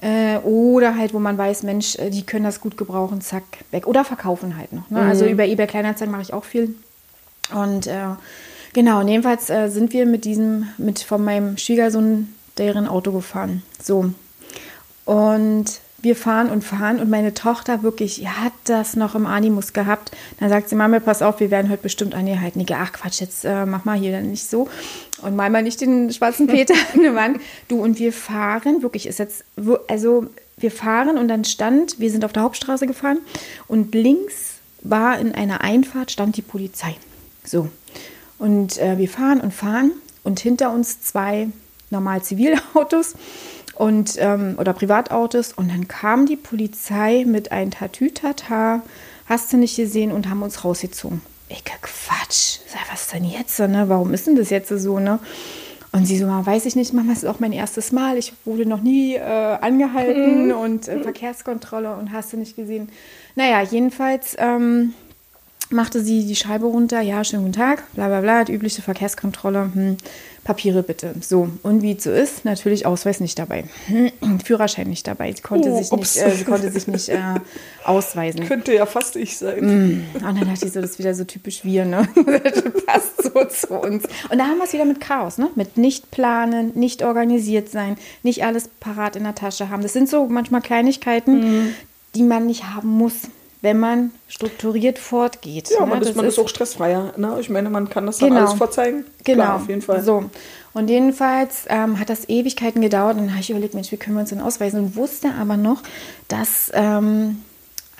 Äh, 0.00 0.38
oder 0.38 0.96
halt, 0.96 1.14
wo 1.14 1.20
man 1.20 1.38
weiß, 1.38 1.62
Mensch, 1.62 1.96
äh, 1.96 2.10
die 2.10 2.24
können 2.24 2.44
das 2.44 2.60
gut 2.60 2.76
gebrauchen, 2.76 3.20
zack, 3.20 3.44
weg. 3.70 3.86
Oder 3.86 4.04
verkaufen 4.04 4.56
halt 4.56 4.72
noch. 4.72 4.90
Ne? 4.90 5.00
Mhm. 5.00 5.08
Also 5.08 5.26
über 5.26 5.46
eBay 5.46 5.68
Kleinanzeigen 5.68 6.10
mache 6.10 6.22
ich 6.22 6.32
auch 6.32 6.44
viel. 6.44 6.74
Und 7.54 7.86
äh, 7.86 8.16
genau, 8.72 9.00
und 9.00 9.08
jedenfalls 9.08 9.48
äh, 9.48 9.68
sind 9.68 9.92
wir 9.92 10.06
mit 10.06 10.24
diesem, 10.24 10.68
mit 10.76 10.98
von 10.98 11.24
meinem 11.24 11.56
Schwiegersohn 11.56 12.34
deren 12.58 12.88
Auto 12.88 13.12
gefahren. 13.12 13.62
So. 13.80 14.12
Und 15.04 15.80
wir 16.02 16.16
fahren 16.16 16.50
und 16.50 16.62
fahren 16.62 16.98
und 16.98 17.08
meine 17.08 17.32
Tochter 17.32 17.84
wirklich 17.84 18.26
hat 18.26 18.52
das 18.64 18.96
noch 18.96 19.14
im 19.14 19.24
Animus 19.24 19.72
gehabt. 19.72 20.10
Dann 20.40 20.48
sagt 20.48 20.68
sie, 20.68 20.74
Mama, 20.74 20.98
pass 20.98 21.22
auf, 21.22 21.38
wir 21.38 21.52
werden 21.52 21.70
heute 21.70 21.82
bestimmt 21.82 22.14
angehalten. 22.14 22.60
Ich, 22.60 22.74
ach 22.74 22.92
Quatsch, 22.92 23.20
jetzt 23.20 23.44
äh, 23.44 23.64
mach 23.64 23.84
mal 23.84 23.96
hier 23.96 24.20
nicht 24.20 24.48
so 24.48 24.68
und 25.22 25.36
mal 25.36 25.48
mal 25.48 25.62
nicht 25.62 25.80
den 25.80 26.12
schwarzen 26.12 26.48
Peter 26.48 26.74
an 26.94 27.02
der 27.02 27.14
Wand. 27.14 27.40
Du 27.68 27.80
und 27.80 28.00
wir 28.00 28.12
fahren, 28.12 28.82
wirklich 28.82 29.06
ist 29.06 29.20
jetzt, 29.20 29.44
also 29.88 30.26
wir 30.56 30.72
fahren 30.72 31.18
und 31.18 31.28
dann 31.28 31.44
stand, 31.44 32.00
wir 32.00 32.10
sind 32.10 32.24
auf 32.24 32.32
der 32.32 32.42
Hauptstraße 32.42 32.86
gefahren 32.86 33.18
und 33.68 33.94
links 33.94 34.54
war 34.82 35.20
in 35.20 35.32
einer 35.32 35.60
Einfahrt 35.60 36.10
stand 36.10 36.36
die 36.36 36.42
Polizei. 36.42 36.96
So. 37.44 37.68
Und 38.38 38.78
äh, 38.78 38.98
wir 38.98 39.08
fahren 39.08 39.40
und 39.40 39.54
fahren 39.54 39.92
und 40.24 40.40
hinter 40.40 40.72
uns 40.72 41.00
zwei 41.02 41.48
normal 41.90 42.22
Zivilautos 42.22 43.14
und, 43.74 44.16
ähm, 44.18 44.56
oder 44.58 44.72
Privatautos. 44.72 45.52
Und 45.52 45.70
dann 45.70 45.88
kam 45.88 46.26
die 46.26 46.36
Polizei 46.36 47.24
mit 47.26 47.52
einem 47.52 47.70
Tatütata, 47.70 48.82
hast 49.26 49.52
du 49.52 49.56
nicht 49.56 49.76
gesehen, 49.76 50.12
und 50.12 50.28
haben 50.28 50.42
uns 50.42 50.64
rausgezogen. 50.64 51.20
Ich 51.48 51.64
Quatsch, 51.64 52.60
was 52.90 53.02
ist 53.02 53.12
denn 53.12 53.24
jetzt? 53.24 53.58
Ne? 53.58 53.84
Warum 53.88 54.14
ist 54.14 54.26
denn 54.26 54.36
das 54.36 54.50
jetzt 54.50 54.68
so? 54.68 54.98
Ne? 54.98 55.18
Und 55.92 56.06
sie 56.06 56.16
so, 56.16 56.26
weiß 56.26 56.64
ich 56.64 56.74
nicht, 56.74 56.94
Mama, 56.94 57.12
es 57.12 57.18
ist 57.18 57.28
auch 57.28 57.38
mein 57.38 57.52
erstes 57.52 57.92
Mal. 57.92 58.16
Ich 58.16 58.32
wurde 58.46 58.64
noch 58.64 58.80
nie 58.80 59.16
äh, 59.16 59.20
angehalten 59.20 60.46
mhm. 60.46 60.52
und 60.52 60.88
äh, 60.88 61.00
Verkehrskontrolle 61.00 61.94
und 61.94 62.12
hast 62.12 62.32
du 62.32 62.38
nicht 62.38 62.56
gesehen. 62.56 62.88
Naja, 63.34 63.60
jedenfalls 63.60 64.34
ähm, 64.38 64.94
machte 65.72 66.02
sie 66.02 66.26
die 66.26 66.36
Scheibe 66.36 66.66
runter. 66.66 67.00
Ja, 67.00 67.24
schönen 67.24 67.42
guten 67.42 67.54
Tag, 67.54 67.84
bla 67.94 68.08
bla 68.08 68.20
bla, 68.20 68.44
die 68.44 68.52
übliche 68.52 68.82
Verkehrskontrolle. 68.82 69.70
Hm. 69.72 69.96
Papiere 70.44 70.82
bitte. 70.82 71.14
So, 71.20 71.48
und 71.62 71.82
wie 71.82 71.92
es 71.92 72.02
so 72.02 72.10
ist, 72.10 72.44
natürlich 72.44 72.84
Ausweis 72.84 73.20
nicht 73.20 73.38
dabei. 73.38 73.64
Führerschein 74.44 74.88
nicht 74.88 75.06
dabei. 75.06 75.32
Sie 75.32 75.40
konnte 75.40 75.70
oh, 75.70 75.78
sich 75.78 75.92
nicht, 75.92 76.16
äh, 76.16 76.30
sie 76.32 76.44
konnte 76.44 76.68
sich 76.72 76.88
nicht 76.88 77.10
äh, 77.10 77.18
ausweisen. 77.84 78.44
Könnte 78.48 78.74
ja 78.74 78.84
fast 78.84 79.14
ich 79.14 79.36
sein. 79.36 79.60
Mm. 79.60 80.04
Und 80.14 80.22
dann 80.22 80.48
dachte 80.48 80.66
ich 80.66 80.72
so, 80.72 80.80
das 80.80 80.90
ist 80.90 80.98
wieder 80.98 81.14
so 81.14 81.22
typisch 81.22 81.64
wir, 81.64 81.84
ne? 81.84 82.08
das 82.42 82.62
passt 82.84 83.22
so 83.22 83.44
zu 83.44 83.74
uns. 83.74 84.04
Und 84.30 84.38
da 84.38 84.46
haben 84.46 84.58
wir 84.58 84.64
es 84.64 84.72
wieder 84.72 84.84
mit 84.84 85.00
Chaos, 85.00 85.38
ne? 85.38 85.48
Mit 85.54 85.76
nicht 85.76 86.10
planen, 86.10 86.72
nicht 86.74 87.04
organisiert 87.04 87.68
sein, 87.68 87.96
nicht 88.24 88.44
alles 88.44 88.68
parat 88.80 89.14
in 89.14 89.22
der 89.22 89.36
Tasche 89.36 89.70
haben. 89.70 89.82
Das 89.82 89.92
sind 89.92 90.08
so 90.08 90.26
manchmal 90.26 90.60
Kleinigkeiten, 90.60 91.66
mm. 91.66 91.74
die 92.16 92.24
man 92.24 92.46
nicht 92.46 92.64
haben 92.64 92.88
muss 92.88 93.28
wenn 93.62 93.78
man 93.78 94.10
strukturiert 94.28 94.98
fortgeht. 94.98 95.70
Ja, 95.70 95.80
ne? 95.80 95.86
man, 95.86 96.02
ist, 96.02 96.16
man 96.16 96.26
ist, 96.26 96.38
auch 96.38 96.48
stressfreier. 96.48 97.14
Ne? 97.16 97.38
Ich 97.40 97.48
meine, 97.48 97.70
man 97.70 97.88
kann 97.88 98.06
das 98.06 98.18
dann 98.18 98.30
genau. 98.30 98.42
alles 98.42 98.54
vorzeigen. 98.54 99.04
Genau, 99.24 99.44
Klar, 99.44 99.56
auf 99.56 99.68
jeden 99.68 99.82
Fall. 99.82 100.02
So. 100.02 100.30
Und 100.74 100.90
jedenfalls 100.90 101.64
ähm, 101.68 101.98
hat 102.00 102.10
das 102.10 102.28
Ewigkeiten 102.28 102.82
gedauert 102.82 103.16
und 103.16 103.22
dann 103.22 103.30
habe 103.30 103.40
ich 103.40 103.50
überlegt, 103.50 103.74
Mensch, 103.74 103.92
wie 103.92 103.96
können 103.96 104.16
wir 104.16 104.20
uns 104.20 104.30
denn 104.30 104.40
ausweisen? 104.40 104.80
Und 104.80 104.96
wusste 104.96 105.32
aber 105.40 105.56
noch, 105.56 105.82
dass 106.28 106.72
ähm, 106.74 107.42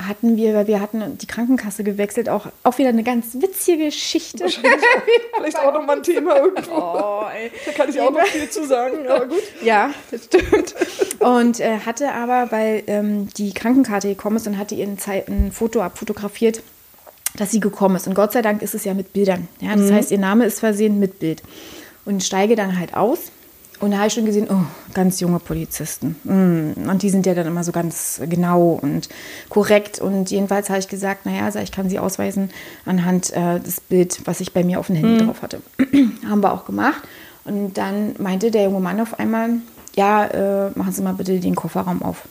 hatten 0.07 0.37
wir, 0.37 0.55
weil 0.55 0.67
wir 0.67 0.81
hatten 0.81 1.19
die 1.19 1.27
Krankenkasse 1.27 1.85
gewechselt, 1.85 2.29
auch, 2.29 2.47
auch 2.63 2.79
wieder 2.79 2.91
eine 2.91 3.03
ganz 3.03 3.35
witzige 3.35 3.87
Geschichte. 3.87 4.47
Vielleicht 5.37 5.59
auch 5.59 5.73
nochmal 5.73 5.97
ein 5.97 6.03
Thema 6.03 6.37
irgendwo. 6.37 6.73
Oh, 6.73 7.25
da 7.67 7.73
kann 7.73 7.89
ich 7.91 8.01
auch 8.01 8.11
noch 8.11 8.25
viel 8.27 8.49
zu 8.49 8.67
sagen, 8.67 9.07
aber 9.09 9.27
gut. 9.27 9.43
Ja, 9.63 9.91
das 10.11 10.25
stimmt. 10.25 10.75
Und 11.21 11.61
äh, 11.61 11.79
hatte 11.81 12.13
aber, 12.13 12.51
weil 12.51 12.83
ähm, 12.87 13.29
die 13.37 13.53
Krankenkarte 13.53 14.09
gekommen 14.09 14.37
ist 14.37 14.47
und 14.47 14.59
hatte 14.59 14.75
ihr 14.75 14.97
Zeit, 14.99 15.29
ein 15.29 15.53
Foto 15.53 15.81
abfotografiert, 15.81 16.63
dass 17.37 17.51
sie 17.51 17.61
gekommen 17.61 17.97
ist. 17.97 18.07
Und 18.07 18.15
Gott 18.15 18.33
sei 18.33 18.43
Dank 18.43 18.63
ist 18.63 18.75
es 18.75 18.85
ja 18.85 18.95
mit 18.95 19.13
Bildern. 19.13 19.49
Ja, 19.61 19.75
das 19.75 19.91
mhm. 19.91 19.95
heißt, 19.95 20.11
ihr 20.11 20.19
Name 20.19 20.45
ist 20.45 20.61
versehen 20.61 20.99
mit 20.99 21.19
Bild. 21.19 21.43
Und 22.05 22.25
steige 22.25 22.57
dann 22.57 22.79
halt 22.79 22.95
aus 22.95 23.31
und 23.83 23.91
da 23.91 23.97
habe 23.97 24.07
ich 24.07 24.13
schon 24.13 24.27
gesehen, 24.27 24.47
oh, 24.49 24.65
ganz 24.95 25.19
junge 25.19 25.41
Polizisten. 25.41 26.15
Mm. 26.23 26.89
Und 26.89 27.03
die 27.03 27.11
sind 27.11 27.27
ja 27.27 27.35
dann 27.35 27.49
immer 27.49 27.65
so 27.65 27.73
ganz 27.73 28.21
genau 28.31 28.79
und 28.81 29.09
korrekt. 29.49 29.99
Und 29.99 30.31
jedenfalls 30.31 30.71
habe 30.71 30.79
ich 30.79 30.87
gesagt, 30.87 31.27
naja, 31.27 31.47
also 31.47 31.59
ich 31.59 31.73
kann 31.73 31.89
sie 31.89 31.99
ausweisen 31.99 32.51
anhand 32.87 33.33
äh, 33.33 33.59
des 33.59 33.81
Bild, 33.81 34.21
was 34.25 34.41
ich 34.41 34.53
bei 34.53 34.63
mir 34.63 34.79
auf 34.79 34.87
dem 34.87 34.95
Handy 34.95 35.21
mhm. 35.21 35.27
drauf 35.27 35.43
hatte. 35.43 35.61
Haben 36.29 36.45
wir 36.45 36.53
auch 36.53 36.65
gemacht. 36.65 37.03
Und 37.45 37.77
dann 37.77 38.15
meinte 38.19 38.53
der 38.53 38.63
junge 38.63 38.79
Mann 38.79 39.01
auf 39.01 39.19
einmal, 39.19 39.55
ja, 39.97 40.27
äh, 40.27 40.71
machen 40.77 40.93
Sie 40.93 41.03
mal 41.03 41.15
bitte 41.15 41.41
den 41.41 41.57
Kofferraum 41.57 42.03
auf. 42.03 42.29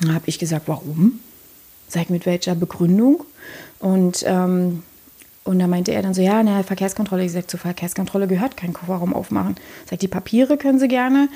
Dann 0.00 0.14
habe 0.14 0.26
ich 0.26 0.38
gesagt, 0.38 0.68
warum? 0.68 1.18
Sag 1.88 2.10
mit 2.10 2.26
welcher 2.26 2.54
Begründung? 2.54 3.24
Und 3.80 4.22
ähm, 4.24 4.84
Und 5.50 5.58
da 5.58 5.66
meinte 5.66 5.92
er 5.92 6.02
dann 6.02 6.14
so, 6.14 6.22
ja, 6.22 6.42
na, 6.44 6.62
Verkehrskontrolle. 6.62 7.24
Ich 7.24 7.32
sagte, 7.32 7.48
zur 7.48 7.60
Verkehrskontrolle 7.60 8.28
gehört 8.28 8.56
kein 8.56 8.72
Kofferraum 8.72 9.12
aufmachen. 9.12 9.56
Ich 9.84 9.90
sagte, 9.90 10.06
die 10.06 10.08
Papiere 10.08 10.56
können 10.56 10.78
Sie 10.78 10.86
gerne. 10.86 11.28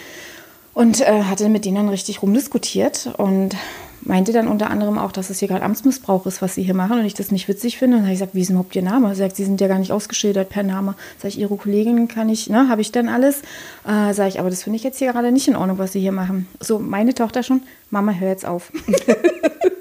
Und 0.72 1.00
äh, 1.00 1.24
hatte 1.24 1.48
mit 1.48 1.64
denen 1.64 1.76
dann 1.76 1.88
richtig 1.88 2.22
rumdiskutiert 2.22 3.10
und 3.16 3.56
meinte 4.02 4.32
dann 4.32 4.48
unter 4.48 4.70
anderem 4.70 4.98
auch, 4.98 5.12
dass 5.12 5.30
es 5.30 5.38
hier 5.38 5.48
gerade 5.48 5.64
Amtsmissbrauch 5.64 6.26
ist, 6.26 6.42
was 6.42 6.54
sie 6.54 6.62
hier 6.62 6.74
machen 6.74 6.98
und 6.98 7.06
ich 7.06 7.14
das 7.14 7.30
nicht 7.30 7.48
witzig 7.48 7.78
finde. 7.78 7.96
Und 7.96 8.02
dann 8.02 8.06
habe 8.06 8.14
ich 8.14 8.20
gesagt, 8.20 8.34
wie 8.34 8.42
ist 8.42 8.50
überhaupt 8.50 8.76
ihr 8.76 8.82
Name? 8.82 9.08
Sie 9.10 9.20
sagt, 9.20 9.36
sie 9.36 9.44
sind 9.44 9.60
ja 9.60 9.68
gar 9.68 9.78
nicht 9.78 9.92
ausgeschildert 9.92 10.48
per 10.48 10.62
Name. 10.62 10.94
Sag 11.18 11.28
ich, 11.28 11.38
ihre 11.38 11.56
Kollegin 11.56 12.06
kann 12.06 12.28
ich, 12.28 12.48
ne, 12.50 12.68
habe 12.68 12.82
ich 12.82 12.92
dann 12.92 13.08
alles? 13.08 13.40
Äh, 13.86 14.12
sag 14.12 14.28
ich, 14.28 14.38
aber 14.40 14.50
das 14.50 14.62
finde 14.62 14.76
ich 14.76 14.84
jetzt 14.84 14.98
hier 14.98 15.12
gerade 15.12 15.32
nicht 15.32 15.48
in 15.48 15.56
Ordnung, 15.56 15.78
was 15.78 15.92
sie 15.92 16.00
hier 16.00 16.12
machen. 16.12 16.46
So, 16.60 16.78
meine 16.78 17.14
Tochter 17.14 17.42
schon, 17.42 17.62
Mama, 17.90 18.12
hör 18.12 18.28
jetzt 18.28 18.46
auf. 18.46 18.70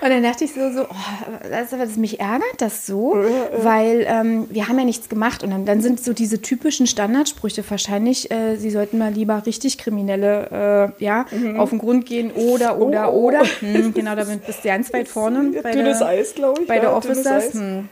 Und 0.00 0.10
dann 0.10 0.22
dachte 0.22 0.44
ich 0.44 0.54
so, 0.54 0.72
so 0.72 0.82
oh, 0.82 1.48
das, 1.50 1.70
das 1.70 1.96
mich 1.96 2.20
ärgert 2.20 2.58
das 2.58 2.86
so, 2.86 3.16
weil 3.56 4.06
ähm, 4.08 4.46
wir 4.50 4.68
haben 4.68 4.78
ja 4.78 4.84
nichts 4.84 5.08
gemacht. 5.08 5.42
Und 5.42 5.50
dann, 5.50 5.64
dann 5.64 5.80
sind 5.80 6.00
so 6.00 6.12
diese 6.12 6.40
typischen 6.40 6.86
Standardsprüche 6.86 7.62
wahrscheinlich, 7.68 8.30
äh, 8.30 8.56
sie 8.56 8.70
sollten 8.70 8.98
mal 8.98 9.12
lieber 9.12 9.44
richtig 9.46 9.78
Kriminelle 9.78 10.92
äh, 10.98 11.04
ja, 11.04 11.26
mhm. 11.30 11.58
auf 11.58 11.70
den 11.70 11.78
Grund 11.78 12.06
gehen 12.06 12.30
oder, 12.32 12.78
oder, 12.78 13.12
oh. 13.12 13.28
oder. 13.28 13.42
Hm, 13.60 13.94
genau, 13.94 14.14
da 14.14 14.24
bist 14.24 14.64
du 14.64 14.68
ganz 14.68 14.92
weit 14.92 15.08
vorne 15.08 15.50
bei 15.62 15.72
dünnes 15.72 15.98
der, 15.98 16.08
Eis, 16.08 16.34
glaube 16.34 16.62
ich. 16.62 16.68
Bei 16.68 16.76
ja, 16.76 16.82
der 16.82 16.96
Officers. 16.96 17.54
Hm. 17.54 17.88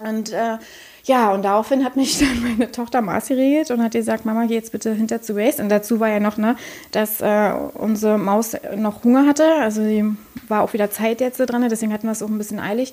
Und 0.00 0.32
äh, 0.32 0.58
ja, 1.06 1.32
und 1.32 1.44
daraufhin 1.44 1.84
hat 1.84 1.96
mich 1.96 2.18
dann 2.20 2.42
meine 2.42 2.70
Tochter 2.70 3.00
maßgeregelt 3.00 3.70
und 3.70 3.82
hat 3.82 3.92
gesagt, 3.92 4.26
Mama, 4.26 4.46
geh 4.46 4.54
jetzt 4.54 4.72
bitte 4.72 4.92
hinter 4.92 5.22
zu 5.22 5.36
Waze. 5.36 5.62
Und 5.62 5.68
dazu 5.68 6.00
war 6.00 6.08
ja 6.08 6.20
noch, 6.20 6.36
ne, 6.36 6.56
dass 6.90 7.20
äh, 7.20 7.52
unsere 7.74 8.18
Maus 8.18 8.56
noch 8.76 9.04
Hunger 9.04 9.26
hatte. 9.26 9.44
Also 9.60 9.82
sie 9.82 10.04
war 10.48 10.62
auch 10.62 10.72
wieder 10.72 10.90
Zeit 10.90 11.20
jetzt 11.20 11.38
dran, 11.38 11.66
deswegen 11.68 11.92
hatten 11.92 12.06
wir 12.06 12.12
es 12.12 12.22
auch 12.22 12.28
ein 12.28 12.38
bisschen 12.38 12.60
eilig. 12.60 12.92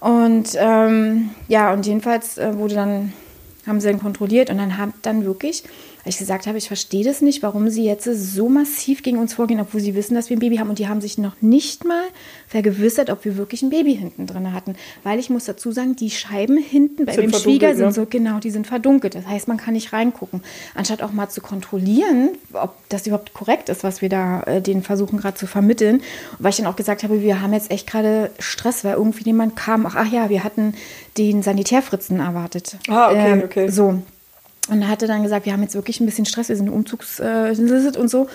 Und 0.00 0.50
ähm, 0.56 1.30
ja, 1.48 1.72
und 1.72 1.86
jedenfalls 1.86 2.36
äh, 2.36 2.56
wurde 2.58 2.74
dann, 2.74 3.12
haben 3.66 3.80
sie 3.80 3.88
dann 3.88 4.00
kontrolliert 4.00 4.50
und 4.50 4.58
dann 4.58 4.76
hat 4.76 4.90
dann 5.02 5.24
wirklich 5.24 5.64
weil 6.06 6.10
ich 6.10 6.18
gesagt 6.18 6.46
habe, 6.46 6.56
ich 6.56 6.68
verstehe 6.68 7.02
das 7.02 7.20
nicht, 7.20 7.42
warum 7.42 7.68
sie 7.68 7.84
jetzt 7.84 8.04
so 8.04 8.48
massiv 8.48 9.02
gegen 9.02 9.18
uns 9.18 9.34
vorgehen, 9.34 9.58
obwohl 9.58 9.80
sie 9.80 9.96
wissen, 9.96 10.14
dass 10.14 10.30
wir 10.30 10.36
ein 10.36 10.40
Baby 10.40 10.58
haben. 10.58 10.70
Und 10.70 10.78
die 10.78 10.86
haben 10.86 11.00
sich 11.00 11.18
noch 11.18 11.34
nicht 11.40 11.84
mal 11.84 12.04
vergewissert, 12.46 13.10
ob 13.10 13.24
wir 13.24 13.36
wirklich 13.36 13.62
ein 13.62 13.70
Baby 13.70 13.96
hinten 13.96 14.28
drin 14.28 14.52
hatten. 14.52 14.76
Weil 15.02 15.18
ich 15.18 15.30
muss 15.30 15.46
dazu 15.46 15.72
sagen, 15.72 15.96
die 15.96 16.10
Scheiben 16.10 16.58
hinten 16.58 17.06
bei 17.06 17.14
sind 17.14 17.34
dem 17.34 17.40
Schwieger 17.40 17.74
sind 17.74 17.86
ja. 17.86 17.90
so, 17.90 18.06
genau, 18.08 18.38
die 18.38 18.52
sind 18.52 18.68
verdunkelt. 18.68 19.16
Das 19.16 19.26
heißt, 19.26 19.48
man 19.48 19.56
kann 19.56 19.74
nicht 19.74 19.92
reingucken. 19.92 20.44
Anstatt 20.76 21.02
auch 21.02 21.10
mal 21.10 21.28
zu 21.28 21.40
kontrollieren, 21.40 22.38
ob 22.52 22.76
das 22.88 23.04
überhaupt 23.08 23.34
korrekt 23.34 23.68
ist, 23.68 23.82
was 23.82 24.00
wir 24.00 24.08
da 24.08 24.42
äh, 24.42 24.62
denen 24.62 24.84
versuchen 24.84 25.18
gerade 25.18 25.36
zu 25.36 25.48
vermitteln. 25.48 26.02
weil 26.38 26.50
ich 26.50 26.58
dann 26.58 26.66
auch 26.66 26.76
gesagt 26.76 27.02
habe, 27.02 27.20
wir 27.20 27.42
haben 27.42 27.52
jetzt 27.52 27.72
echt 27.72 27.88
gerade 27.88 28.30
Stress, 28.38 28.84
weil 28.84 28.94
irgendwie 28.94 29.24
jemand 29.24 29.56
kam, 29.56 29.84
ach, 29.86 29.96
ach 29.96 30.12
ja, 30.12 30.30
wir 30.30 30.44
hatten 30.44 30.74
den 31.18 31.42
Sanitärfritzen 31.42 32.20
erwartet. 32.20 32.76
Ah, 32.86 33.10
okay, 33.10 33.40
äh, 33.40 33.44
okay. 33.44 33.68
So, 33.70 34.02
und 34.68 34.82
er 34.82 34.88
hatte 34.88 35.06
dann 35.06 35.22
gesagt, 35.22 35.46
wir 35.46 35.52
haben 35.52 35.62
jetzt 35.62 35.74
wirklich 35.74 36.00
ein 36.00 36.06
bisschen 36.06 36.26
Stress, 36.26 36.48
wir 36.48 36.56
sind 36.56 36.68
Umzugs 36.68 37.20
äh, 37.20 37.54
und 37.98 38.08
so. 38.08 38.28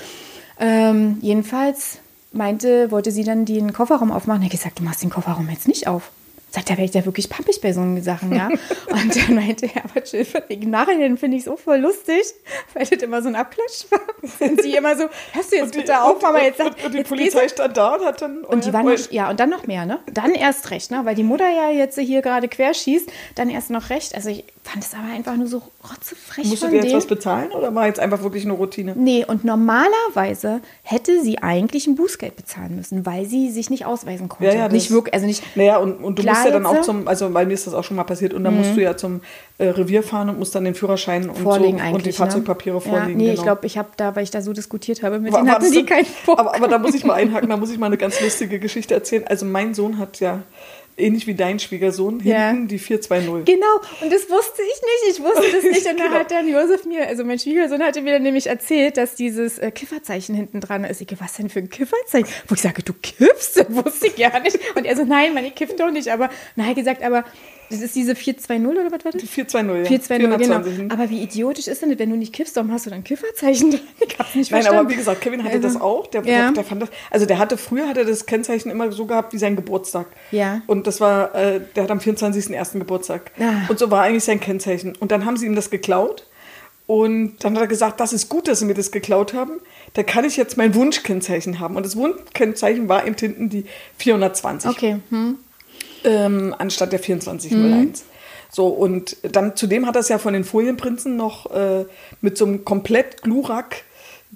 Ähm, 0.60 1.18
jedenfalls 1.22 2.00
meinte, 2.32 2.92
wollte 2.92 3.12
sie 3.12 3.24
dann 3.24 3.46
den 3.46 3.74
Kofferraum 3.74 4.12
aufmachen. 4.12 4.42
Er 4.42 4.46
hat 4.46 4.52
gesagt, 4.52 4.80
du 4.80 4.84
machst 4.84 5.04
den 5.04 5.10
Kofferraum 5.10 5.50
jetzt 5.50 5.68
nicht 5.68 5.88
auf. 5.88 6.12
Sagt 6.54 6.70
er, 6.70 6.76
wäre 6.76 6.84
ich 6.84 6.92
da 6.92 7.06
wirklich 7.06 7.30
pappig 7.30 7.62
bei 7.62 7.72
so 7.72 7.82
Sachen, 8.02 8.36
ja? 8.36 8.50
Und 8.90 9.16
dann 9.16 9.36
meinte 9.36 9.68
er, 9.74 9.86
aber 9.86 10.04
Jill, 10.04 10.28
im 10.50 10.70
Nachhinein 10.70 11.18
finde 11.18 11.38
ich 11.38 11.44
es 11.44 11.46
so 11.46 11.56
voll 11.56 11.78
lustig, 11.78 12.24
weil 12.74 12.86
das 12.86 13.02
immer 13.02 13.22
so 13.22 13.30
ein 13.30 13.36
Abklatsch 13.36 13.86
war. 13.90 14.02
Und 14.46 14.62
sie 14.62 14.76
immer 14.76 14.98
so, 14.98 15.06
hörst 15.32 15.54
du 15.54 15.56
jetzt 15.56 15.74
die, 15.74 15.80
bitte 15.80 16.02
auf, 16.02 16.22
Mama, 16.22 16.40
jetzt 16.42 16.58
sagt, 16.58 16.84
Und, 16.84 16.88
und 16.88 16.96
die 16.96 17.04
Polizei 17.04 17.48
stand 17.48 17.78
da 17.78 17.96
und 17.96 18.06
hat 18.06 18.22
dann... 18.22 18.44
Und 18.44 18.66
die 18.66 18.74
waren 18.74 18.86
noch, 18.86 19.12
ja, 19.12 19.30
und 19.30 19.40
dann 19.40 19.50
noch 19.50 19.66
mehr, 19.66 19.86
ne? 19.86 20.00
Dann 20.12 20.34
erst 20.34 20.72
recht, 20.72 20.92
ne? 20.92 21.06
Weil 21.06 21.16
die 21.16 21.24
Mutter 21.24 21.50
ja 21.50 21.70
jetzt 21.70 21.98
hier 21.98 22.22
gerade 22.22 22.50
querschießt, 22.50 23.10
dann 23.36 23.50
erst 23.50 23.70
noch 23.70 23.90
recht. 23.90 24.14
Also 24.14 24.30
ich 24.30 24.44
fand 24.64 24.84
es 24.84 24.94
aber 24.94 25.12
einfach 25.14 25.36
nur 25.36 25.48
so 25.48 25.62
rotzefrech 25.84 26.46
Musst 26.46 26.62
von 26.62 26.72
du 26.72 26.78
dir 26.78 26.84
jetzt 26.84 26.96
was 26.96 27.08
bezahlen 27.08 27.52
oder 27.52 27.74
war 27.74 27.88
jetzt 27.88 28.00
einfach 28.00 28.22
wirklich 28.22 28.46
eine 28.46 28.54
Routine? 28.54 28.94
Nee, 28.96 29.26
und 29.26 29.44
normalerweise 29.44 30.62
hätte 30.84 31.22
sie 31.22 31.40
eigentlich 31.40 31.88
ein 31.88 31.96
Bußgeld 31.96 32.36
bezahlen 32.36 32.76
müssen, 32.76 33.06
weil 33.06 33.26
sie 33.26 33.50
sich 33.50 33.70
nicht 33.70 33.86
ausweisen 33.86 34.30
konnte. 34.30 34.46
Ja, 34.46 34.54
ja, 34.54 34.68
nicht 34.70 34.92
wirklich, 34.92 35.14
also 35.14 35.26
nicht... 35.26 35.44
Naja, 35.56 35.78
und, 35.78 36.04
und 36.04 36.20
du 36.20 36.24
musst 36.24 36.46
ja 36.46 36.52
dann 36.52 36.66
auch 36.66 36.82
zum, 36.82 37.08
also 37.08 37.30
bei 37.30 37.46
mir 37.46 37.54
ist 37.54 37.66
das 37.66 37.74
auch 37.74 37.84
schon 37.84 37.98
mal 37.98 38.04
passiert, 38.04 38.34
und 38.34 38.44
dann 38.44 38.54
mhm. 38.54 38.60
musst 38.62 38.78
du 38.78 38.82
ja 38.82 38.96
zum 38.96 39.22
äh, 39.58 39.70
Revier 39.70 40.04
fahren 40.04 40.30
und 40.30 40.40
musst 40.40 40.54
dann 40.54 40.64
den 40.64 40.76
Führerschein 40.76 41.30
und, 41.30 41.38
vorlegen 41.38 41.80
so, 41.80 41.96
und 41.96 42.06
die 42.06 42.12
Fahrzeugpapiere 42.12 42.76
ne? 42.76 42.82
vorlegen. 42.82 43.10
Ja, 43.12 43.16
nee, 43.18 43.24
genau. 43.24 43.34
ich 43.34 43.44
glaube, 43.44 43.66
ich 43.66 43.78
habe 43.78 43.90
da, 43.98 44.16
weil 44.16 44.24
ich 44.24 44.32
da 44.32 44.42
so 44.42 44.54
diskutiert 44.54 45.04
habe, 45.04 45.20
mit 45.20 45.34
war, 45.34 45.40
denen 45.40 45.52
hatten 45.52 45.72
die 45.72 45.86
keinen 45.86 46.08
Bock. 46.26 46.40
Aber, 46.40 46.56
aber 46.56 46.68
da 46.68 46.78
muss 46.78 46.94
ich 46.94 47.04
mal 47.04 47.16
einhaken, 47.16 47.50
da 47.50 47.58
muss 47.58 47.72
ich 47.72 47.80
mal 47.80 47.88
eine 47.88 47.98
ganz 47.98 48.22
lustige 48.22 48.60
Geschichte 48.60 48.94
erzählen. 48.94 49.26
Also 49.28 49.46
mein 49.46 49.74
Sohn 49.74 49.98
hat 49.98 50.20
ja 50.20 50.44
ähnlich 51.02 51.28
wie 51.28 51.34
dein 51.34 51.60
Schwiegersohn, 51.60 52.20
hinten 52.20 52.28
ja. 52.30 52.54
die 52.54 52.80
420. 52.80 53.46
Genau, 53.46 53.76
und 54.02 54.12
das 54.12 54.30
wusste 54.30 54.62
ich 54.62 54.82
nicht. 54.82 55.18
Ich 55.18 55.24
wusste 55.24 55.52
das 55.52 55.64
nicht. 55.64 55.86
Und 55.88 56.00
dann 56.00 56.08
genau. 56.08 56.20
hat 56.20 56.32
dann 56.32 56.48
Josef 56.48 56.86
mir, 56.86 57.08
also 57.08 57.24
mein 57.24 57.40
Schwiegersohn 57.40 57.82
hatte 57.82 58.02
mir 58.02 58.14
dann 58.14 58.24
nämlich 58.24 58.48
erzählt, 58.48 58.98
dass 58.98 59.16
dieses 59.16 59.60
äh, 59.60 59.72
Kifferzeichen 59.72 60.36
hinten 60.36 60.62
dran 60.62 60.84
ist. 60.84 61.02
Ich 61.02 61.08
was 61.20 61.34
denn 61.34 61.50
für 61.50 61.60
ein 61.60 61.70
Kifferzeichen? 61.70 62.28
Wo 62.48 62.56
ich 62.56 62.62
sage, 62.62 62.84
du 62.84 62.94
kiffst? 62.94 63.58
Das 63.62 63.86
wusste 63.86 64.08
ich 64.08 64.16
gar 64.16 64.40
nicht. 64.40 64.58
Und 64.76 64.86
er 64.86 64.96
so, 64.96 65.04
nein, 65.04 65.34
man, 65.34 65.46
ich 65.46 65.56
kifft 65.56 65.80
doch 65.80 65.92
nicht. 65.92 66.10
Aber 66.10 66.30
er 66.70 66.74
gesagt, 66.74 67.04
aber 67.04 67.26
das 67.72 67.82
ist 67.82 67.96
diese 67.96 68.16
420 68.16 68.68
oder 68.68 68.86
was 68.92 69.06
war 69.06 69.12
das? 69.12 69.22
Die 69.22 69.28
420, 69.28 69.92
ja. 69.92 70.00
420, 70.00 70.78
genau. 70.78 70.94
Aber 70.94 71.10
wie 71.10 71.22
idiotisch 71.22 71.68
ist 71.68 71.82
denn 71.82 71.90
das, 71.90 72.00
wenn 72.00 72.10
du 72.10 72.18
nicht 72.18 72.34
kiffst, 72.34 72.56
warum 72.58 72.72
hast 72.72 72.86
du 72.86 72.90
dann 72.90 73.04
Kifferzeichen 73.04 73.72
dran? 73.72 73.80
Ich 74.00 74.20
hab's 74.20 74.36
nicht 74.36 74.52
Nein, 74.52 74.62
verstanden. 74.62 74.86
aber 74.86 74.90
wie 74.90 74.98
gesagt, 74.98 75.22
Kevin 75.22 75.44
hatte 75.44 75.56
also, 75.56 75.68
das 75.68 75.82
auch. 75.82 76.08
Der, 76.08 76.24
ja. 76.24 76.52
der, 76.52 76.64
fand 76.64 76.82
das, 76.82 76.90
also 77.10 77.26
der 77.26 77.38
hatte 77.38 77.58
früher 77.58 77.88
hatte 77.88 78.06
das 78.06 78.26
Kennzeichen 78.26 78.70
immer 78.70 78.92
so 78.92 79.06
gehabt 79.06 79.34
wie 79.34 79.38
sein 79.38 79.56
Geburtstag. 79.56 80.08
Ja. 80.32 80.62
Und 80.68 80.86
das 80.86 81.00
war, 81.00 81.34
äh, 81.34 81.62
der 81.76 81.84
hat 81.84 81.92
am 81.92 82.00
24.01. 82.00 82.80
Geburtstag. 82.80 83.32
Ah. 83.40 83.70
Und 83.70 83.80
so 83.80 83.90
war 83.90 84.04
eigentlich 84.04 84.24
sein 84.24 84.40
Kennzeichen. 84.40 84.96
Und 85.00 85.12
dann 85.12 85.26
haben 85.26 85.38
sie 85.38 85.46
ihm 85.46 85.56
das 85.56 85.70
geklaut. 85.70 86.28
Und 86.88 87.38
dann 87.44 87.56
hat 87.56 87.62
er 87.62 87.68
gesagt, 87.68 88.02
das 88.02 88.12
ist 88.12 88.28
gut, 88.28 88.48
dass 88.50 88.60
sie 88.60 88.66
mir 88.66 88.74
das 88.74 88.92
geklaut 88.92 89.34
haben. 89.34 89.62
Da 89.94 90.04
kann 90.04 90.26
ich 90.26 90.36
jetzt 90.36 90.58
mein 90.58 90.76
Wunschkennzeichen 90.76 91.60
haben. 91.60 91.78
Und 91.78 91.86
das 91.86 91.96
Wunschkennzeichen 91.96 92.90
war 92.90 93.08
eben 93.08 93.16
hinten 93.16 93.50
die 93.50 93.66
420. 93.98 94.70
Okay. 94.70 95.00
Hm 95.10 95.38
ähm, 96.04 96.56
anstatt 96.58 96.92
der 96.92 97.02
2401. 97.02 97.52
Mhm. 97.52 98.06
So, 98.50 98.68
und 98.68 99.16
dann 99.24 99.56
zudem 99.56 99.86
hat 99.86 99.96
er 99.96 100.02
es 100.02 100.10
ja 100.10 100.18
von 100.18 100.34
den 100.34 100.44
Folienprinzen 100.44 101.16
noch 101.16 101.50
äh, 101.52 101.86
mit 102.20 102.38
so 102.38 102.46
einem 102.46 102.66
komplett 102.66 103.22
Glurak 103.22 103.84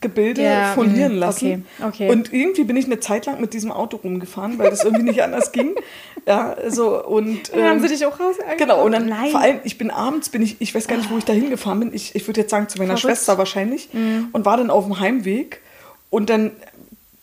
Gebilde 0.02 0.44
ja, 0.44 0.74
folieren 0.74 1.14
mhm. 1.14 1.20
lassen. 1.20 1.66
Okay, 1.80 1.88
okay. 1.88 2.10
Und 2.10 2.34
irgendwie 2.34 2.66
bin 2.66 2.76
ich 2.76 2.86
eine 2.86 3.00
Zeit 3.00 3.28
lang 3.28 3.40
mit 3.40 3.54
diesem 3.54 3.72
Auto 3.72 3.98
rumgefahren, 3.98 4.58
weil 4.60 4.70
das 4.70 4.84
irgendwie 4.84 5.04
nicht 5.04 5.24
anders 5.24 5.52
ging. 5.52 5.76
Ja, 6.28 6.56
so 6.70 7.06
und 7.06 7.54
dann 7.54 7.66
haben 7.66 7.80
sie 7.82 7.86
ähm, 7.86 7.92
dich 7.92 8.06
auch 8.08 8.20
raus. 8.20 8.38
Genau 8.58 8.84
und 8.84 8.94
dann 8.94 9.08
Nein. 9.08 9.30
vor 9.30 9.42
allem 9.42 9.60
ich 9.64 9.78
bin 9.78 9.92
abends 9.92 10.30
bin 10.30 10.42
ich 10.42 10.56
ich 10.60 10.74
weiß 10.74 10.88
gar 10.88 10.98
nicht, 10.98 11.12
wo 11.12 11.20
ich 11.20 11.24
da 11.24 11.34
hingefahren 11.34 11.82
bin. 11.82 11.94
Ich, 11.94 12.16
ich 12.16 12.26
würde 12.28 12.42
jetzt 12.42 12.50
sagen 12.50 12.68
zu 12.68 12.80
meiner 12.80 12.98
Verrückt. 12.98 13.18
Schwester 13.18 13.38
wahrscheinlich 13.38 13.90
mhm. 13.94 14.30
und 14.32 14.44
war 14.44 14.58
dann 14.58 14.72
auf 14.72 14.86
dem 14.86 15.00
Heimweg 15.00 15.62
und 16.10 16.32
dann 16.32 16.54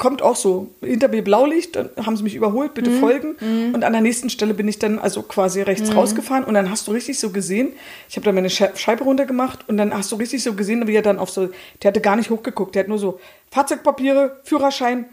kommt 0.03 0.21
auch 0.21 0.35
so, 0.35 0.67
hinter 0.81 1.07
mir 1.07 1.23
Blaulicht, 1.23 1.77
dann 1.77 1.91
haben 2.05 2.17
sie 2.17 2.25
mich 2.25 2.35
überholt, 2.35 2.75
bitte 2.75 2.91
mhm. 2.91 2.99
folgen. 2.99 3.37
Mhm. 3.39 3.73
Und 3.73 3.85
an 3.85 3.93
der 3.93 4.03
nächsten 4.03 4.31
Stelle 4.31 4.53
bin 4.53 4.67
ich 4.67 4.81
dann 4.81 4.99
also 4.99 5.23
quasi 5.23 5.63
rechts 5.63 5.91
mhm. 5.91 5.97
rausgefahren 5.97 6.43
und 6.43 6.55
dann 6.55 6.71
hast 6.71 6.89
du 6.89 6.91
richtig 6.91 7.21
so 7.21 7.31
gesehen, 7.31 7.73
ich 8.09 8.17
habe 8.17 8.25
dann 8.25 8.35
meine 8.35 8.51
Scheibe 8.51 9.05
runtergemacht 9.05 9.69
und 9.69 9.77
dann 9.77 9.95
hast 9.95 10.11
du 10.11 10.17
richtig 10.17 10.43
so 10.43 10.55
gesehen, 10.55 10.89
wie 10.89 10.97
er 10.97 11.03
dann 11.03 11.21
auf 11.21 11.31
so, 11.31 11.51
der 11.81 11.91
hatte 11.91 12.01
gar 12.01 12.17
nicht 12.17 12.31
hochgeguckt, 12.31 12.75
der 12.75 12.81
hat 12.81 12.89
nur 12.89 12.99
so 12.99 13.21
Fahrzeugpapiere, 13.53 14.41
Führerschein 14.43 15.07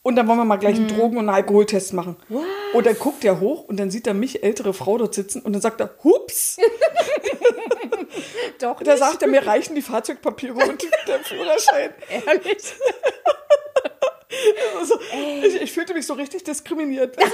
und 0.00 0.16
dann 0.16 0.26
wollen 0.26 0.38
wir 0.38 0.46
mal 0.46 0.56
gleich 0.56 0.76
einen 0.76 0.86
mhm. 0.86 0.96
Drogen- 0.96 1.18
und 1.18 1.28
einen 1.28 1.36
Alkoholtest 1.36 1.92
machen. 1.92 2.16
What? 2.30 2.44
Und 2.72 2.86
dann 2.86 2.98
guckt 2.98 3.26
er 3.26 3.38
hoch 3.38 3.64
und 3.68 3.78
dann 3.78 3.90
sieht 3.90 4.06
er 4.06 4.14
mich, 4.14 4.42
ältere 4.42 4.72
Frau, 4.72 4.96
dort 4.96 5.12
sitzen 5.12 5.42
und 5.42 5.52
dann 5.52 5.60
sagt 5.60 5.78
er, 5.78 5.90
hups. 6.04 6.56
Doch. 8.60 8.82
Da 8.82 8.96
sagt 8.96 9.20
er, 9.20 9.28
mir 9.28 9.46
reichen 9.46 9.74
die 9.74 9.82
Fahrzeugpapiere 9.82 10.54
und 10.54 10.82
der 11.06 11.18
Führerschein. 11.20 11.90
Ehrlich? 12.26 12.74
Also, 14.78 14.98
ich, 15.42 15.60
ich, 15.62 15.72
fühlte 15.72 15.94
mich 15.94 16.06
so 16.06 16.14
richtig 16.14 16.44
diskriminiert. 16.44 17.16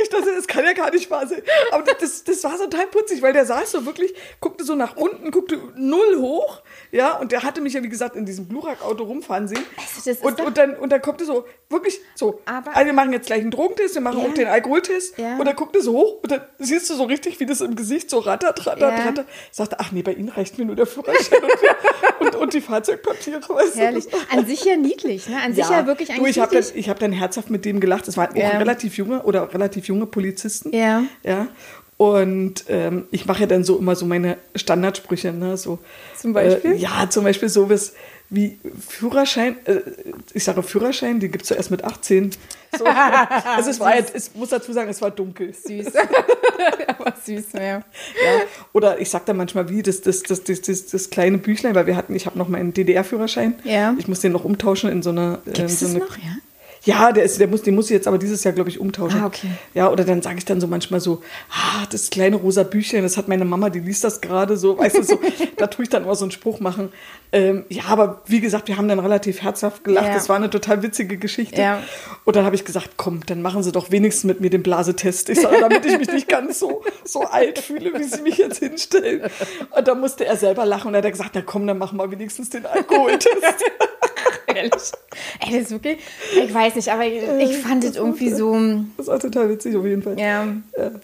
ich 0.00 0.08
dachte, 0.08 0.34
das 0.34 0.46
kann 0.46 0.64
ja 0.64 0.72
gar 0.72 0.90
nicht 0.90 1.10
wahr 1.10 1.26
sein. 1.26 1.42
Aber 1.70 1.82
das, 1.82 2.24
das 2.24 2.44
war 2.44 2.56
so 2.56 2.64
total 2.64 2.86
putzig, 2.86 3.22
weil 3.22 3.32
der 3.32 3.46
saß 3.46 3.70
so 3.72 3.86
wirklich, 3.86 4.14
guckte 4.40 4.64
so 4.64 4.74
nach 4.74 4.96
unten, 4.96 5.30
guckte 5.30 5.60
null 5.76 6.18
hoch, 6.18 6.62
ja, 6.90 7.16
und 7.16 7.32
der 7.32 7.42
hatte 7.42 7.60
mich 7.60 7.74
ja, 7.74 7.82
wie 7.82 7.88
gesagt, 7.88 8.16
in 8.16 8.24
diesem 8.24 8.48
Blurak-Auto 8.48 9.04
rumfahren 9.04 9.48
sehen. 9.48 9.64
Also 9.76 10.16
und, 10.22 10.40
und, 10.40 10.56
dann, 10.56 10.76
und 10.76 10.90
dann 10.90 11.02
kommt 11.02 11.20
er 11.20 11.26
so, 11.26 11.44
wirklich 11.68 12.00
so, 12.14 12.40
aber, 12.46 12.74
also 12.74 12.86
wir 12.86 12.92
machen 12.92 13.12
jetzt 13.12 13.26
gleich 13.26 13.40
einen 13.40 13.50
Drogentest, 13.50 13.94
wir 13.94 14.02
machen 14.02 14.20
ja. 14.20 14.26
auch 14.26 14.34
den 14.34 14.48
Alkoholtest. 14.48 15.18
Ja. 15.18 15.36
Und 15.36 15.44
dann 15.44 15.56
guckt 15.56 15.76
er 15.76 15.82
so 15.82 15.92
hoch 15.92 16.22
und 16.22 16.30
dann 16.30 16.42
siehst 16.58 16.88
du 16.90 16.94
so 16.94 17.04
richtig, 17.04 17.40
wie 17.40 17.46
das 17.46 17.60
im 17.60 17.76
Gesicht 17.76 18.08
so 18.10 18.18
rattert, 18.18 18.66
rattert, 18.66 18.98
ja. 18.98 19.04
rattert. 19.04 19.26
Sagt, 19.50 19.74
ach 19.78 19.92
nee, 19.92 20.02
bei 20.02 20.12
Ihnen 20.12 20.30
reicht 20.30 20.58
mir 20.58 20.64
nur 20.64 20.76
der 20.76 20.86
Führerschein 20.86 21.40
und, 21.42 22.26
und, 22.26 22.36
und, 22.36 22.54
die 22.54 22.60
Fahrzeugpapiere. 22.60 23.40
Weißt 23.48 23.76
Herrlich. 23.76 24.06
An 24.30 24.46
sich 24.46 24.64
ja 24.64 24.76
niedlich, 24.82 25.28
ne? 25.28 25.40
An 25.42 25.54
sich 25.54 25.68
ja, 25.68 25.86
wirklich 25.86 26.10
eigentlich 26.10 26.22
du, 26.22 26.28
ich 26.30 26.40
habe 26.40 26.54
dann, 26.54 26.82
hab 26.82 26.98
dann 26.98 27.12
herzhaft 27.12 27.50
mit 27.50 27.64
dem 27.64 27.80
gelacht. 27.80 28.08
Das 28.08 28.16
waren 28.16 28.30
auch 28.30 28.60
relativ 28.60 28.96
junge 28.96 29.22
oder 29.22 29.52
relativ 29.52 29.86
junge 29.86 30.06
Polizisten. 30.06 30.74
Ja. 30.74 31.04
Ja. 31.22 31.48
Und 31.98 32.64
ähm, 32.68 33.08
ich 33.10 33.26
mache 33.26 33.40
ja 33.40 33.46
dann 33.46 33.64
so 33.64 33.76
immer 33.76 33.96
so 33.96 34.06
meine 34.06 34.38
Standardsprüche, 34.54 35.32
ne? 35.32 35.56
So, 35.56 35.80
Zum 36.16 36.32
Beispiel? 36.32 36.72
Äh, 36.72 36.76
ja, 36.76 37.10
zum 37.10 37.24
Beispiel 37.24 37.48
sowas 37.48 37.92
wie 38.30 38.60
Führerschein, 38.86 39.56
äh, 39.64 39.80
ich 40.32 40.44
sage 40.44 40.62
Führerschein, 40.62 41.18
den 41.18 41.32
gibt 41.32 41.42
es 41.42 41.48
zuerst 41.48 41.72
mit 41.72 41.82
18. 41.82 42.30
So, 42.78 42.84
also 42.84 43.70
es 43.70 43.80
war 43.80 43.96
jetzt, 43.96 44.14
ich 44.14 44.38
muss 44.38 44.50
dazu 44.50 44.72
sagen, 44.72 44.88
es 44.90 45.02
war 45.02 45.10
dunkel. 45.10 45.52
Süß. 45.52 45.92
Aber 46.86 47.14
süß, 47.24 47.52
ja. 47.54 47.60
Ja, 47.62 47.82
oder 48.72 49.00
ich 49.00 49.10
sage 49.10 49.24
dann 49.26 49.38
manchmal 49.38 49.68
wie 49.68 49.82
das, 49.82 50.00
das, 50.00 50.22
das, 50.22 50.44
das, 50.44 50.60
das, 50.60 50.86
das 50.86 51.10
kleine 51.10 51.38
Büchlein, 51.38 51.74
weil 51.74 51.86
wir 51.86 51.96
hatten, 51.96 52.14
ich 52.14 52.26
habe 52.26 52.38
noch 52.38 52.48
meinen 52.48 52.72
DDR-Führerschein. 52.74 53.54
Ja. 53.64 53.96
Ich 53.98 54.06
muss 54.06 54.20
den 54.20 54.32
noch 54.32 54.44
umtauschen 54.44 54.88
in 54.88 55.02
so 55.02 55.10
eine. 55.10 55.40
äh, 55.46 55.50
Gibt 55.50 55.70
es 55.70 55.80
so 55.80 55.86
eine 55.88 55.98
noch, 55.98 56.16
ja? 56.16 56.36
Ja, 56.88 57.12
der, 57.12 57.24
ist, 57.24 57.38
der, 57.38 57.48
muss, 57.48 57.60
den 57.60 57.74
muss 57.74 57.84
ich 57.86 57.90
jetzt 57.90 58.08
aber 58.08 58.16
dieses 58.16 58.42
Jahr, 58.44 58.54
glaube 58.54 58.70
ich, 58.70 58.80
umtauschen. 58.80 59.20
Ah, 59.20 59.26
okay. 59.26 59.48
Ja, 59.74 59.90
oder 59.90 60.04
dann 60.04 60.22
sage 60.22 60.38
ich 60.38 60.46
dann 60.46 60.58
so 60.58 60.66
manchmal 60.66 61.00
so, 61.00 61.20
ah, 61.50 61.84
das 61.90 62.08
kleine 62.08 62.36
rosa 62.36 62.62
Büchlein, 62.62 63.02
das 63.02 63.18
hat 63.18 63.28
meine 63.28 63.44
Mama, 63.44 63.68
die 63.68 63.80
liest 63.80 64.04
das 64.04 64.22
gerade 64.22 64.56
so, 64.56 64.78
weißt 64.78 64.96
du, 64.96 65.02
so, 65.02 65.20
da 65.58 65.66
tue 65.66 65.82
ich 65.82 65.90
dann 65.90 66.04
immer 66.04 66.14
so 66.14 66.24
einen 66.24 66.30
Spruch 66.30 66.60
machen. 66.60 66.88
Ähm, 67.30 67.66
ja, 67.68 67.82
aber 67.88 68.22
wie 68.24 68.40
gesagt, 68.40 68.68
wir 68.68 68.78
haben 68.78 68.88
dann 68.88 69.00
relativ 69.00 69.42
herzhaft 69.42 69.84
gelacht. 69.84 70.06
Ja. 70.06 70.14
Das 70.14 70.30
war 70.30 70.36
eine 70.36 70.48
total 70.48 70.82
witzige 70.82 71.18
Geschichte. 71.18 71.60
Ja. 71.60 71.82
Und 72.24 72.36
dann 72.36 72.46
habe 72.46 72.56
ich 72.56 72.64
gesagt, 72.64 72.92
komm, 72.96 73.20
dann 73.26 73.42
machen 73.42 73.62
Sie 73.62 73.70
doch 73.70 73.90
wenigstens 73.90 74.24
mit 74.24 74.40
mir 74.40 74.48
den 74.48 74.62
Blasetest. 74.62 75.28
Ich 75.28 75.42
sage, 75.42 75.58
damit 75.60 75.84
ich 75.84 75.98
mich 75.98 76.10
nicht 76.10 76.26
ganz 76.26 76.58
so, 76.58 76.82
so 77.04 77.20
alt 77.20 77.58
fühle, 77.58 77.92
wie 77.98 78.04
Sie 78.04 78.22
mich 78.22 78.38
jetzt 78.38 78.60
hinstellen. 78.60 79.30
Und 79.76 79.86
da 79.86 79.94
musste 79.94 80.24
er 80.24 80.38
selber 80.38 80.64
lachen 80.64 80.88
und 80.88 80.94
er 80.94 80.98
hat 80.98 81.04
er 81.04 81.10
gesagt, 81.10 81.32
na 81.34 81.42
komm, 81.42 81.66
dann 81.66 81.76
machen 81.76 81.98
wir 81.98 82.10
wenigstens 82.10 82.48
den 82.48 82.64
Alkoholtest. 82.64 83.36
Ehrlich. 84.58 84.72
Ey, 85.40 85.52
das 85.52 85.62
ist 85.62 85.70
wirklich, 85.70 85.98
ich 86.44 86.52
weiß 86.52 86.74
nicht, 86.76 86.88
aber 86.90 87.04
ich, 87.06 87.22
ich 87.40 87.56
fand 87.58 87.84
es 87.84 87.96
irgendwie 87.96 88.30
so, 88.30 88.56
Das 88.96 89.06
war 89.06 89.18
total 89.18 89.48
witzig 89.50 89.76
auf 89.76 89.84
jeden 89.84 90.02
Fall. 90.02 90.18
ja. 90.18 90.46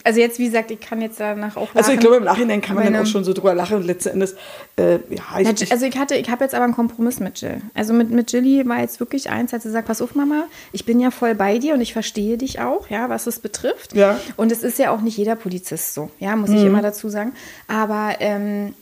Also 0.04 0.20
jetzt, 0.20 0.38
wie 0.38 0.46
gesagt, 0.46 0.70
ich 0.70 0.80
kann 0.80 1.00
jetzt 1.00 1.18
danach 1.20 1.56
auch 1.56 1.68
Also 1.74 1.90
ich 1.90 1.96
lachen. 1.96 2.00
glaube, 2.00 2.16
im 2.16 2.24
Nachhinein 2.24 2.60
kann 2.60 2.76
man 2.76 2.84
dann 2.92 3.02
auch 3.02 3.06
schon 3.06 3.24
so 3.24 3.32
drüber 3.32 3.54
lachen 3.54 3.76
und 3.76 3.86
letzten 3.86 4.10
Endes, 4.10 4.34
äh, 4.76 4.94
ja, 4.94 4.98
ich, 5.38 5.48
Na, 5.48 5.52
Also 5.70 5.86
ich 5.86 5.96
hatte, 5.98 6.14
ich 6.16 6.28
habe 6.30 6.44
jetzt 6.44 6.54
aber 6.54 6.64
einen 6.64 6.74
Kompromiss 6.74 7.20
mit 7.20 7.40
Jill. 7.40 7.60
Also 7.74 7.92
mit, 7.92 8.10
mit 8.10 8.32
Jilly 8.32 8.68
war 8.68 8.80
jetzt 8.80 9.00
wirklich 9.00 9.30
eins, 9.30 9.52
als 9.54 9.62
sie 9.64 9.70
sagt, 9.70 9.86
pass 9.88 10.02
auf 10.02 10.14
Mama, 10.14 10.44
ich 10.72 10.84
bin 10.84 11.00
ja 11.00 11.10
voll 11.10 11.34
bei 11.34 11.58
dir 11.58 11.74
und 11.74 11.80
ich 11.80 11.92
verstehe 11.92 12.36
dich 12.38 12.60
auch, 12.60 12.88
ja, 12.90 13.08
was 13.08 13.26
es 13.26 13.38
betrifft. 13.40 13.94
Ja. 13.94 14.18
Und 14.36 14.52
es 14.52 14.62
ist 14.62 14.78
ja 14.78 14.90
auch 14.90 15.00
nicht 15.00 15.16
jeder 15.16 15.36
Polizist 15.36 15.94
so, 15.94 16.10
ja, 16.18 16.34
muss 16.36 16.50
ich 16.50 16.62
immer 16.64 16.82
dazu 16.82 17.08
sagen. 17.08 17.32
Aber 17.68 18.14
ähm, 18.20 18.74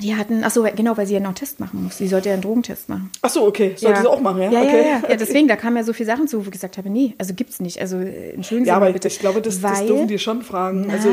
die 0.00 0.16
hatten, 0.16 0.42
ach 0.44 0.50
so, 0.50 0.64
genau, 0.74 0.96
weil 0.96 1.06
sie 1.06 1.14
ja 1.14 1.20
noch 1.20 1.28
einen 1.28 1.34
Test 1.36 1.60
machen 1.60 1.84
muss. 1.84 1.98
Sie 1.98 2.08
sollte 2.08 2.28
ja 2.28 2.32
einen 2.34 2.42
Drogentest 2.42 2.88
machen. 2.88 3.10
ach 3.22 3.30
so, 3.30 3.46
okay, 3.46 3.74
sollte 3.76 4.00
sie 4.02 4.10
auch 4.10 4.20
machen, 4.20 4.42
ja? 4.42 4.50
Ja, 4.50 4.60
okay. 4.62 4.80
ja, 4.82 4.86
ja, 5.02 5.08
ja. 5.10 5.16
Deswegen, 5.20 5.46
da 5.48 5.56
kamen 5.56 5.76
ja 5.76 5.84
so 5.84 5.92
viele 5.92 6.06
Sachen 6.08 6.26
zu, 6.28 6.38
wo 6.38 6.42
ich 6.42 6.50
gesagt 6.50 6.78
habe, 6.78 6.90
nee, 6.90 7.14
also 7.18 7.32
gibt's 7.34 7.60
nicht. 7.60 7.80
Also 7.80 7.96
entschuldigen 7.98 8.64
Sie 8.64 8.68
Ja, 8.68 8.76
aber 8.76 8.92
bitte. 8.92 9.08
ich 9.08 9.18
glaube, 9.20 9.40
das, 9.40 9.60
das 9.60 9.80
Weil- 9.80 9.86
dürfen 9.86 10.08
die 10.08 10.18
schon 10.18 10.42
fragen. 10.42 10.82
Nein. 10.82 10.90
Also, 10.90 11.08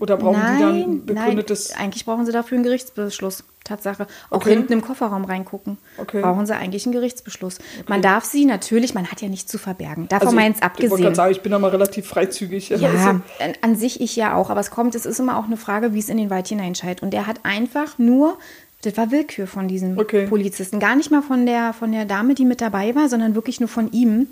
oder 0.00 0.16
brauchen 0.16 0.38
nein, 0.38 0.56
die 0.56 0.62
dann 0.62 1.06
begründetes... 1.06 1.70
Nein, 1.70 1.78
eigentlich 1.86 2.04
brauchen 2.04 2.26
sie 2.26 2.32
dafür 2.32 2.56
einen 2.56 2.64
Gerichtsbeschluss. 2.64 3.44
Tatsache. 3.66 4.06
Auch 4.30 4.36
Okay. 4.38 4.50
hinten 4.54 4.72
im 4.72 4.80
Kofferraum 4.82 5.24
reingucken. 5.24 5.78
Okay. 5.98 6.20
Brauchen 6.22 6.46
sie 6.46 6.54
eigentlich 6.56 6.86
einen 6.86 6.92
Gerichtsbeschluss. 6.94 7.58
Man 7.86 8.00
darf 8.02 8.24
sie 8.24 8.44
natürlich, 8.46 8.94
man 8.94 9.10
hat 9.10 9.20
ja 9.22 9.28
nichts 9.28 9.50
zu 9.50 9.58
verbergen. 9.58 10.08
Davon 10.08 10.28
Also 10.28 10.36
meins 10.36 10.56
ich, 10.58 10.62
ich 10.62 10.62
wollte 10.62 10.94
abgesehen. 10.94 11.14
sagen, 11.14 11.32
ich 11.32 11.40
bin 11.42 11.52
da 11.52 11.58
mal 11.58 11.70
relativ 11.70 12.06
freizügig. 12.06 12.70
Ja, 12.70 12.88
Also, 12.90 13.20
an, 13.60 13.76
sich 13.76 14.00
ich 14.00 14.16
ja 14.16 14.34
auch, 14.34 14.50
aber 14.50 14.60
es 14.60 14.70
kommt, 14.70 14.94
es 14.94 15.04
ist 15.06 15.18
immer 15.20 15.36
auch 15.38 15.44
eine 15.44 15.56
Frage, 15.56 15.92
wie 15.92 15.98
es 15.98 16.08
in 16.08 16.16
den 16.16 16.30
Wald 16.30 16.48
hineinscheit. 16.48 17.02
Und 17.02 17.10
der 17.10 17.26
hat 17.26 17.40
einfach 17.44 17.98
nur, 17.98 18.38
das 18.82 18.96
war 18.96 19.10
Willkür 19.10 19.46
von 19.46 19.66
diesem 19.66 19.98
Okay. 19.98 20.26
Polizisten, 20.26 20.78
gar 20.78 20.94
nicht 20.94 21.10
mal 21.10 21.22
von 21.22 21.44
der, 21.44 21.72
von 21.72 21.90
der 21.90 22.04
Dame, 22.04 22.34
die 22.34 22.44
mit 22.44 22.60
dabei 22.60 22.94
war, 22.94 23.08
sondern 23.08 23.34
wirklich 23.34 23.58
nur 23.58 23.68
von 23.68 23.90
ihm. 23.90 24.28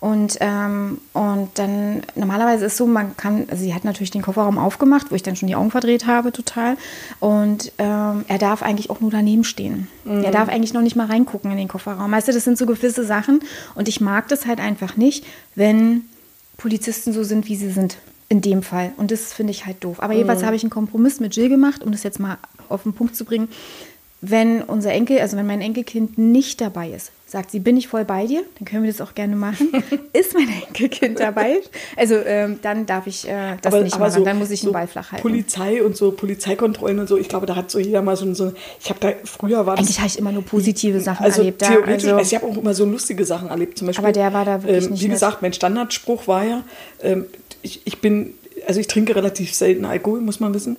Und, 0.00 0.38
ähm, 0.40 0.98
und 1.12 1.50
dann, 1.54 2.02
normalerweise 2.14 2.64
ist 2.66 2.76
so, 2.78 2.86
man 2.86 3.16
kann, 3.16 3.44
also 3.50 3.62
sie 3.62 3.74
hat 3.74 3.84
natürlich 3.84 4.10
den 4.10 4.22
Kofferraum 4.22 4.56
aufgemacht, 4.56 5.10
wo 5.10 5.14
ich 5.14 5.22
dann 5.22 5.36
schon 5.36 5.48
die 5.48 5.56
Augen 5.56 5.70
verdreht 5.70 6.06
habe, 6.06 6.32
total. 6.32 6.76
Und 7.20 7.72
ähm, 7.78 8.24
er 8.28 8.38
darf 8.38 8.62
eigentlich 8.62 8.88
auch 8.88 9.00
nur 9.00 9.10
daneben 9.10 9.44
stehen. 9.44 9.88
Er 10.06 10.30
darf 10.30 10.48
eigentlich 10.48 10.72
noch 10.72 10.80
nicht 10.80 10.96
mal 10.96 11.06
reingucken 11.06 11.50
in 11.50 11.58
den 11.58 11.68
Kofferraum. 11.68 12.10
Weißt 12.10 12.28
du, 12.28 12.32
das 12.32 12.44
sind 12.44 12.56
so 12.56 12.64
gewisse 12.64 13.04
Sachen. 13.04 13.40
Und 13.74 13.88
ich 13.88 14.00
mag 14.00 14.28
das 14.28 14.46
halt 14.46 14.58
einfach 14.58 14.96
nicht, 14.96 15.26
wenn 15.54 16.04
Polizisten 16.56 17.12
so 17.12 17.24
sind, 17.24 17.46
wie 17.46 17.56
sie 17.56 17.70
sind. 17.70 17.98
In 18.30 18.42
dem 18.42 18.62
Fall. 18.62 18.92
Und 18.98 19.10
das 19.10 19.32
finde 19.32 19.52
ich 19.52 19.64
halt 19.64 19.82
doof. 19.82 20.02
Aber 20.02 20.12
jedenfalls 20.12 20.42
habe 20.42 20.54
ich 20.54 20.62
einen 20.62 20.68
Kompromiss 20.68 21.18
mit 21.18 21.34
Jill 21.34 21.48
gemacht, 21.48 21.82
um 21.82 21.92
das 21.92 22.02
jetzt 22.02 22.20
mal 22.20 22.36
auf 22.68 22.82
den 22.82 22.92
Punkt 22.92 23.16
zu 23.16 23.24
bringen. 23.24 23.48
Wenn 24.20 24.62
unser 24.62 24.92
Enkel, 24.92 25.20
also 25.20 25.36
wenn 25.36 25.46
mein 25.46 25.60
Enkelkind 25.60 26.18
nicht 26.18 26.60
dabei 26.60 26.90
ist, 26.90 27.12
sagt 27.28 27.50
sie, 27.50 27.60
bin 27.60 27.76
ich 27.76 27.88
voll 27.88 28.04
bei 28.04 28.26
dir, 28.26 28.42
dann 28.58 28.64
können 28.64 28.82
wir 28.82 28.90
das 28.90 29.00
auch 29.00 29.14
gerne 29.14 29.36
machen. 29.36 29.70
ist 30.12 30.34
mein 30.34 30.48
Enkelkind 30.66 31.20
dabei? 31.20 31.58
Also 31.94 32.16
ähm, 32.16 32.58
dann 32.62 32.86
darf 32.86 33.06
ich 33.06 33.28
äh, 33.28 33.56
das 33.60 33.74
nicht 33.74 33.98
machen. 33.98 34.24
dann 34.24 34.38
muss 34.38 34.50
ich 34.50 34.62
den 34.62 34.72
Ball 34.72 34.86
flach 34.86 35.12
halten. 35.12 35.22
Polizei 35.22 35.84
und 35.84 35.96
so, 35.96 36.10
Polizeikontrollen 36.10 36.98
und 36.98 37.08
so, 37.08 37.18
ich 37.18 37.28
glaube, 37.28 37.46
da 37.46 37.54
hat 37.54 37.70
so 37.70 37.78
jeder 37.78 38.00
mal 38.02 38.16
so, 38.16 38.32
so 38.34 38.52
ich 38.80 38.88
habe 38.88 38.98
da, 38.98 39.12
früher 39.24 39.66
war 39.66 39.76
das... 39.76 39.84
Eigentlich 39.84 39.98
habe 39.98 40.08
ich 40.08 40.18
immer 40.18 40.32
nur 40.32 40.42
positive 40.42 41.00
Sachen 41.00 41.24
also 41.24 41.42
erlebt. 41.42 41.62
da. 41.62 41.68
theoretisch, 41.68 42.04
also, 42.04 42.16
also 42.16 42.34
ich 42.34 42.42
habe 42.42 42.52
auch 42.52 42.56
immer 42.56 42.74
so 42.74 42.86
lustige 42.86 43.24
Sachen 43.24 43.48
erlebt. 43.48 43.78
Zum 43.78 43.86
Beispiel, 43.86 44.04
Aber 44.04 44.12
der 44.12 44.32
war 44.32 44.44
da 44.44 44.62
wirklich 44.62 44.84
ähm, 44.84 44.90
nicht 44.92 45.04
Wie 45.04 45.08
gesagt, 45.08 45.42
mein 45.42 45.52
Standardspruch 45.52 46.26
war 46.26 46.44
ja, 46.44 46.64
ähm, 47.02 47.26
ich, 47.62 47.82
ich 47.84 48.00
bin, 48.00 48.34
also 48.68 48.80
ich 48.80 48.86
trinke 48.86 49.16
relativ 49.16 49.54
selten 49.54 49.86
Alkohol, 49.86 50.20
muss 50.20 50.40
man 50.40 50.52
wissen. 50.52 50.76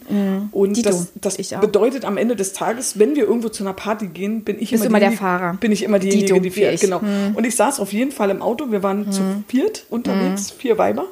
Und 0.52 0.78
Dito, 0.78 0.90
das, 0.90 1.12
das 1.16 1.54
auch. 1.54 1.60
bedeutet 1.60 2.06
am 2.06 2.18
Ende 2.18 2.36
des 2.36 2.54
Tages, 2.54 3.00
wenn 3.00 3.16
wir 3.16 3.24
irgendwo 3.24 3.50
zu 3.50 3.64
einer 3.64 3.74
Party 3.74 4.08
gehen, 4.08 4.44
bin 4.44 4.58
ich 4.60 4.70
Bist 4.70 4.86
immer, 4.86 4.98
immer 4.98 5.10
der 5.10 5.18
Fahrer. 5.18 5.56
Bin 5.56 5.72
ich 5.72 5.82
immer 5.82 5.98
diejenige, 5.98 6.28
Dito, 6.28 6.40
die 6.40 6.52
fährt. 6.52 6.80
Genau. 6.80 7.02
Hm. 7.02 7.36
Und 7.36 7.48
ich 7.48 7.56
saß 7.56 7.80
auf 7.80 7.92
jeden 7.92 8.12
Fall 8.12 8.30
im 8.30 8.44
Auto. 8.44 8.72
Wir 8.72 8.84
waren 8.84 9.12
zu 9.12 9.22
viert 9.48 9.88
unterwegs, 9.90 10.52
vier 10.52 10.78
Weiber. 10.78 11.06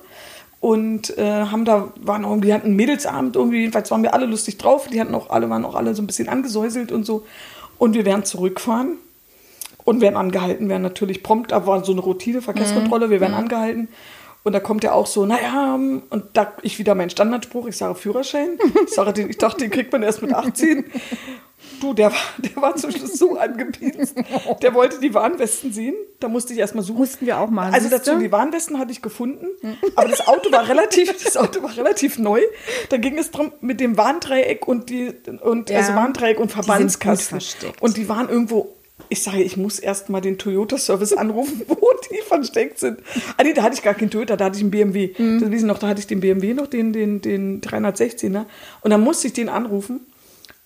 Und 0.60 1.18
äh, 1.18 1.24
haben 1.24 1.66
da, 1.66 1.92
waren 2.00 2.24
irgendwie, 2.24 2.54
hatten 2.54 2.68
einen 2.68 2.76
Mädelsabend 2.76 3.36
irgendwie, 3.36 3.62
jedenfalls 3.62 3.90
waren 3.90 4.04
wir 4.04 4.14
alle 4.14 4.28
lustig 4.28 4.60
drauf. 4.60 4.88
Die 4.88 5.02
hatten 5.02 5.16
auch 5.16 5.32
alle, 5.32 5.50
waren 5.50 5.66
auch 5.66 5.74
alle 5.74 5.96
so 5.96 6.04
ein 6.04 6.08
bisschen 6.08 6.30
angesäuselt 6.30 6.92
und 6.92 7.08
so. 7.08 7.26
Und 7.80 7.96
wir 7.96 8.06
werden 8.06 8.24
zurückfahren 8.24 8.98
und 9.84 10.02
werden 10.02 10.16
angehalten, 10.16 10.70
werden 10.70 10.84
natürlich 10.84 11.24
prompt, 11.24 11.52
da 11.52 11.66
war 11.66 11.84
so 11.84 11.92
eine 11.92 12.02
Routine, 12.02 12.44
Verkehrskontrolle, 12.44 13.10
wir 13.10 13.20
werden 13.20 13.34
angehalten. 13.34 13.88
Und 14.44 14.54
da 14.54 14.60
kommt 14.62 14.84
ja 14.84 14.94
auch 14.94 15.08
so, 15.08 15.26
naja, 15.26 15.74
und 15.76 16.24
da 16.34 16.54
ich 16.62 16.80
wieder 16.80 16.96
meinen 16.96 17.10
Standardspruch, 17.10 17.68
ich 17.68 17.76
sage 17.76 17.96
Führerschein. 17.96 18.58
Ich, 18.86 18.94
sage, 18.94 19.12
den, 19.14 19.30
ich 19.30 19.38
dachte, 19.38 19.58
den 19.60 19.72
kriegt 19.72 19.92
man 19.92 20.04
erst 20.04 20.22
mit 20.22 20.34
18. 20.34 20.86
Du, 21.82 21.94
der 21.94 22.12
war, 22.12 22.18
der 22.38 22.56
war 22.62 22.76
zum 22.76 22.92
Schluss 22.92 23.14
so 23.20 23.38
angepinst. 23.38 24.16
Der 24.62 24.74
wollte 24.74 25.00
die 25.02 25.14
Warnwesten 25.14 25.74
sehen. 25.74 25.96
Da 26.20 26.28
musste 26.30 26.54
ich 26.54 26.60
erstmal 26.60 26.84
suchen. 26.84 27.00
Mussten 27.00 27.26
wir 27.26 27.40
auch 27.40 27.50
machen, 27.50 27.74
Also 27.74 27.90
dazu, 27.90 28.18
die 28.18 28.32
Warnwesten 28.32 28.80
hatte 28.80 28.92
ich 28.92 29.02
gefunden. 29.02 29.48
Aber 29.96 30.08
das 30.08 30.26
Auto 30.28 30.52
war 30.52 30.68
relativ, 30.70 31.12
das 31.24 31.36
Auto 31.36 31.62
war 31.62 31.76
relativ 31.76 32.18
neu. 32.18 32.42
Da 32.90 32.98
ging 32.98 33.18
es 33.18 33.32
drum 33.32 33.52
mit 33.60 33.80
dem 33.82 33.98
Warndreieck 33.98 34.68
und 34.68 34.90
die, 34.90 35.14
und, 35.42 35.70
Ja. 35.70 35.80
also 35.80 35.94
Warndreieck 35.94 36.40
und 36.40 36.52
Verbandskasten. 36.52 37.40
Und 37.82 37.98
die 37.98 38.08
waren 38.08 38.30
irgendwo, 38.30 38.77
ich 39.10 39.22
sage, 39.22 39.42
ich 39.42 39.58
muss 39.58 39.80
erst 39.80 40.10
mal 40.10 40.22
den 40.22 40.38
Toyota-Service 40.38 41.14
anrufen, 41.14 41.62
wo 41.68 41.90
die 42.12 42.22
versteckt 42.28 42.80
sind. 42.80 43.00
Ah 43.38 43.44
nee, 43.44 43.54
da 43.54 43.64
hatte 43.64 43.76
ich 43.76 43.84
gar 43.84 43.94
keinen 43.94 44.10
Toyota, 44.10 44.36
da 44.36 44.46
hatte 44.46 44.58
ich 44.58 44.64
einen 44.64 44.72
BMW. 44.72 45.14
Mhm. 45.18 45.40
Das 45.40 45.52
wissen 45.52 45.68
noch, 45.68 45.80
da 45.80 45.88
hatte 45.88 46.00
ich 46.00 46.08
den 46.08 46.20
BMW 46.20 46.54
noch, 46.54 46.68
den, 46.68 46.94
den, 46.94 47.22
den 47.22 47.62
316er. 47.62 48.46
Und 48.82 48.92
dann 48.92 49.02
musste 49.02 49.28
ich 49.28 49.34
den 49.34 49.50
anrufen, 49.50 50.02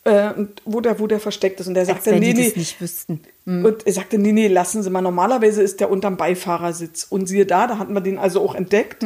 äh, 0.04 0.32
wo, 0.65 0.82
der, 0.82 1.00
wo 1.00 1.08
der 1.08 1.20
versteckt 1.20 1.60
ist. 1.60 1.67
Und 1.67 1.76
der 1.76 1.86
sagte, 1.86 2.12
nee, 2.13 2.34
nee. 2.34 2.52
nicht 2.56 2.82
wüssten. 2.82 3.22
Und 3.46 3.86
er 3.86 3.94
sagte, 3.94 4.17
nee, 4.17 4.32
nee, 4.32 4.48
lassen 4.48 4.82
Sie 4.84 4.89
mal. 4.89 5.02
Normalerweise 5.02 5.62
ist 5.62 5.80
der 5.80 5.89
unterm 5.91 6.17
Beifahrersitz. 6.17 7.06
Und 7.10 7.28
siehe 7.28 7.46
da, 7.46 7.67
da 7.67 7.78
hatten 7.80 7.94
wir 7.94 8.02
den 8.02 8.17
also 8.17 8.41
auch 8.41 8.56
entdeckt. 8.56 9.04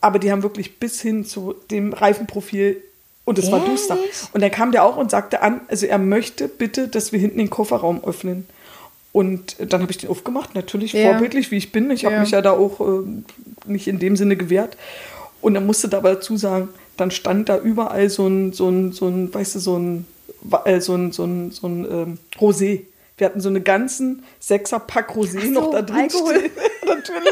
Aber 0.00 0.18
die 0.18 0.30
haben 0.30 0.42
wirklich 0.42 0.78
bis 0.78 1.00
hin 1.00 1.24
zu 1.24 1.54
dem 1.70 1.92
Reifenprofil 1.92 2.82
und 3.28 3.38
es 3.38 3.52
war 3.52 3.64
duster. 3.64 3.98
Und 4.32 4.40
dann 4.42 4.50
kam 4.50 4.72
der 4.72 4.84
auch 4.84 4.96
und 4.96 5.10
sagte 5.10 5.42
an, 5.42 5.60
also 5.68 5.86
er 5.86 5.98
möchte 5.98 6.48
bitte, 6.48 6.88
dass 6.88 7.12
wir 7.12 7.20
hinten 7.20 7.38
den 7.38 7.50
Kofferraum 7.50 8.02
öffnen. 8.04 8.46
Und 9.12 9.56
dann 9.58 9.80
habe 9.82 9.90
ich 9.90 9.98
den 9.98 10.10
aufgemacht, 10.10 10.54
natürlich 10.54 10.92
Ja. 10.92 11.10
vorbildlich, 11.10 11.50
wie 11.50 11.56
ich 11.56 11.72
bin. 11.72 11.90
Ich 11.90 12.04
habe 12.04 12.16
Ja. 12.16 12.20
mich 12.20 12.30
ja 12.30 12.42
da 12.42 12.52
auch 12.52 12.80
äh, 12.80 13.02
nicht 13.66 13.88
in 13.88 13.98
dem 13.98 14.16
Sinne 14.16 14.36
gewehrt. 14.36 14.76
Und 15.40 15.54
er 15.54 15.60
musste 15.60 15.88
dabei 15.88 16.14
dazu 16.14 16.36
sagen, 16.36 16.68
dann 16.96 17.10
stand 17.10 17.48
da 17.48 17.58
überall 17.58 18.10
so 18.10 18.26
ein, 18.26 18.52
so 18.52 18.68
ein, 18.68 18.92
so 18.92 19.06
ein 19.06 19.32
weißt 19.32 19.54
du, 19.56 19.58
so 19.60 19.76
ein, 19.78 20.06
äh, 20.64 20.80
so 20.80 20.94
ein, 20.94 21.12
so 21.12 21.24
ein, 21.24 21.50
so 21.52 21.66
ein 21.68 21.84
ähm, 21.90 22.18
Rosé. 22.38 22.82
Wir 23.16 23.26
hatten 23.26 23.40
so 23.40 23.48
einen 23.48 23.64
ganzen 23.64 24.24
Sechser-Pack 24.40 25.10
Rosé 25.16 25.40
so, 25.42 25.50
noch 25.50 25.70
da 25.70 25.82
drin 25.82 25.96
Alkohol. 25.96 26.34
Natürlich. 26.86 27.28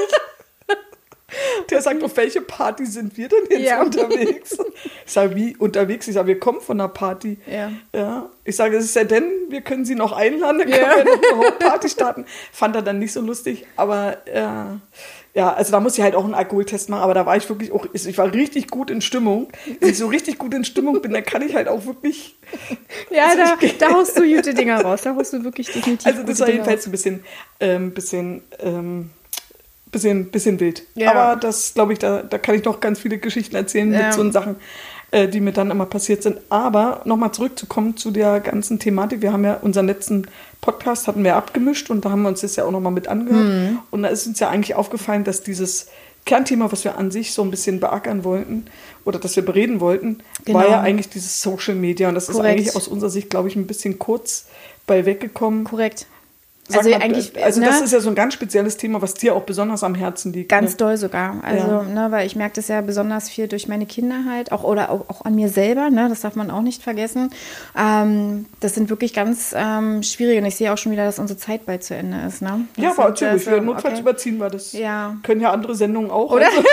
Der 1.71 1.83
sagt, 1.83 2.03
auf 2.03 2.17
welche 2.17 2.41
Party 2.41 2.87
sind 2.87 3.17
wir 3.17 3.29
denn 3.29 3.39
jetzt 3.51 3.63
Ja. 3.63 3.83
unterwegs? 3.83 4.57
Ich 5.07 5.13
sage, 5.13 5.35
wie 5.37 5.57
unterwegs? 5.57 6.07
Ich 6.09 6.15
sage, 6.15 6.29
wir 6.29 6.39
kommen 6.41 6.61
von 6.61 6.81
einer 6.81 6.89
Party. 6.89 7.39
Ja. 7.51 7.71
ja. 7.95 8.29
Ich 8.45 8.57
sage, 8.57 8.77
es 8.77 8.85
ist 8.85 8.97
ja 8.97 9.05
denn, 9.05 9.25
wir 9.49 9.61
können 9.63 9.85
sie 9.85 9.95
noch 9.95 10.13
einladen, 10.13 10.59
dann 10.61 10.69
Ja. 10.69 10.77
können 10.95 11.07
wir 11.21 11.37
noch 11.37 11.43
eine 11.45 11.53
Party 11.53 11.89
starten. 11.89 12.25
Fand 12.53 12.77
er 12.77 12.83
dann 12.83 12.99
nicht 12.99 13.13
so 13.13 13.21
lustig, 13.21 13.67
aber 13.77 14.19
äh, 14.27 14.77
ja, 15.35 15.53
also 15.53 15.71
da 15.73 15.81
muss 15.81 15.99
ich 15.99 16.03
halt 16.03 16.15
auch 16.15 16.25
einen 16.25 16.35
Alkoholtest 16.35 16.89
machen, 16.89 17.03
aber 17.03 17.13
da 17.13 17.27
war 17.27 17.37
ich 17.37 17.47
wirklich 17.49 17.71
auch, 17.73 17.87
ich 17.93 18.17
war 18.17 18.33
richtig 18.33 18.69
gut 18.69 18.91
in 18.91 19.03
Stimmung. 19.03 19.49
Wenn 19.81 19.91
ich 19.91 19.99
so 19.99 20.07
richtig 20.07 20.39
gut 20.39 20.55
in 20.55 20.65
Stimmung 20.65 21.03
bin, 21.03 21.13
dann 21.13 21.25
kann 21.25 21.43
ich 21.43 21.55
halt 21.55 21.69
auch 21.69 21.85
wirklich, 21.85 22.37
Ja, 23.11 23.27
Also 23.27 23.39
da, 23.39 23.57
da 23.79 23.93
haust 23.95 24.19
du 24.19 24.23
gute 24.23 24.55
Dinger 24.55 24.81
raus. 24.81 25.03
Da 25.03 25.15
haust 25.15 25.33
du 25.35 25.45
wirklich 25.45 25.67
definitiv 25.71 26.07
also 26.07 26.23
das 26.23 26.41
war 26.41 26.49
jedenfalls 26.49 26.87
ein 26.87 26.91
bisschen, 26.93 27.25
ähm, 27.61 27.93
bisschen, 27.93 28.43
ähm, 28.61 29.11
bisschen, 29.93 30.31
bisschen 30.31 30.61
wild. 30.61 30.83
Ja. 30.95 31.13
Aber 31.13 31.41
das, 31.41 31.75
glaube 31.75 31.93
ich, 31.93 31.99
da, 31.99 32.23
da 32.23 32.39
kann 32.39 32.55
ich 32.55 32.65
noch 32.65 32.81
ganz 32.81 32.99
viele 33.01 33.19
Geschichten 33.19 33.57
erzählen 33.57 33.93
Ja. 33.93 34.07
mit 34.07 34.15
so 34.15 34.31
Sachen. 34.31 34.57
äh, 35.13 35.29
die 35.29 35.39
mir 35.41 35.53
dann 35.53 35.71
immer 35.71 35.87
passiert 35.87 36.25
sind. 36.25 36.39
Aber 36.49 37.03
nochmal 37.05 37.31
zurückzukommen 37.31 37.97
zu 37.97 38.11
der 38.11 38.41
ganzen 38.41 38.81
Thematik. 38.81 39.23
Wir 39.23 39.33
haben 39.33 39.45
ja 39.45 39.55
unseren 39.63 39.87
letzten 39.87 40.27
Podcast 40.61 41.07
hatten 41.07 41.23
wir 41.23 41.37
abgemischt 41.37 41.91
und 41.91 42.05
da 42.05 42.11
haben 42.11 42.23
wir 42.23 42.29
uns 42.29 42.41
das 42.41 42.57
ja 42.57 42.65
auch 42.65 42.73
nochmal 42.73 42.91
mit 42.91 43.07
angehört. 43.07 43.47
Mhm. 43.47 43.79
Und 43.93 44.03
da 44.03 44.09
ist 44.09 44.27
uns 44.27 44.41
ja 44.41 44.49
eigentlich 44.51 44.75
aufgefallen, 44.75 45.23
dass 45.23 45.45
dieses 45.45 45.87
Kernthema, 46.25 46.73
was 46.73 46.83
wir 46.83 46.99
an 46.99 47.13
sich 47.13 47.33
so 47.33 47.43
ein 47.43 47.53
bisschen 47.53 47.79
beackern 47.79 48.25
wollten 48.25 48.65
oder 49.05 49.21
dass 49.21 49.37
wir 49.37 49.45
bereden 49.45 49.79
wollten, 49.79 50.19
Genau. 50.45 50.59
war 50.59 50.69
ja 50.69 50.81
eigentlich 50.81 51.09
dieses 51.09 51.41
Social 51.41 51.77
Media. 51.77 52.09
Und 52.09 52.17
das 52.17 52.29
ist 52.29 52.35
Korrekt. 52.35 52.59
eigentlich 52.59 52.75
aus 52.75 52.89
unserer 52.89 53.11
Sicht, 53.11 53.31
glaube 53.31 53.47
ich, 53.47 53.55
ein 53.55 53.69
bisschen 53.69 54.01
kurz 54.01 54.47
bei 54.89 55.07
weggekommen. 55.07 55.63
Korrekt. 55.63 56.07
Also 56.75 56.91
mal, 56.91 57.01
eigentlich, 57.01 57.33
also 57.45 57.61
das 57.61 57.79
ne? 57.79 57.85
ist 57.85 57.93
ja 57.93 58.01
so 58.01 58.09
ein 58.09 58.15
ganz 58.15 58.35
spezielles 58.35 58.77
Thema, 58.77 59.01
was 59.01 59.15
dir 59.15 59.35
auch 59.35 59.43
besonders 59.43 59.85
am 59.85 59.95
Herzen 59.95 60.33
liegt. 60.33 60.49
Ganz 60.49 60.73
ne? 60.73 60.77
doll 60.79 60.97
sogar. 60.97 61.37
Also, 61.43 61.67
Ja. 61.67 61.83
ne, 61.83 62.07
weil 62.11 62.27
ich 62.27 62.35
merke 62.35 62.55
das 62.57 62.69
ja 62.69 62.81
besonders 62.81 63.29
viel 63.29 63.47
durch 63.47 63.69
meine 63.69 63.87
Kinder 63.87 64.25
halt, 64.29 64.51
auch 64.53 64.65
oder 64.65 64.91
auch, 64.91 65.09
auch 65.09 65.25
an 65.25 65.35
mir 65.35 65.49
selber, 65.49 65.91
ne, 65.91 66.09
das 66.09 66.23
darf 66.23 66.35
man 66.35 66.51
auch 66.51 66.63
nicht 66.63 66.83
vergessen. 66.83 67.31
Ähm, 67.79 68.47
das 68.61 68.75
sind 68.75 68.91
wirklich 68.91 69.15
ganz 69.15 69.55
ähm, 69.57 70.03
schwierige 70.03 70.41
und 70.41 70.47
ich 70.47 70.57
sehe 70.57 70.73
auch 70.73 70.79
schon 70.79 70.93
wieder, 70.93 71.05
dass 71.05 71.19
unsere 71.19 71.39
Zeit 71.39 71.67
bald 71.67 71.85
zu 71.85 71.95
Ende 71.95 72.19
ist. 72.27 72.43
Ne? 72.43 72.67
Ja, 72.77 72.89
Das 72.91 72.99
aber 72.99 73.09
erzähl 73.11 73.31
ruhig. 73.31 73.47
äh, 73.47 73.51
Ja, 73.51 73.57
so, 73.59 73.63
notfalls 73.63 73.95
okay. 73.95 74.01
überziehen 74.03 74.39
wir 74.39 74.51
das. 74.51 74.73
Ja. 74.73 75.17
Können 75.23 75.41
ja 75.41 75.53
andere 75.53 75.75
Sendungen 75.75 76.11
auch. 76.11 76.33
Oder? 76.33 76.47
Also, 76.47 76.63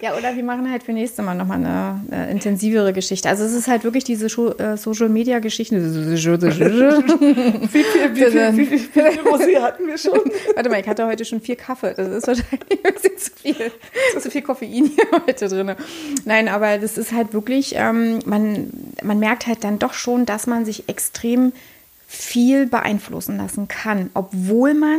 Ja, 0.00 0.16
oder 0.16 0.34
wir 0.36 0.44
machen 0.44 0.70
halt 0.70 0.82
für 0.84 0.92
nächste 0.92 1.22
Mal 1.22 1.34
nochmal 1.34 1.58
eine, 1.58 2.00
eine 2.10 2.30
intensivere 2.30 2.92
Geschichte. 2.92 3.28
Also 3.28 3.44
es 3.44 3.52
ist 3.52 3.68
halt 3.68 3.84
wirklich 3.84 4.04
diese 4.04 4.26
äh, 4.26 4.76
Social 4.76 5.08
Media 5.08 5.38
Geschichte. 5.40 5.76
wie 5.82 6.16
viel, 6.16 8.14
wie 8.14 8.30
viel, 8.30 8.47
wie 8.56 8.70
wie 8.70 8.78
viel 8.78 9.02
Rosé 9.02 9.60
hatten 9.60 9.86
wir 9.86 9.98
schon? 9.98 10.20
Warte 10.54 10.68
mal, 10.70 10.80
ich 10.80 10.88
hatte 10.88 11.06
heute 11.06 11.24
schon 11.24 11.40
vier 11.40 11.56
Kaffee. 11.56 11.94
Das 11.96 12.08
ist 12.08 12.26
wahrscheinlich 12.26 12.84
ein 12.84 12.94
zu 13.18 13.30
viel. 13.42 13.72
Zu 14.20 14.30
viel 14.30 14.42
Koffein 14.42 14.86
hier 14.86 15.04
heute 15.26 15.48
drin. 15.48 15.74
Nein, 16.24 16.48
aber 16.48 16.78
das 16.78 16.98
ist 16.98 17.12
halt 17.12 17.32
wirklich, 17.32 17.74
ähm, 17.76 18.20
man, 18.24 18.70
man 19.02 19.18
merkt 19.18 19.46
halt 19.46 19.64
dann 19.64 19.78
doch 19.78 19.94
schon, 19.94 20.26
dass 20.26 20.46
man 20.46 20.64
sich 20.64 20.88
extrem 20.88 21.52
viel 22.06 22.66
beeinflussen 22.66 23.36
lassen 23.36 23.68
kann, 23.68 24.10
obwohl 24.14 24.74
man 24.74 24.98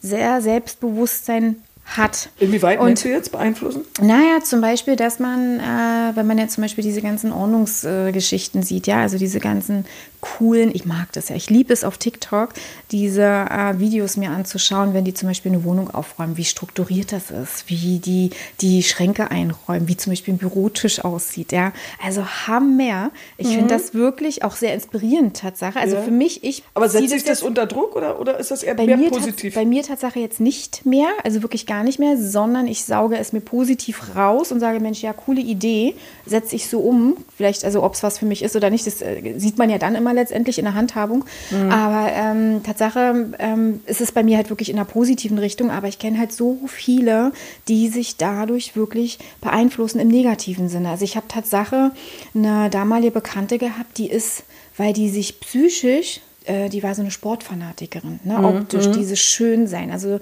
sehr 0.00 0.40
Selbstbewusstsein 0.40 1.56
hat. 1.96 2.28
Inwieweit 2.38 2.80
Und- 2.80 3.02
du 3.02 3.08
jetzt 3.08 3.32
beeinflussen? 3.32 3.82
Naja, 4.00 4.40
zum 4.42 4.60
Beispiel, 4.60 4.96
dass 4.96 5.18
man, 5.18 5.58
äh, 5.58 6.16
wenn 6.16 6.26
man 6.26 6.38
jetzt 6.38 6.54
zum 6.54 6.62
Beispiel 6.62 6.84
diese 6.84 7.00
ganzen 7.02 7.32
Ordnungsgeschichten 7.32 8.60
äh, 8.60 8.64
sieht, 8.64 8.86
ja, 8.86 9.00
also 9.00 9.18
diese 9.18 9.40
ganzen 9.40 9.86
coolen, 10.20 10.70
ich 10.74 10.84
mag 10.84 11.12
das 11.12 11.28
ja, 11.28 11.36
ich 11.36 11.50
liebe 11.50 11.72
es 11.72 11.84
auf 11.84 11.98
TikTok, 11.98 12.50
diese 12.90 13.22
äh, 13.22 13.78
Videos 13.78 14.16
mir 14.16 14.30
anzuschauen, 14.30 14.94
wenn 14.94 15.04
die 15.04 15.14
zum 15.14 15.28
Beispiel 15.28 15.52
eine 15.52 15.64
Wohnung 15.64 15.90
aufräumen, 15.92 16.36
wie 16.36 16.44
strukturiert 16.44 17.12
das 17.12 17.30
ist, 17.30 17.64
wie 17.68 17.98
die 17.98 18.30
die 18.60 18.82
Schränke 18.82 19.30
einräumen, 19.30 19.88
wie 19.88 19.96
zum 19.96 20.12
Beispiel 20.12 20.34
ein 20.34 20.38
Bürotisch 20.38 21.04
aussieht, 21.04 21.52
ja. 21.52 21.72
Also 22.04 22.24
Hammer. 22.46 23.10
Ich 23.36 23.48
finde 23.48 23.68
das 23.68 23.94
wirklich 23.94 24.44
auch 24.44 24.56
sehr 24.56 24.74
inspirierend, 24.74 25.36
Tatsache. 25.36 25.78
Also 25.78 25.96
Ja. 25.96 26.02
für 26.02 26.10
mich, 26.10 26.44
ich 26.44 26.62
Aber 26.74 26.88
setzt 26.88 27.10
sich 27.10 27.24
das 27.24 27.42
unter 27.42 27.66
Druck 27.66 27.96
oder, 27.96 28.20
oder 28.20 28.38
ist 28.38 28.50
das 28.50 28.62
eher 28.62 28.74
mehr 28.74 28.96
positiv? 29.10 29.54
bei 29.54 29.64
mir 29.64 29.82
Tatsache 29.82 30.18
jetzt 30.20 30.40
nicht 30.40 30.84
mehr, 30.86 31.08
also 31.24 31.42
wirklich 31.42 31.66
gar 31.66 31.84
nicht 31.84 31.98
mehr, 31.98 32.16
sondern 32.16 32.66
ich 32.66 32.84
sauge 32.84 33.16
es 33.18 33.32
mir 33.32 33.40
positiv 33.40 34.16
raus 34.16 34.52
und 34.52 34.60
sage, 34.60 34.80
Mensch, 34.80 35.02
ja, 35.02 35.12
coole 35.12 35.40
Idee, 35.40 35.94
setze 36.26 36.56
ich 36.56 36.68
so 36.68 36.80
um. 36.80 37.16
Vielleicht, 37.36 37.64
also 37.64 37.82
ob 37.82 37.94
es 37.94 38.02
was 38.02 38.18
für 38.18 38.26
mich 38.26 38.42
ist 38.42 38.56
oder 38.56 38.70
nicht, 38.70 38.86
das 38.86 39.00
äh, 39.02 39.34
sieht 39.38 39.58
man 39.58 39.70
ja 39.70 39.78
dann 39.78 39.94
immer 39.94 40.07
letztendlich 40.12 40.58
in 40.58 40.64
der 40.64 40.74
Handhabung. 40.74 41.24
Mhm. 41.50 41.70
Aber 41.70 42.12
ähm, 42.12 42.62
Tatsache 42.62 43.32
ähm, 43.38 43.80
ist 43.86 44.00
es 44.00 44.12
bei 44.12 44.22
mir 44.22 44.36
halt 44.36 44.50
wirklich 44.50 44.70
in 44.70 44.76
einer 44.76 44.84
positiven 44.84 45.38
Richtung, 45.38 45.70
aber 45.70 45.88
ich 45.88 45.98
kenne 45.98 46.18
halt 46.18 46.32
so 46.32 46.58
viele, 46.66 47.32
die 47.68 47.88
sich 47.88 48.16
dadurch 48.16 48.76
wirklich 48.76 49.18
beeinflussen 49.40 50.00
im 50.00 50.08
negativen 50.08 50.68
Sinne. 50.68 50.90
Also 50.90 51.04
ich 51.04 51.16
habe 51.16 51.28
Tatsache 51.28 51.92
eine 52.34 52.70
damalige 52.70 53.12
Bekannte 53.12 53.58
gehabt, 53.58 53.98
die 53.98 54.10
ist, 54.10 54.44
weil 54.76 54.92
die 54.92 55.08
sich 55.08 55.40
psychisch 55.40 56.20
äh, 56.48 56.68
die 56.70 56.82
war 56.82 56.94
so 56.94 57.02
eine 57.02 57.10
Sportfanatikerin, 57.10 58.20
ne? 58.24 58.42
optisch, 58.42 58.90
dieses 58.90 59.20
Schönsein. 59.20 59.90
Also, 59.90 60.18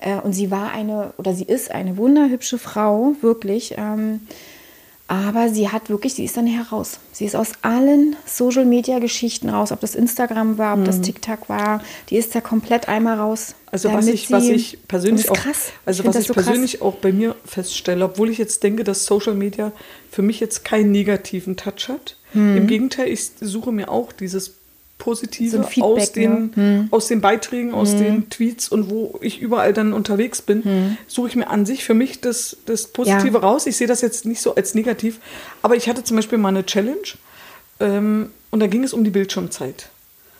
äh, 0.00 0.20
und 0.22 0.34
sie 0.34 0.50
war 0.50 0.72
eine, 0.72 1.14
oder 1.16 1.32
sie 1.32 1.44
ist 1.44 1.70
eine 1.70 1.96
wunderhübsche 1.96 2.58
Frau, 2.58 3.14
wirklich. 3.22 3.74
Ähm, 3.78 4.20
aber 5.10 5.48
sie 5.48 5.68
hat 5.70 5.90
wirklich, 5.90 6.14
sie 6.14 6.24
ist 6.24 6.36
dann 6.36 6.46
heraus. 6.46 7.00
Sie 7.10 7.24
ist 7.24 7.34
aus 7.34 7.50
allen 7.62 8.14
Social 8.26 8.64
Media 8.64 9.00
Geschichten 9.00 9.48
raus, 9.48 9.72
ob 9.72 9.80
das 9.80 9.96
Instagram 9.96 10.56
war, 10.56 10.78
ob 10.78 10.84
das 10.84 11.00
TikTok 11.00 11.48
war. 11.48 11.82
Die 12.10 12.16
ist 12.16 12.32
da 12.32 12.40
komplett 12.40 12.88
einmal 12.88 13.18
raus. 13.18 13.56
Also 13.72 13.92
was 13.92 14.06
ich, 14.06 14.30
was 14.30 14.44
ich 14.44 14.78
persönlich 14.86 15.28
auch, 15.28 15.36
also 15.84 16.04
find 16.04 16.14
was 16.14 16.22
ich 16.22 16.28
so 16.28 16.34
krass. 16.34 16.44
persönlich 16.44 16.80
auch 16.80 16.94
bei 16.94 17.10
mir 17.10 17.34
feststelle, 17.44 18.04
obwohl 18.04 18.30
ich 18.30 18.38
jetzt 18.38 18.62
denke, 18.62 18.84
dass 18.84 19.04
Social 19.04 19.34
Media 19.34 19.72
für 20.12 20.22
mich 20.22 20.38
jetzt 20.38 20.64
keinen 20.64 20.92
negativen 20.92 21.56
Touch 21.56 21.88
hat. 21.88 22.16
Hm. 22.30 22.56
Im 22.56 22.66
Gegenteil, 22.68 23.08
ich 23.08 23.32
suche 23.40 23.72
mir 23.72 23.88
auch 23.88 24.12
dieses 24.12 24.59
Positive 25.00 25.56
So 25.56 25.62
Feedback, 25.64 25.82
aus, 25.82 26.12
den, 26.12 26.32
ne? 26.32 26.50
Hm. 26.54 26.88
aus 26.92 27.08
den 27.08 27.20
Beiträgen, 27.20 27.74
aus 27.74 27.96
den 27.96 28.30
Tweets 28.30 28.68
und 28.68 28.88
wo 28.88 29.18
ich 29.20 29.40
überall 29.40 29.72
dann 29.72 29.92
unterwegs 29.92 30.40
bin, 30.42 30.62
Hm. 30.62 30.96
suche 31.08 31.28
ich 31.28 31.34
mir 31.36 31.48
an 31.50 31.66
sich 31.66 31.82
für 31.82 31.94
mich 31.94 32.20
das, 32.20 32.56
das 32.66 32.86
Positive 32.86 33.38
Ja. 33.38 33.40
raus. 33.40 33.66
Ich 33.66 33.76
sehe 33.76 33.88
das 33.88 34.00
jetzt 34.02 34.24
nicht 34.26 34.40
so 34.40 34.54
als 34.54 34.74
negativ, 34.74 35.18
aber 35.62 35.74
ich 35.74 35.88
hatte 35.88 36.04
zum 36.04 36.16
Beispiel 36.16 36.38
mal 36.38 36.50
eine 36.50 36.64
Challenge 36.64 36.96
ähm, 37.80 38.30
und 38.50 38.60
da 38.60 38.66
ging 38.68 38.84
es 38.84 38.92
um 38.92 39.02
die 39.02 39.10
Bildschirmzeit. 39.10 39.88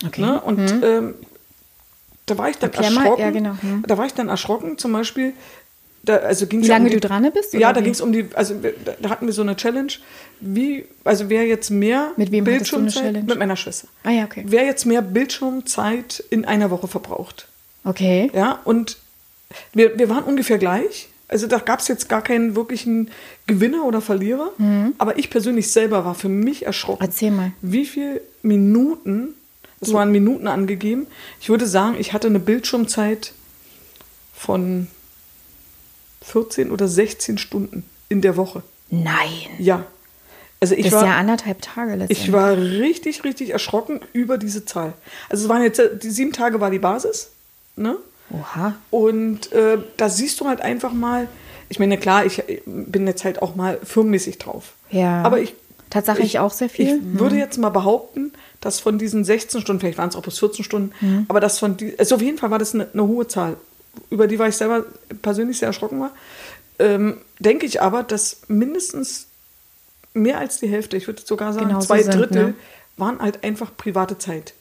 Okay. 0.06 0.20
Ne? 0.20 0.40
Und 0.40 0.60
ähm, 0.82 1.14
da 2.26 2.38
war 2.38 2.48
ich 2.48 2.58
dann 2.58 2.70
Erklär 2.70 2.90
erschrocken. 2.90 3.20
ja, 3.22 3.30
genau. 3.30 3.54
Hm. 3.60 3.82
Da 3.86 3.98
war 3.98 4.06
ich 4.06 4.14
dann 4.14 4.28
erschrocken, 4.28 4.78
zum 4.78 4.92
Beispiel. 4.92 5.32
Da, 6.02 6.16
also 6.16 6.46
ging's 6.46 6.66
Wie 6.66 6.70
lange 6.70 6.84
um 6.84 6.90
die, 6.90 7.00
du 7.00 7.06
dran 7.08 7.30
bist, 7.32 7.52
Ja, 7.52 7.72
da 7.72 7.80
ging 7.80 7.92
es 7.92 8.00
um 8.00 8.12
die, 8.12 8.26
also 8.34 8.54
da, 9.02 9.10
hatten 9.10 9.26
wir 9.26 9.34
so 9.34 9.42
eine 9.42 9.54
Challenge. 9.56 9.92
Wie, 10.40 10.86
also 11.04 11.28
wer 11.28 11.46
jetzt 11.46 11.70
mehr 11.70 12.12
Mit 12.16 12.32
wem 12.32 12.44
Bildschirmzeit 12.44 13.02
Challenge? 13.02 13.24
mit 13.26 13.38
meiner 13.38 13.56
Schwester. 13.56 13.88
Ah 14.02 14.10
ja, 14.10 14.24
okay. 14.24 14.44
Wer 14.46 14.64
jetzt 14.64 14.86
mehr 14.86 15.02
Bildschirmzeit 15.02 16.24
in 16.30 16.44
einer 16.46 16.70
Woche 16.70 16.88
verbraucht. 16.88 17.48
Okay. 17.84 18.30
Ja, 18.34 18.60
und 18.64 18.96
wir, 19.74 19.98
wir 19.98 20.08
waren 20.08 20.24
ungefähr 20.24 20.58
gleich. 20.58 21.08
Also 21.28 21.46
da 21.46 21.58
gab 21.58 21.80
es 21.80 21.88
jetzt 21.88 22.08
gar 22.08 22.22
keinen 22.22 22.56
wirklichen 22.56 23.10
Gewinner 23.46 23.84
oder 23.84 24.00
Verlierer. 24.00 24.50
Aber 24.98 25.18
ich 25.18 25.30
persönlich 25.30 25.70
selber 25.70 26.04
war 26.04 26.14
für 26.14 26.28
mich 26.28 26.66
erschrocken. 26.66 27.02
Mhm. 27.04 27.08
Erzähl 27.08 27.30
mal. 27.30 27.52
Wie 27.62 27.84
viele 27.84 28.20
Minuten, 28.42 29.34
es 29.80 29.92
waren 29.92 30.10
Minuten 30.10 30.48
angegeben, 30.48 31.06
ich 31.40 31.48
würde 31.48 31.66
sagen, 31.66 31.96
ich 31.98 32.12
hatte 32.12 32.26
eine 32.26 32.40
Bildschirmzeit 32.40 33.32
von 34.34 34.88
14 36.22 36.70
oder 36.70 36.88
16 36.88 37.38
Stunden 37.38 37.84
in 38.08 38.20
der 38.20 38.36
Woche. 38.36 38.62
Nein. 38.90 39.06
Ja. 39.58 39.84
Also 40.60 40.74
ich 40.74 40.84
Das 40.84 40.92
war, 40.94 41.02
ist 41.02 41.08
ja 41.08 41.16
anderthalb 41.16 41.62
Tage 41.62 41.92
letztendlich. 41.92 42.20
ich 42.28 42.32
war 42.32 42.56
richtig, 42.56 43.24
richtig 43.24 43.50
erschrocken 43.50 44.00
über 44.12 44.36
diese 44.36 44.64
Zahl. 44.66 44.92
Also 45.30 45.44
es 45.44 45.48
waren 45.48 45.62
jetzt, 45.62 45.78
äh, 45.78 45.96
die 45.96 46.10
sieben 46.10 46.32
Tage 46.32 46.60
war 46.60 46.70
die 46.70 46.78
Basis. 46.78 47.30
Ne? 47.76 47.96
Oha. 48.30 48.74
Und 48.90 49.50
äh, 49.52 49.78
da 49.96 50.08
siehst 50.10 50.38
du 50.40 50.46
halt 50.46 50.60
einfach 50.60 50.92
mal, 50.92 51.28
ich 51.70 51.78
meine, 51.78 51.96
klar, 51.96 52.26
ich 52.26 52.40
äh, 52.48 52.60
bin 52.66 53.06
jetzt 53.06 53.24
halt 53.24 53.40
auch 53.40 53.54
mal 53.54 53.78
firmenmäßig 53.82 54.38
drauf. 54.38 54.72
Ja. 54.90 55.22
Aber 55.22 55.40
ich. 55.40 55.54
Tatsächlich 55.88 56.34
ich, 56.34 56.38
auch 56.38 56.52
sehr 56.52 56.68
viel. 56.68 57.00
Mhm. 57.00 57.14
Ich 57.14 57.20
würde 57.20 57.36
jetzt 57.36 57.58
mal 57.58 57.70
behaupten, 57.70 58.32
dass 58.60 58.78
von 58.78 58.96
diesen 58.98 59.24
16 59.24 59.60
Stunden, 59.62 59.80
vielleicht 59.80 59.98
waren 59.98 60.08
es 60.10 60.14
auch 60.14 60.22
bis 60.22 60.38
14 60.38 60.64
Stunden, 60.64 60.92
Mhm. 61.00 61.24
aber 61.28 61.40
das 61.40 61.58
von 61.58 61.76
die, 61.76 61.98
also 61.98 62.14
auf 62.14 62.22
jeden 62.22 62.38
Fall 62.38 62.52
war 62.52 62.60
das 62.60 62.74
eine, 62.74 62.86
eine 62.92 63.06
hohe 63.08 63.26
Zahl, 63.26 63.56
über 64.10 64.26
die 64.26 64.38
war 64.38 64.48
ich 64.48 64.56
selber 64.56 64.84
persönlich 65.22 65.58
sehr 65.58 65.68
erschrocken 65.68 66.00
war. 66.00 66.10
Ähm, 66.78 67.20
denke 67.38 67.66
ich 67.66 67.82
aber, 67.82 68.02
dass 68.02 68.42
mindestens 68.48 69.26
mehr 70.14 70.38
als 70.38 70.58
die 70.58 70.68
Hälfte, 70.68 70.96
ich 70.96 71.06
würde 71.06 71.22
sogar 71.24 71.52
sagen 71.52 71.68
Genau 71.68 71.80
zwei 71.80 72.02
sind, 72.02 72.14
Drittel, 72.14 72.42
ne? 72.42 72.54
waren 72.96 73.20
halt 73.20 73.44
einfach 73.44 73.76
private 73.76 74.18
Zeit. 74.18 74.54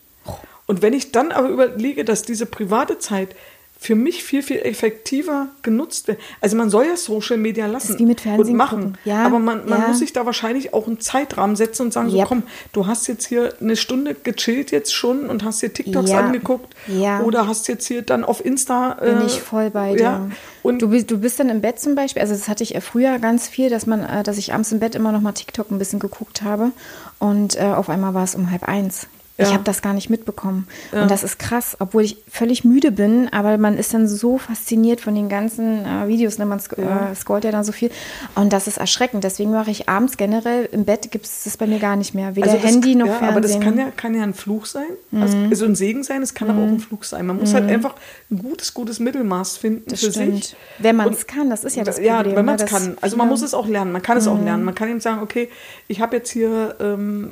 Und 0.68 0.82
wenn 0.82 0.94
ich 0.94 1.12
dann 1.12 1.32
aber 1.32 1.50
überlege, 1.50 2.06
dass 2.06 2.22
diese 2.22 2.46
private 2.46 3.00
Zeit 3.00 3.36
für 3.82 3.96
mich 3.96 4.26
viel, 4.26 4.44
viel 4.44 4.58
effektiver 4.58 5.48
genutzt 5.62 6.10
wird. 6.10 6.20
Also 6.42 6.58
man 6.58 6.70
soll 6.70 6.86
ja 6.86 6.98
Social 6.98 7.38
Media 7.38 7.66
lassen 7.66 7.98
wie 7.98 8.06
mit 8.06 8.20
Fernsehen 8.20 8.52
und 8.52 8.58
machen. 8.58 8.98
Ja, 9.06 9.26
aber 9.26 9.40
man, 9.40 9.70
man 9.70 9.80
ja. 9.82 9.88
muss 9.88 10.00
sich 10.00 10.12
da 10.12 10.26
wahrscheinlich 10.26 10.74
auch 10.74 10.86
einen 10.86 11.00
Zeitrahmen 11.00 11.56
setzen 11.56 11.84
und 11.84 11.94
sagen, 11.94 12.10
so 12.10 12.18
Yep. 12.18 12.28
komm, 12.28 12.44
du 12.74 12.88
hast 12.88 13.08
jetzt 13.08 13.26
hier 13.26 13.54
eine 13.62 13.78
Stunde 13.78 14.18
gechillt 14.22 14.72
jetzt 14.72 14.94
schon 14.94 15.30
und 15.30 15.46
hast 15.46 15.62
dir 15.62 15.72
TikToks 15.72 16.10
Ja. 16.10 16.20
angeguckt 16.20 16.76
Ja. 16.88 17.22
oder 17.22 17.48
hast 17.48 17.70
jetzt 17.70 17.88
hier 17.88 18.02
dann 18.02 18.26
auf 18.26 18.44
Insta... 18.44 18.98
Bin 19.00 19.22
äh, 19.22 19.26
ich 19.26 19.40
voll 19.40 19.70
bei 19.70 19.94
dir. 19.94 20.02
Ja, 20.02 20.30
und 20.62 20.82
du, 20.82 20.90
bist, 20.90 21.10
du 21.10 21.18
bist 21.18 21.40
dann 21.40 21.48
im 21.48 21.62
Bett 21.62 21.80
zum 21.80 21.96
Beispiel, 21.96 22.22
also 22.22 22.34
das 22.34 22.50
hatte 22.50 22.64
ich 22.64 22.76
äh, 22.76 22.82
früher 22.82 23.18
ganz 23.20 23.48
viel, 23.48 23.70
dass 23.70 23.86
man, 23.86 24.04
äh, 24.04 24.24
dass 24.24 24.38
ich 24.38 24.52
abends 24.54 24.74
im 24.74 24.80
Bett 24.80 24.94
immer 24.94 25.14
noch 25.14 25.22
mal 25.22 25.32
TikTok 25.32 25.72
ein 25.72 25.80
bisschen 25.80 26.00
geguckt 26.00 26.42
habe 26.42 26.74
und 27.18 27.56
äh, 27.56 27.64
auf 27.64 27.88
einmal 27.90 28.14
war 28.14 28.26
es 28.26 28.36
um 28.36 28.52
halb 28.52 28.64
eins. 28.64 29.08
Ich 29.40 29.48
Ja. 29.48 29.54
habe 29.54 29.64
das 29.64 29.82
gar 29.82 29.94
nicht 29.94 30.10
mitbekommen. 30.10 30.68
Und 30.92 31.10
das 31.10 31.24
ist 31.24 31.40
krass, 31.40 31.78
obwohl 31.80 32.04
ich 32.04 32.18
völlig 32.30 32.66
müde 32.66 32.92
bin, 32.92 33.30
aber 33.32 33.58
man 33.58 33.78
ist 33.78 33.94
dann 33.94 34.06
so 34.06 34.38
fasziniert 34.38 35.00
von 35.00 35.16
den 35.16 35.30
ganzen 35.30 35.86
äh, 35.86 36.10
Videos. 36.10 36.38
Ne? 36.40 36.46
Man 36.46 36.60
sk 36.60 36.78
äh, 36.78 37.16
scrollt 37.16 37.46
ja 37.46 37.52
dann 37.52 37.64
so 37.64 37.72
viel. 37.72 37.90
Und 38.36 38.52
das 38.52 38.68
ist 38.68 38.78
erschreckend. 38.78 39.24
Deswegen 39.24 39.52
mache 39.52 39.72
ich 39.72 39.88
abends 39.88 40.18
generell 40.18 40.68
im 40.74 40.84
Bett, 40.84 41.10
gibt 41.10 41.26
es 41.26 41.46
das 41.46 41.56
bei 41.56 41.68
mir 41.68 41.80
gar 41.80 41.96
nicht 41.96 42.14
mehr. 42.14 42.36
Weder 42.36 42.52
das, 42.52 42.64
Handy 42.64 42.96
noch 42.96 43.08
ja, 43.08 43.14
Fernsehen. 43.14 43.30
Mhm. 43.30 43.32
aber 43.32 43.42
das 43.42 43.60
kann 43.62 43.78
ja, 43.78 43.92
kann 43.96 44.14
ja 44.14 44.24
ein 44.24 44.34
Fluch 44.34 44.66
sein. 44.66 44.90
Also, 45.14 45.38
also 45.50 45.66
ein 45.66 45.76
Segen 45.76 46.04
sein, 46.04 46.22
es 46.22 46.34
kann 46.34 46.50
aber 46.50 46.62
auch 46.62 46.68
ein 46.68 46.82
Fluch 46.82 47.06
sein. 47.06 47.26
Man 47.26 47.38
muss 47.38 47.54
halt 47.54 47.70
einfach 47.70 47.96
ein 48.30 48.40
gutes, 48.40 48.74
gutes 48.74 49.00
Mittelmaß 49.00 49.56
finden 49.56 49.90
Das 49.90 50.02
für 50.02 50.12
stimmt. 50.12 50.44
sich. 50.44 50.56
Wenn 50.80 50.98
man 50.98 51.14
es 51.14 51.28
kann, 51.28 51.50
das 51.50 51.64
ist 51.64 51.78
ja 51.78 51.86
das 51.86 51.98
ja, 51.98 52.18
Problem. 52.18 52.36
wenn 52.36 52.46
man 52.46 52.58
ne, 52.58 52.64
es 52.64 52.70
dass 52.70 52.82
kann. 52.84 52.98
Also 53.00 53.16
man 53.16 53.30
muss 53.30 53.42
es 53.42 53.54
auch 53.54 53.68
lernen. 53.68 53.94
Man 53.94 54.02
kann 54.02 54.18
es 54.18 54.28
auch 54.28 54.42
lernen. 54.42 54.66
Man 54.66 54.76
kann 54.76 54.90
eben 54.90 55.00
sagen, 55.00 55.22
okay, 55.22 55.48
ich 55.88 56.02
habe 56.02 56.18
jetzt 56.18 56.30
hier 56.30 56.76
ähm, 56.82 57.32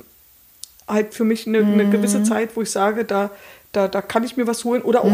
halt 0.87 1.13
für 1.13 1.23
mich 1.23 1.47
eine, 1.47 1.59
eine 1.59 1.89
gewisse 1.89 2.23
Zeit, 2.23 2.55
wo 2.55 2.61
ich 2.61 2.71
sage, 2.71 3.03
da, 3.05 3.29
da, 3.71 3.87
da 3.87 4.01
kann 4.01 4.23
ich 4.23 4.37
mir 4.37 4.47
was 4.47 4.63
holen. 4.63 4.81
Oder 4.81 5.03
auch, 5.03 5.11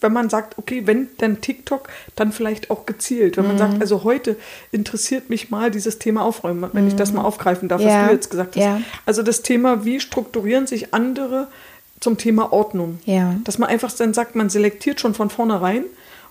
wenn 0.00 0.12
man 0.12 0.28
sagt, 0.28 0.58
okay, 0.58 0.82
wenn 0.86 1.08
dann 1.18 1.40
TikTok, 1.40 1.88
dann 2.16 2.32
vielleicht 2.32 2.70
auch 2.70 2.86
gezielt. 2.86 3.36
Wenn 3.36 3.46
man 3.46 3.58
sagt, 3.58 3.80
also 3.80 4.02
heute 4.04 4.36
interessiert 4.72 5.30
mich 5.30 5.50
mal 5.50 5.70
dieses 5.70 5.98
Thema 5.98 6.22
Aufräumen, 6.22 6.68
wenn 6.72 6.88
ich 6.88 6.96
das 6.96 7.12
mal 7.12 7.22
aufgreifen 7.22 7.68
darf, 7.68 7.80
Ja. 7.80 8.00
was 8.00 8.08
du 8.08 8.14
jetzt 8.14 8.30
gesagt 8.30 8.56
hast. 8.56 8.62
Ja. 8.62 8.80
Also 9.06 9.22
das 9.22 9.42
Thema, 9.42 9.84
wie 9.84 10.00
strukturieren 10.00 10.66
sich 10.66 10.92
andere 10.92 11.46
zum 12.00 12.18
Thema 12.18 12.52
Ordnung. 12.52 12.98
Ja. 13.04 13.36
Dass 13.44 13.58
man 13.58 13.68
einfach 13.68 13.92
dann 13.92 14.12
sagt, 14.12 14.34
man 14.34 14.50
selektiert 14.50 15.00
schon 15.00 15.14
von 15.14 15.30
vornherein 15.30 15.84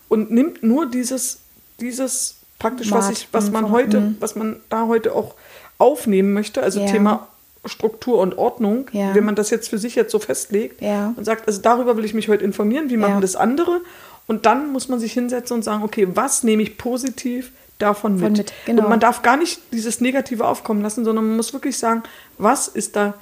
und 0.10 0.32
nimmt 0.32 0.64
nur 0.64 0.86
dieses, 0.86 1.39
dieses 1.80 2.36
praktisch, 2.60 2.92
was, 2.92 3.06
Mat, 3.06 3.14
ich, 3.14 3.28
was 3.32 3.52
man 3.52 3.72
heute, 3.72 4.16
was 4.20 4.36
man 4.36 4.58
da 4.70 4.88
heute 4.88 5.16
auch 5.16 5.36
aufnehmen 5.78 6.34
möchte, 6.34 6.62
also. 6.62 6.86
Thema 6.86 7.28
Struktur 7.66 8.20
und 8.20 8.38
Ordnung, 8.38 8.88
Ja. 8.91 9.14
wenn 9.14 9.24
man 9.24 9.36
das 9.36 9.49
jetzt 9.49 9.70
für 9.70 9.78
sich 9.78 9.95
jetzt 9.95 10.12
so 10.12 10.20
festlegt 10.20 10.82
Ja. 10.82 11.14
und 11.16 11.26
sagt, 11.26 11.47
also 11.47 11.62
darüber 11.62 11.95
will 11.97 12.05
ich 12.05 12.14
mich 12.14 12.28
heute 12.30 12.43
informieren, 12.43 12.89
wie 12.89 12.97
machen 12.97 13.16
Ja. 13.16 13.20
das 13.22 13.36
andere 13.36 13.82
und 14.28 14.45
dann 14.45 14.72
muss 14.72 14.88
man 14.89 14.99
sich 14.99 15.14
hinsetzen 15.14 15.55
und 15.57 15.64
sagen, 15.64 15.84
okay, 15.84 16.07
was 16.14 16.43
nehme 16.43 16.64
ich 16.64 16.78
positiv 16.78 17.51
davon 17.78 18.20
mit? 18.20 18.38
Mit, 18.38 18.53
genau. 18.66 18.84
Und 18.84 18.89
man 18.89 18.99
darf 18.99 19.22
gar 19.22 19.38
nicht 19.38 19.62
dieses 19.72 20.01
Negative 20.01 20.45
aufkommen 20.47 20.82
lassen, 20.82 21.05
sondern 21.05 21.26
man 21.28 21.36
muss 21.38 21.53
wirklich 21.53 21.78
sagen, 21.78 22.03
was 22.38 22.68
ist 22.68 22.95
da 22.95 23.14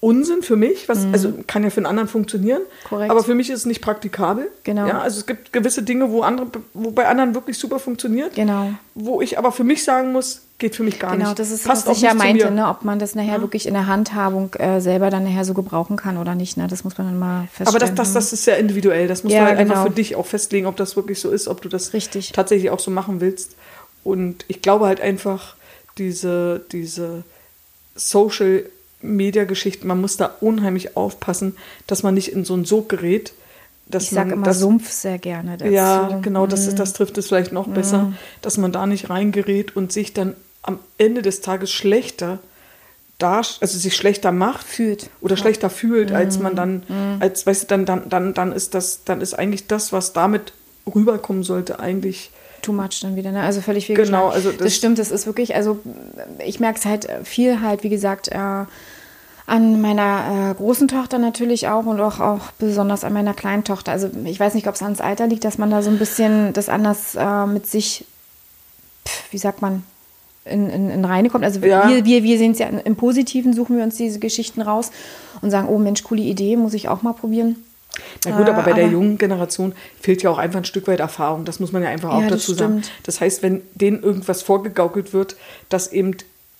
Unsinn 0.00 0.42
für 0.42 0.54
mich, 0.54 0.88
was, 0.88 1.06
also 1.12 1.32
kann 1.48 1.64
ja 1.64 1.70
für 1.70 1.78
einen 1.78 1.86
anderen 1.86 2.08
funktionieren, 2.08 2.62
Mhm. 2.62 2.88
Korrekt. 2.88 3.10
aber 3.10 3.24
für 3.24 3.34
mich 3.34 3.50
ist 3.50 3.60
es 3.60 3.66
nicht 3.66 3.80
praktikabel. 3.82 4.48
Genau. 4.62 4.86
Ja, 4.86 5.00
also 5.00 5.18
es 5.18 5.26
gibt 5.26 5.52
gewisse 5.52 5.82
Dinge, 5.82 6.10
wo, 6.12 6.22
andere, 6.22 6.46
wo 6.72 6.92
bei 6.92 7.08
anderen 7.08 7.34
wirklich 7.34 7.58
super 7.58 7.80
funktioniert, 7.80 8.34
Genau. 8.36 8.70
wo 8.94 9.20
ich 9.20 9.38
aber 9.38 9.50
für 9.50 9.64
mich 9.64 9.82
sagen 9.82 10.12
muss, 10.12 10.42
geht 10.58 10.76
für 10.76 10.84
mich 10.84 11.00
gar 11.00 11.10
nicht. 11.16 11.20
Genau, 11.24 11.34
das 11.34 11.50
ist, 11.50 11.64
Passt 11.64 11.88
was 11.88 11.96
ich 11.96 12.02
ja 12.04 12.14
meinte, 12.14 12.48
ne, 12.52 12.68
ob 12.68 12.84
man 12.84 13.00
das 13.00 13.16
nachher 13.16 13.40
wirklich 13.40 13.66
in 13.66 13.74
der 13.74 13.86
Handhabung 13.88 14.52
äh, 14.54 14.80
selber 14.80 15.10
dann 15.10 15.24
nachher 15.24 15.44
so 15.44 15.52
gebrauchen 15.54 15.96
kann 15.96 16.16
oder 16.16 16.36
nicht. 16.36 16.56
Ne? 16.56 16.68
Das 16.68 16.84
muss 16.84 16.96
man 16.96 17.08
dann 17.08 17.18
mal 17.18 17.42
feststellen. 17.52 17.68
Aber 17.68 17.78
das, 17.80 17.94
das, 17.94 18.12
das 18.12 18.32
ist 18.32 18.46
ja 18.46 18.54
individuell. 18.54 19.08
Das 19.08 19.24
musst 19.24 19.34
Ja, 19.34 19.42
du 19.42 19.46
halt 19.48 19.58
einfach 19.58 19.74
genau. 19.76 19.86
für 19.88 19.94
dich 19.94 20.14
auch 20.16 20.26
festlegen, 20.26 20.66
ob 20.66 20.76
das 20.76 20.94
wirklich 20.96 21.20
so 21.20 21.30
ist, 21.30 21.46
ob 21.48 21.60
du 21.62 21.68
das 21.68 21.92
Richtig. 21.92 22.32
tatsächlich 22.32 22.70
auch 22.70 22.80
so 22.80 22.90
machen 22.92 23.20
willst. 23.20 23.56
Und 24.04 24.44
ich 24.48 24.62
glaube 24.62 24.86
halt 24.86 25.00
einfach, 25.00 25.54
diese, 25.96 26.60
diese 26.72 27.22
Social 27.94 28.64
Media 29.00 29.44
Geschichten, 29.44 29.86
man 29.86 30.00
muss 30.00 30.16
da 30.16 30.34
unheimlich 30.40 30.96
aufpassen, 30.96 31.56
dass 31.86 32.02
man 32.02 32.14
nicht 32.14 32.32
in 32.32 32.44
so 32.44 32.54
einen 32.54 32.64
Sog 32.64 32.88
gerät. 32.88 33.32
Dass 33.86 34.02
ich 34.04 34.10
sage 34.10 34.28
man, 34.30 34.38
immer 34.38 34.44
dass, 34.46 34.58
Sumpf 34.58 34.90
sehr 34.90 35.18
gerne 35.18 35.56
dazu. 35.56 35.72
Ja, 35.72 36.18
genau, 36.20 36.46
das, 36.46 36.62
Mhm. 36.64 36.68
ist, 36.68 36.78
das 36.78 36.92
trifft 36.92 37.16
es 37.16 37.28
vielleicht 37.28 37.52
noch 37.52 37.68
besser, 37.68 38.12
dass 38.42 38.58
man 38.58 38.70
da 38.70 38.86
nicht 38.86 39.08
reingerät 39.08 39.74
und 39.76 39.92
sich 39.92 40.12
dann 40.12 40.34
am 40.62 40.78
Ende 40.98 41.22
des 41.22 41.40
Tages 41.40 41.70
schlechter 41.72 42.38
da, 43.18 43.38
also 43.38 43.78
sich 43.78 43.96
schlechter 43.96 44.30
macht 44.30 44.66
Fühlt. 44.66 45.08
oder 45.22 45.36
schlechter 45.38 45.70
fühlt, 45.70 46.12
als 46.12 46.36
Mhm. 46.36 46.42
man 46.42 46.54
dann, 46.56 46.82
als 47.20 47.46
weißt 47.46 47.62
du, 47.62 47.66
dann, 47.68 47.86
dann, 47.86 48.08
dann, 48.10 48.34
dann 48.34 48.52
ist 48.52 48.74
das, 48.74 49.04
dann 49.04 49.20
ist 49.22 49.34
eigentlich 49.34 49.66
das, 49.66 49.92
was 49.92 50.12
damit 50.12 50.52
rüberkommen 50.94 51.42
sollte, 51.42 51.80
eigentlich 51.80 52.30
Too 52.62 52.72
much 52.72 53.00
dann 53.02 53.16
wieder, 53.16 53.30
ne? 53.32 53.42
Also 53.42 53.60
völlig 53.60 53.86
viel 53.86 53.94
Genau, 53.96 54.28
also 54.28 54.50
das, 54.50 54.58
das- 54.58 54.74
stimmt, 54.74 54.98
das 54.98 55.10
ist 55.10 55.26
wirklich, 55.26 55.54
also 55.54 55.78
ich 56.44 56.60
merke 56.60 56.78
es 56.78 56.84
halt 56.84 57.08
viel 57.24 57.60
halt, 57.60 57.84
wie 57.84 57.88
gesagt, 57.88 58.28
äh, 58.28 58.64
an 59.46 59.80
meiner 59.80 60.50
äh, 60.50 60.54
großen 60.54 60.88
Tochter 60.88 61.18
natürlich 61.18 61.68
auch 61.68 61.86
und 61.86 62.00
auch, 62.00 62.20
auch 62.20 62.50
besonders 62.58 63.02
an 63.04 63.14
meiner 63.14 63.32
kleinen 63.32 63.64
Tochter. 63.64 63.92
Also 63.92 64.10
ich 64.24 64.38
weiß 64.38 64.52
nicht, 64.54 64.68
ob 64.68 64.74
es 64.74 64.82
ans 64.82 65.00
Alter 65.00 65.26
liegt, 65.26 65.44
dass 65.44 65.56
man 65.56 65.70
da 65.70 65.80
so 65.82 65.88
ein 65.90 65.98
bisschen 65.98 66.52
das 66.52 66.68
anders 66.68 67.14
äh, 67.14 67.46
mit 67.46 67.66
sich, 67.66 68.04
pf, 69.06 69.32
wie 69.32 69.38
sagt 69.38 69.62
man, 69.62 69.84
in, 70.44 70.68
in, 70.68 70.90
in 70.90 71.04
Reine 71.04 71.30
kommt. 71.30 71.44
Also 71.44 71.60
Ja. 71.60 71.88
wir, 71.88 72.04
wir, 72.04 72.22
wir 72.24 72.36
sehen 72.38 72.52
es 72.52 72.58
ja 72.58 72.66
im 72.66 72.96
Positiven, 72.96 73.54
suchen 73.54 73.76
wir 73.78 73.84
uns 73.84 73.96
diese 73.96 74.18
Geschichten 74.18 74.60
raus 74.60 74.90
und 75.40 75.50
sagen, 75.50 75.68
oh 75.70 75.78
Mensch, 75.78 76.02
coole 76.02 76.22
Idee, 76.22 76.56
muss 76.56 76.74
ich 76.74 76.88
auch 76.88 77.00
mal 77.02 77.12
probieren. 77.14 77.56
Na 78.24 78.36
gut, 78.36 78.46
Äh, 78.46 78.50
aber 78.50 78.62
bei 78.62 78.72
der 78.72 78.84
aber- 78.84 78.92
jungen 78.92 79.18
Generation 79.18 79.72
fehlt 80.00 80.22
ja 80.22 80.30
auch 80.30 80.38
einfach 80.38 80.58
ein 80.58 80.64
Stück 80.64 80.86
weit 80.88 81.00
Erfahrung. 81.00 81.44
Das 81.44 81.60
muss 81.60 81.72
man 81.72 81.82
ja 81.82 81.88
einfach 81.88 82.10
auch 82.10 82.20
Ja, 82.22 82.28
das 82.28 82.40
dazu 82.42 82.54
sagen. 82.54 82.82
stimmt. 82.82 82.90
Das 83.04 83.20
heißt, 83.20 83.42
wenn 83.42 83.62
denen 83.74 84.02
irgendwas 84.02 84.42
vorgegaukelt 84.42 85.12
wird, 85.12 85.36
dass 85.68 85.92
eben 85.92 86.12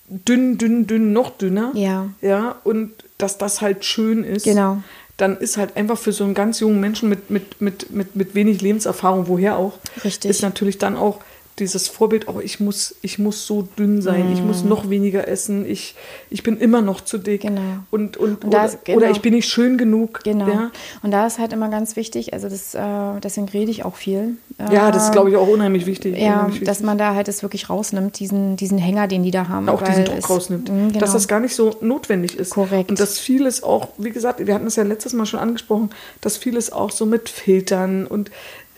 dünn, 0.07 0.57
dünn, 0.57 0.87
dünn, 0.87 1.13
noch 1.13 1.31
dünner, 1.37 1.71
Ja. 1.75 2.07
ja, 2.21 2.55
und 2.63 2.91
dass 3.17 3.37
das 3.37 3.61
halt 3.61 3.85
schön 3.85 4.23
ist, 4.23 4.43
Genau. 4.43 4.77
dann 5.17 5.37
ist 5.37 5.57
halt 5.57 5.75
einfach 5.77 5.97
für 5.97 6.11
so 6.13 6.23
einen 6.23 6.33
ganz 6.33 6.59
jungen 6.61 6.79
Menschen 6.79 7.09
mit, 7.09 7.29
mit, 7.29 7.61
mit, 7.61 7.91
mit, 7.91 8.15
mit 8.15 8.35
wenig 8.35 8.61
Lebenserfahrung, 8.61 9.27
woher 9.27 9.57
auch, 9.57 9.73
Richtig. 10.03 10.31
ist 10.31 10.41
natürlich 10.41 10.77
dann 10.77 10.95
auch 10.97 11.19
dieses 11.59 11.87
Vorbild, 11.87 12.27
oh, 12.27 12.39
ich 12.41 12.59
muss, 12.59 12.95
ich 13.01 13.19
muss 13.19 13.45
so 13.45 13.67
dünn 13.77 14.01
sein, 14.01 14.31
ich 14.33 14.41
muss 14.41 14.63
noch 14.63 14.89
weniger 14.89 15.27
essen, 15.27 15.69
ich, 15.69 15.95
ich 16.29 16.43
bin 16.43 16.57
immer 16.57 16.81
noch 16.81 17.01
zu 17.01 17.17
dick. 17.17 17.43
Mm. 17.43 17.47
Genau. 17.47 17.61
Und, 17.91 18.17
und, 18.17 18.43
Und 18.43 18.53
da 18.53 18.65
oder, 18.65 18.73
genau. 18.83 18.97
oder 18.97 19.09
ich 19.11 19.21
bin 19.21 19.33
nicht 19.33 19.47
schön 19.49 19.77
genug. 19.77 20.21
Genau. 20.23 20.47
Ja, 20.47 20.71
Und 21.03 21.11
da 21.11 21.27
ist 21.27 21.39
halt 21.39 21.53
immer 21.53 21.69
ganz 21.69 21.95
wichtig, 21.95 22.33
also 22.33 22.49
das, 22.49 22.73
äh, 22.75 23.19
deswegen 23.23 23.47
rede 23.49 23.71
ich 23.71 23.83
auch 23.85 23.95
viel. 23.95 24.37
ja 24.71 24.91
das 24.91 25.03
ist, 25.03 25.09
Äh, 25.09 25.13
glaube 25.13 25.29
ich, 25.29 25.35
auch 25.35 25.47
unheimlich 25.47 25.85
wichtig. 25.85 26.17
Ja, 26.17 26.35
unheimlich 26.41 26.59
dass 26.61 26.77
wichtig. 26.77 26.85
man 26.85 26.97
da 26.97 27.15
halt 27.15 27.27
es 27.27 27.43
wirklich 27.43 27.69
rausnimmt, 27.69 28.19
diesen, 28.19 28.55
diesen 28.55 28.77
Hänger, 28.77 29.07
den 29.07 29.23
die 29.23 29.31
da 29.31 29.47
haben. 29.47 29.67
auch 29.69 29.81
diesen 29.81 30.05
Druck 30.05 30.17
es- 30.19 30.29
rausnimmt. 30.29 30.69
Mm, 30.69 30.87
genau. 30.89 30.99
Dass 30.99 31.13
das 31.13 31.27
gar 31.27 31.39
nicht 31.39 31.55
so 31.55 31.75
notwendig 31.81 32.37
ist. 32.37 32.51
Korrekt. 32.51 32.89
Und 32.89 32.99
dass 32.99 33.19
vieles 33.19 33.63
auch, 33.63 33.89
wie 33.97 34.11
gesagt, 34.11 34.45
wir 34.45 34.53
hatten 34.53 34.67
es 34.67 34.75
ja 34.75 34.83
letztes 34.83 35.13
Mal 35.13 35.25
schon 35.25 35.39
angesprochen, 35.39 35.89
dass 36.21 36.37
vieles 36.37 36.71
auch 36.71 36.91
so 36.91 37.05
mit 37.05 37.29
Filtern 37.29 38.05
und 38.07 38.31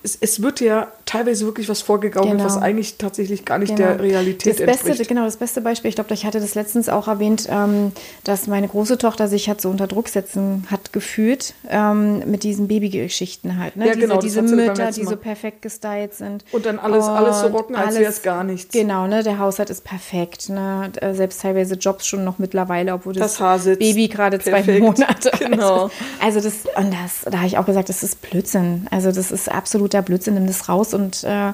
es, 0.03 0.17
es 0.19 0.41
wird 0.41 0.59
ja 0.61 0.87
teilweise 1.05 1.45
wirklich 1.45 1.69
was 1.69 1.81
vorgegaukelt, 1.81 2.31
Genau. 2.33 2.43
was 2.45 2.57
eigentlich 2.57 2.97
tatsächlich 2.97 3.45
gar 3.45 3.57
nicht 3.59 3.75
Genau. 3.75 3.89
der 3.89 3.99
Realität 4.01 4.59
das 4.59 4.65
Beste, 4.65 4.87
entspricht. 4.87 5.09
Genau, 5.09 5.25
das 5.25 5.37
beste 5.37 5.61
Beispiel, 5.61 5.89
ich 5.89 5.95
glaube, 5.95 6.13
ich 6.13 6.25
hatte 6.25 6.39
das 6.39 6.55
letztens 6.55 6.89
auch 6.89 7.07
erwähnt, 7.07 7.47
ähm, 7.49 7.91
dass 8.23 8.47
meine 8.47 8.67
große 8.67 8.97
Tochter 8.97 9.27
sich 9.27 9.49
hat 9.49 9.61
so 9.61 9.69
unter 9.69 9.87
Druck 9.87 10.07
setzen 10.07 10.65
hat 10.71 10.93
gefühlt 10.93 11.53
ähm, 11.69 12.19
mit 12.29 12.43
diesen 12.43 12.67
Babygeschichten 12.67 13.57
halt. 13.59 13.75
Ne? 13.75 13.87
Ja, 13.87 13.93
genau, 13.93 14.19
diese, 14.19 14.39
hat 14.41 14.45
diese 14.49 14.55
Mütter, 14.55 14.91
die 14.91 15.05
so 15.05 15.15
perfekt 15.17 15.61
gestylt 15.61 16.13
sind. 16.13 16.45
Und 16.51 16.65
dann 16.65 16.79
alles- 16.79 17.05
alles 17.05 17.39
so 17.41 17.47
Und 17.47 17.53
rocken, 17.53 17.75
als 17.75 17.95
wäre 17.97 18.09
es 18.09 18.21
gar 18.21 18.43
nichts. 18.43 18.73
Genau, 18.73 19.07
ne? 19.07 19.23
der 19.23 19.39
Haushalt 19.39 19.69
ist 19.69 19.83
perfekt. 19.83 20.49
Ne? 20.49 20.91
Äh, 21.01 21.13
Selbst 21.13 21.41
teilweise 21.41 21.75
Jobs 21.75 22.07
schon 22.07 22.23
noch 22.23 22.39
mittlerweile, 22.39 22.93
obwohl 22.93 23.13
das, 23.13 23.37
Das 23.37 23.63
Baby 23.77 24.07
gerade 24.07 24.39
zwei. 24.39 24.61
Monate 24.79 25.31
Genau. 25.39 25.83
alt 25.85 25.91
ist. 25.91 26.23
Also 26.23 26.39
das, 26.41 26.53
und 26.77 26.91
das, 26.93 27.21
da 27.29 27.37
habe 27.37 27.47
ich 27.47 27.57
auch 27.57 27.65
gesagt, 27.65 27.89
das 27.89 28.03
ist 28.03 28.21
Blödsinn. 28.21 28.87
Also 28.91 29.11
das 29.11 29.31
ist 29.31 29.51
absoluter 29.91 30.01
Blödsinn. 30.01 30.33
Nimm 30.35 30.47
das 30.47 30.69
raus 30.69 30.93
und 30.93 31.23
äh, 31.23 31.53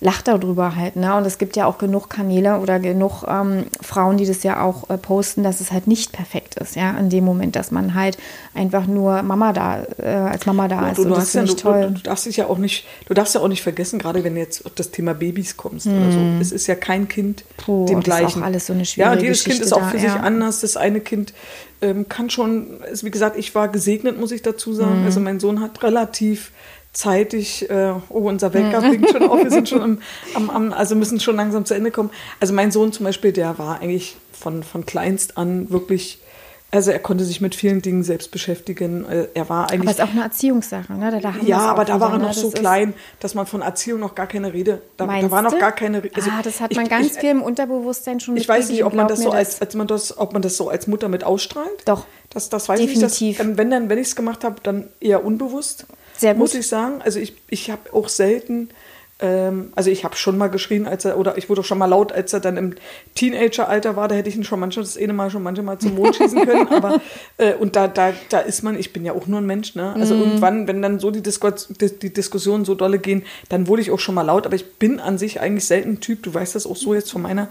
lach 0.00 0.22
darüber 0.22 0.76
halt. 0.76 0.94
Ne? 0.94 1.12
Und 1.16 1.26
es 1.26 1.38
gibt 1.38 1.56
ja 1.56 1.66
auch 1.66 1.76
genug 1.76 2.08
Kanäle 2.08 2.60
oder 2.60 2.78
genug 2.78 3.24
ähm, 3.26 3.64
Frauen, 3.80 4.16
die 4.16 4.26
das 4.26 4.44
ja 4.44 4.62
auch 4.62 4.88
äh, 4.90 4.96
posten, 4.96 5.42
dass 5.42 5.60
es 5.60 5.72
halt 5.72 5.88
nicht 5.88 6.12
perfekt 6.12 6.54
ist, 6.54 6.76
ja, 6.76 6.92
in 6.96 7.10
dem 7.10 7.24
Moment, 7.24 7.56
dass 7.56 7.72
man 7.72 7.94
halt 7.94 8.16
einfach 8.54 8.86
nur 8.86 9.22
Mama 9.22 9.52
da, 9.52 9.82
äh, 10.00 10.06
als 10.06 10.46
Mama 10.46 10.68
da 10.68 10.82
Ja, 10.82 10.88
ist. 10.90 10.98
du, 10.98 11.02
und 11.02 11.10
das 11.10 11.32
ja, 11.32 11.40
finde 11.40 11.46
du, 11.52 11.56
ich 11.56 11.62
toll. 11.62 11.82
du, 11.88 11.94
du 11.94 12.00
darfst 12.02 12.26
dich 12.26 12.36
ja 12.36 12.46
auch 12.46 12.58
nicht, 12.58 12.86
du 13.06 13.14
darfst 13.14 13.34
ja 13.34 13.40
auch 13.40 13.48
nicht 13.48 13.62
vergessen, 13.64 13.98
gerade 13.98 14.22
wenn 14.22 14.34
du 14.36 14.40
jetzt 14.40 14.64
auf 14.66 14.72
das 14.76 14.92
Thema 14.92 15.14
Babys 15.14 15.56
kommst 15.56 15.88
oder 15.88 16.12
so. 16.12 16.20
Es 16.40 16.52
ist 16.52 16.68
ja 16.68 16.76
kein 16.76 17.08
Kind. 17.08 17.42
Puh, 17.56 17.86
dem 17.86 18.00
das 18.00 18.06
ist 18.06 18.12
auch 18.14 18.18
gleichen. 18.20 18.42
alles 18.44 18.66
so 18.68 18.74
eine 18.74 18.82
Ja, 18.82 18.86
schwierige 18.86 19.12
und 19.16 19.22
jedes 19.24 19.42
Kind 19.42 19.58
Geschichte 19.58 19.64
ist 19.66 19.72
auch 19.72 19.80
da, 19.80 19.88
für 19.88 19.98
sich 19.98 20.14
ja. 20.14 20.20
anders. 20.20 20.60
Das 20.60 20.76
eine 20.76 21.00
Kind 21.00 21.34
ähm, 21.82 22.08
kann 22.08 22.30
schon, 22.30 22.68
also 22.88 23.04
wie 23.04 23.10
gesagt, 23.10 23.36
ich 23.36 23.56
war 23.56 23.66
gesegnet, 23.66 24.16
muss 24.16 24.30
ich 24.30 24.42
dazu 24.42 24.72
sagen. 24.72 25.02
Also 25.04 25.18
mein 25.18 25.40
Sohn 25.40 25.60
hat 25.60 25.82
relativ 25.82 26.52
zeitig, 26.92 27.68
äh, 27.70 27.92
oh, 28.08 28.28
unser 28.28 28.52
Wecker 28.54 28.80
Mhm. 28.80 28.88
blinkt 28.90 29.10
schon 29.10 29.28
auf, 29.28 29.42
wir 29.42 29.50
sind 29.50 29.68
schon 29.68 29.80
am, 29.82 29.98
am, 30.34 30.50
am, 30.50 30.72
also 30.72 30.94
müssen 30.94 31.20
schon 31.20 31.36
langsam 31.36 31.64
zu 31.64 31.74
Ende 31.74 31.90
kommen. 31.90 32.10
Also 32.40 32.52
mein 32.54 32.70
Sohn 32.72 32.92
zum 32.92 33.04
Beispiel, 33.04 33.32
der 33.32 33.58
war 33.58 33.80
eigentlich 33.80 34.16
von, 34.32 34.62
von 34.62 34.84
kleinst 34.86 35.36
an 35.38 35.70
wirklich, 35.70 36.18
also 36.70 36.90
er 36.90 36.98
konnte 36.98 37.24
sich 37.24 37.40
mit 37.40 37.54
vielen 37.54 37.80
Dingen 37.82 38.02
selbst 38.02 38.30
beschäftigen. 38.30 39.04
Äh, 39.08 39.28
Er 39.34 39.48
war 39.48 39.64
Aber 39.64 39.72
eigentlich 39.72 39.90
es 39.90 39.98
ist 39.98 40.04
auch 40.04 40.10
eine 40.10 40.22
Erziehungssache. 40.22 40.92
Ne? 40.92 41.18
Da, 41.22 41.32
ja, 41.46 41.58
aber 41.60 41.84
da 41.84 41.98
war 42.00 42.12
er 42.12 42.18
ne? 42.18 42.24
noch 42.24 42.32
so 42.34 42.50
Das 42.50 42.60
klein, 42.60 42.92
dass 43.20 43.34
man 43.34 43.46
von 43.46 43.62
Erziehung 43.62 44.00
noch 44.00 44.14
gar 44.14 44.26
keine 44.26 44.52
Rede. 44.52 44.82
Da, 44.96 45.06
da 45.06 45.30
war 45.30 45.42
noch 45.42 45.52
du? 45.52 45.58
gar 45.58 45.72
keine 45.72 46.02
Rede. 46.04 46.20
ah, 46.30 46.42
das 46.42 46.60
hat 46.60 46.70
ich- 46.72 46.76
man 46.76 46.88
ganz 46.88 47.06
ich, 47.06 47.12
viel 47.14 47.30
im 47.30 47.42
Unterbewusstsein 47.42 48.20
schon 48.20 48.36
Ich 48.36 48.48
weiß 48.48 48.68
nicht, 48.70 48.84
ob 48.84 48.92
man 48.92 49.08
das 49.08 49.20
so 49.22 49.30
als, 49.30 49.60
als 49.62 49.74
man 49.76 49.86
das, 49.86 50.18
ob 50.18 50.32
man 50.34 50.42
das 50.42 50.56
so 50.56 50.68
als 50.68 50.86
Mutter 50.88 51.08
mit 51.08 51.24
ausstrahlt. 51.24 51.68
Doch. 51.86 52.04
Das, 52.30 52.48
das 52.50 52.68
weiß 52.68 52.80
Definitiv. 52.80 53.12
ich 53.14 53.20
nicht. 53.20 53.40
Das, 53.40 53.56
wenn 53.56 53.70
dann, 53.70 53.88
wenn 53.88 53.98
ich 53.98 54.08
es 54.08 54.16
gemacht 54.16 54.44
habe, 54.44 54.56
dann 54.62 54.88
eher 55.00 55.24
unbewusst. 55.24 55.86
Sehr 56.18 56.34
gut. 56.34 56.40
Muss 56.40 56.54
ich 56.54 56.68
sagen. 56.68 57.00
Also 57.02 57.18
ich, 57.20 57.34
ich 57.48 57.70
habe 57.70 57.92
auch 57.94 58.08
selten 58.10 58.68
Ähm, 59.20 59.72
also 59.74 59.90
ich 59.90 60.04
habe 60.04 60.14
schon 60.14 60.38
mal 60.38 60.46
geschrien, 60.46 60.86
als 60.86 61.04
er, 61.04 61.18
oder 61.18 61.36
ich 61.36 61.48
wurde 61.48 61.62
auch 61.62 61.64
schon 61.64 61.78
mal 61.78 61.86
laut, 61.86 62.12
als 62.12 62.32
er 62.32 62.38
dann 62.38 62.56
im 62.56 62.76
Teenageralter 63.16 63.96
war, 63.96 64.06
da 64.06 64.14
hätte 64.14 64.28
ich 64.28 64.36
ihn 64.36 64.44
schon 64.44 64.60
manchmal 64.60 64.84
das 64.84 64.96
eine 64.96 65.12
Mal 65.12 65.28
schon 65.28 65.42
manchmal 65.42 65.76
zum 65.78 65.96
Mond 65.96 66.14
schießen 66.16 66.46
können. 66.46 66.68
aber 66.68 67.00
äh, 67.36 67.54
und 67.54 67.74
da, 67.74 67.88
da, 67.88 68.12
da 68.28 68.38
ist 68.38 68.62
man, 68.62 68.78
ich 68.78 68.92
bin 68.92 69.04
ja 69.04 69.12
auch 69.14 69.26
nur 69.26 69.40
ein 69.40 69.46
Mensch, 69.46 69.74
ne? 69.74 69.92
Also 69.94 70.14
Mhm. 70.14 70.20
irgendwann, 70.20 70.68
wenn 70.68 70.82
dann 70.82 71.00
so 71.00 71.10
die, 71.10 71.20
Disku 71.20 71.50
die, 71.80 71.98
die 71.98 72.12
Diskussionen 72.12 72.64
so 72.64 72.76
dolle 72.76 73.00
gehen, 73.00 73.24
dann 73.48 73.66
wurde 73.66 73.82
ich 73.82 73.90
auch 73.90 73.98
schon 73.98 74.14
mal 74.14 74.22
laut, 74.22 74.46
aber 74.46 74.54
ich 74.54 74.74
bin 74.74 75.00
an 75.00 75.18
sich 75.18 75.40
eigentlich 75.40 75.64
selten 75.66 75.94
ein 75.94 76.00
Typ, 76.00 76.22
du 76.22 76.32
weißt 76.32 76.54
das 76.54 76.64
auch 76.64 76.76
so 76.76 76.94
jetzt 76.94 77.10
von 77.10 77.22
meiner. 77.22 77.48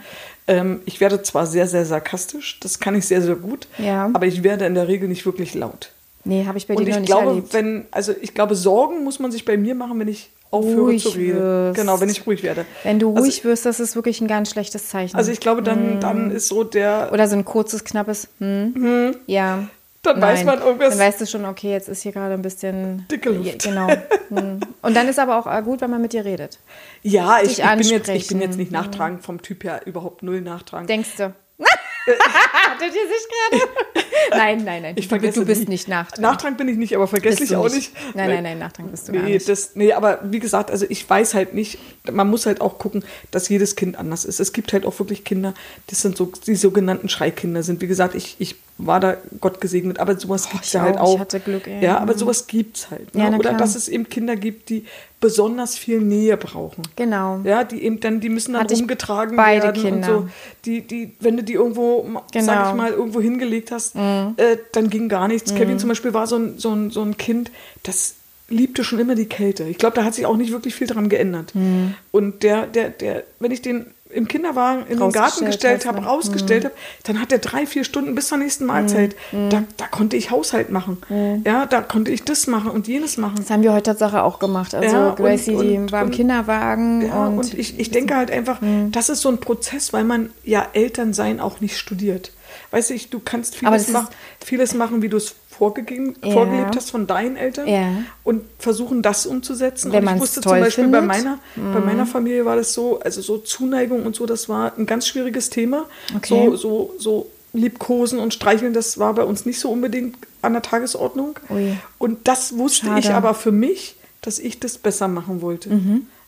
Ähm, 0.48 0.80
ich 0.86 1.02
werde 1.02 1.22
zwar 1.22 1.46
sehr, 1.48 1.68
sehr 1.68 1.84
sarkastisch, 1.86 2.62
das 2.62 2.80
kann 2.80 2.96
ich 2.96 3.06
sehr, 3.06 3.22
sehr 3.22 3.36
gut, 3.36 3.68
Ja. 3.78 4.10
aber 4.14 4.26
ich 4.26 4.42
werde 4.42 4.66
in 4.66 4.74
der 4.74 4.88
Regel 4.88 5.10
nicht 5.10 5.26
wirklich 5.26 5.54
laut. 5.54 5.92
Nee, 6.28 6.46
habe 6.46 6.58
ich 6.58 6.68
bei 6.68 6.76
dir 6.76 6.82
noch 6.82 6.88
ich 6.90 6.96
nicht 6.98 7.06
glaube, 7.08 7.28
erlebt. 7.28 7.54
wenn, 7.54 7.86
also 7.92 8.14
ich 8.22 8.34
glaube, 8.34 8.56
Sorgen 8.56 9.04
muss 9.04 9.20
man 9.20 9.32
sich 9.32 9.46
bei 9.46 9.58
mir 9.58 9.76
machen, 9.76 10.00
wenn 10.00 10.08
ich 10.08 10.30
aufhöre 10.52 10.82
Ruhig 10.82 11.04
zu 11.04 11.10
reden. 11.10 11.40
wirst. 11.40 11.80
Genau, 11.80 12.00
wenn 12.00 12.10
ich 12.10 12.26
ruhig 12.26 12.42
werde. 12.44 12.66
Wenn 12.84 13.00
du 13.00 13.10
Also- 13.12 13.24
ruhig 13.24 13.44
wirst, 13.44 13.66
das 13.66 13.80
ist 13.80 13.96
wirklich 13.96 14.22
ein 14.22 14.28
ganz 14.28 14.50
schlechtes 14.52 14.90
Zeichen. 14.90 15.16
Also 15.18 15.32
ich 15.32 15.40
glaube, 15.40 15.62
dann, 15.62 16.00
dann 16.00 16.32
ist 16.32 16.48
so 16.48 16.64
der, 16.64 17.10
Oder 17.12 17.28
so 17.28 17.36
ein 17.36 17.44
kurzes, 17.46 17.84
knappes, 17.84 18.28
hm? 18.40 19.16
Ja. 19.26 19.68
Dann 20.04 20.22
weiß 20.22 20.46
man 20.46 20.60
irgendwas- 20.62 20.92
Dann 20.98 21.00
weißt 21.06 21.20
du 21.20 21.26
schon, 21.26 21.44
okay, 21.44 21.72
jetzt 21.72 21.90
ist 21.90 22.02
hier 22.04 22.14
gerade 22.14 22.34
ein 22.34 22.42
bisschen. 22.42 23.06
Dicke 23.12 23.30
Luft. 23.32 23.64
Genau. 23.64 23.90
Hm. 24.30 24.60
Und 24.82 24.96
dann 24.96 25.08
ist 25.10 25.20
aber 25.20 25.38
auch 25.38 25.48
äh, 25.48 25.62
gut, 25.64 25.82
wenn 25.82 25.90
man 25.90 26.02
mit 26.02 26.14
dir 26.14 26.24
redet. 26.24 26.60
ja, 27.04 27.40
ich, 27.44 27.60
ich, 27.60 27.66
bin 27.66 27.80
jetzt, 27.82 28.08
ich 28.10 28.28
bin 28.28 28.40
jetzt 28.40 28.58
nicht 28.58 28.72
nachtragend 28.72 29.24
vom 29.24 29.42
Typ 29.42 29.66
her, 29.66 29.82
überhaupt 29.86 30.24
null 30.24 30.40
nachtragend. 30.40 30.90
Denkst 30.90 31.16
du? 31.18 31.34
Hattet 32.08 32.96
ihr 32.96 33.08
sich 33.08 33.28
gerade? 33.28 34.06
nein, 34.32 34.64
nein, 34.64 34.82
nein. 34.82 34.94
Ich 34.98 35.06
du, 35.06 35.10
vergesse 35.10 35.40
du 35.42 35.46
bist 35.46 35.64
nie. 35.64 35.70
nicht 35.70 35.88
nachtragend. 35.88 36.22
Nachtragend 36.22 36.58
bin 36.58 36.68
ich 36.70 36.78
nicht, 36.78 36.96
aber 36.96 37.08
vergesslich 37.08 37.56
auch 37.56 37.70
nicht. 37.70 37.94
Nein, 38.14 38.30
nein, 38.30 38.44
nein, 38.44 38.60
nachtragend 38.60 38.92
bist 38.92 39.08
du 39.08 39.14
gar 39.14 39.24
Nee, 39.24 39.34
nicht. 39.34 39.50
das, 39.50 39.76
nee, 39.76 39.92
aber 39.92 40.20
wie 40.24 40.40
gesagt, 40.40 40.72
also 40.72 40.86
ich 40.88 41.10
weiß 41.10 41.34
halt 41.34 41.54
nicht, 41.54 41.80
man 42.10 42.30
muss 42.30 42.46
halt 42.46 42.62
auch 42.62 42.78
gucken, 42.78 43.04
dass 43.32 43.50
jedes 43.50 43.76
Kind 43.76 43.98
anders 43.98 44.24
ist. 44.24 44.40
Es 44.40 44.54
gibt 44.54 44.72
halt 44.72 44.86
auch 44.86 44.98
wirklich 45.00 45.24
Kinder, 45.26 45.54
das 45.88 46.02
sind 46.02 46.16
so 46.16 46.32
die 46.46 46.56
sogenannten 46.56 47.10
Schreikinder 47.10 47.64
sind. 47.64 47.82
Wie 47.82 47.88
gesagt, 47.88 48.16
ich, 48.16 48.36
ich 48.40 48.56
war 48.80 49.00
da 49.00 49.18
Gott 49.42 49.60
gesegnet, 49.60 50.00
aber 50.00 50.20
sowas 50.20 50.50
gibt 50.50 50.66
es 50.66 50.74
ja 50.74 50.82
halt 50.82 50.98
auch. 50.98 51.16
Ich 51.16 51.20
hatte 51.20 51.40
Glück, 51.40 51.66
ey. 51.68 51.84
Ja, 51.84 51.98
aber 51.98 52.16
sowas 52.18 52.46
gibt's 52.46 52.92
halt. 52.92 53.14
Ne? 53.16 53.24
Ja, 53.24 53.30
Oder 53.30 53.40
klar. 53.40 53.58
dass 53.58 53.76
es 53.76 53.88
eben 53.88 54.08
Kinder 54.08 54.36
gibt, 54.36 54.70
die 54.70 54.86
besonders 55.20 55.76
viel 55.76 56.00
Nähe 56.00 56.38
brauchen. 56.38 56.84
Genau. 56.96 57.40
Ja, 57.44 57.64
die 57.64 57.82
eben 57.84 58.00
dann, 58.00 58.20
die 58.20 58.30
müssen 58.30 58.54
dann 58.54 58.64
Hatte 58.64 58.76
rumgetragen 58.76 59.36
beide 59.36 59.64
werden 59.64 59.78
und 59.84 59.90
Kinder. 59.90 60.08
so. 60.08 60.28
Die, 60.66 60.82
die, 60.82 61.16
wenn 61.20 61.38
du 61.38 61.44
die 61.44 61.54
irgendwo, 61.54 62.08
sag 62.14 62.32
Genau. 62.34 62.54
Mhm. 62.66 62.70
ich 62.70 62.76
mal, 62.76 62.92
irgendwo 62.92 63.20
hingelegt 63.22 63.72
hast, 63.72 63.96
äh, 63.96 64.58
dann 64.74 64.90
ging 64.92 65.10
gar 65.10 65.28
nichts. 65.28 65.56
Kevin 65.56 65.80
zum 65.80 65.90
Beispiel 65.90 66.14
war 66.14 66.28
so 66.28 66.36
ein, 66.38 66.60
so, 66.60 66.72
ein, 66.72 66.92
so 66.92 67.02
ein 67.02 67.18
Kind, 67.18 67.50
das 67.82 68.14
liebte 68.50 68.84
schon 68.84 69.00
immer 69.00 69.16
die 69.16 69.26
Kälte. 69.26 69.64
Ich 69.64 69.78
glaube, 69.80 69.96
da 69.96 70.04
hat 70.06 70.14
sich 70.14 70.26
auch 70.26 70.38
nicht 70.38 70.52
wirklich 70.52 70.76
viel 70.76 70.88
dran 70.88 71.10
geändert. 71.10 71.54
Mhm. 71.56 71.96
Und 72.12 72.44
der, 72.44 72.68
der, 72.68 72.90
der, 72.92 73.24
wenn 73.40 73.52
ich 73.52 73.62
den 73.64 73.88
im 74.10 74.28
Kinderwagen 74.28 74.86
in 74.88 75.00
den 75.00 75.12
Garten 75.12 75.46
gestellt 75.46 75.86
habe, 75.86 76.02
ne? 76.02 76.08
rausgestellt 76.08 76.66
habe, 76.66 76.74
dann 77.04 77.20
hat 77.22 77.32
er 77.32 77.40
drei, 77.40 77.66
vier 77.66 77.84
Stunden 77.84 78.16
bis 78.16 78.28
zur 78.30 78.38
nächsten 78.38 78.66
Mahlzeit. 78.66 79.16
Mhm. 79.32 79.50
Da, 79.50 79.64
da 79.78 79.88
konnte 79.88 80.16
ich 80.18 80.32
Haushalt 80.32 80.70
machen. 80.72 80.98
Ja, 81.46 81.66
da 81.66 81.82
konnte 81.82 82.12
ich 82.12 82.24
das 82.24 82.48
machen 82.48 82.72
und 82.72 82.88
jenes 82.88 83.18
machen. 83.18 83.36
Das 83.38 83.50
haben 83.50 83.64
wir 83.64 83.74
heute 83.74 83.92
Tatsache 83.92 84.24
auch 84.24 84.40
gemacht. 84.40 84.74
Also 84.76 84.96
Ja, 84.96 85.10
und- 85.10 85.16
Gracie, 85.18 85.52
die 85.58 85.78
und- 85.78 85.92
war 85.92 86.02
im 86.02 86.08
und- 86.08 86.14
Kinderwagen 86.16 87.02
Ja, 87.08 87.28
und, 87.28 87.40
und, 87.40 87.54
ich, 87.54 87.80
ich 87.80 87.92
denke 87.92 88.16
halt 88.16 88.32
einfach, 88.32 88.62
Mhm. 88.62 88.92
das 88.92 89.10
ist 89.10 89.22
so 89.22 89.30
ein 89.30 89.40
Prozess, 89.40 89.94
weil 89.94 90.04
man 90.04 90.32
ja 90.44 90.68
Elternsein 90.74 91.40
auch 91.40 91.60
nicht 91.60 91.78
studiert. 91.78 92.32
Weißt 92.72 92.90
du, 92.90 92.94
ich, 92.94 93.10
du 93.10 93.20
kannst 93.20 93.56
vieles, 93.56 93.90
mach, 93.90 94.10
vieles 94.44 94.74
machen, 94.74 95.02
wie 95.02 95.10
du 95.10 95.18
es 95.18 95.36
vorgegeben, 95.58 96.16
Ja. 96.24 96.32
vorgelebt 96.34 96.76
hast 96.76 96.92
von 96.92 97.08
deinen 97.08 97.36
Eltern 97.36 97.68
Ja. 97.68 97.90
und 98.24 98.42
versuchen, 98.60 99.02
das 99.02 99.26
umzusetzen. 99.26 99.92
Wenn 99.92 100.08
und 100.08 100.16
ich 100.16 100.22
wusste 100.22 100.42
toll 100.42 100.54
zum 100.54 100.62
Beispiel 100.62 100.88
bei 100.88 101.02
meiner, 101.02 101.40
bei 101.56 101.80
meiner 101.80 102.06
Familie 102.06 102.46
war 102.46 102.56
das 102.56 102.74
so, 102.74 103.00
also 103.00 103.22
so 103.22 103.38
Zuneigung 103.40 104.06
und 104.06 104.16
so, 104.16 104.26
das 104.26 104.48
war 104.50 104.74
ein 104.78 104.86
ganz 104.86 105.08
schwieriges 105.08 105.50
Thema. 105.50 105.86
Okay. 106.16 106.48
So, 106.52 106.56
so, 106.56 106.94
so 107.00 107.30
Liebkosen 107.54 108.20
und 108.20 108.34
Streicheln, 108.34 108.74
das 108.74 108.98
war 109.00 109.14
bei 109.14 109.24
uns 109.24 109.46
nicht 109.46 109.60
so 109.60 109.70
unbedingt 109.72 110.16
an 110.42 110.54
der 110.54 110.62
Tagesordnung. 110.62 111.40
Ui. 111.50 111.76
Und 111.98 112.28
das 112.28 112.58
wusste 112.58 112.88
Schade. 112.88 113.00
ich 113.00 113.10
aber 113.12 113.34
für 113.34 113.52
mich, 113.52 113.96
dass 114.22 114.38
ich 114.40 114.60
das 114.60 114.78
besser 114.78 115.08
machen 115.08 115.42
wollte. 115.42 115.70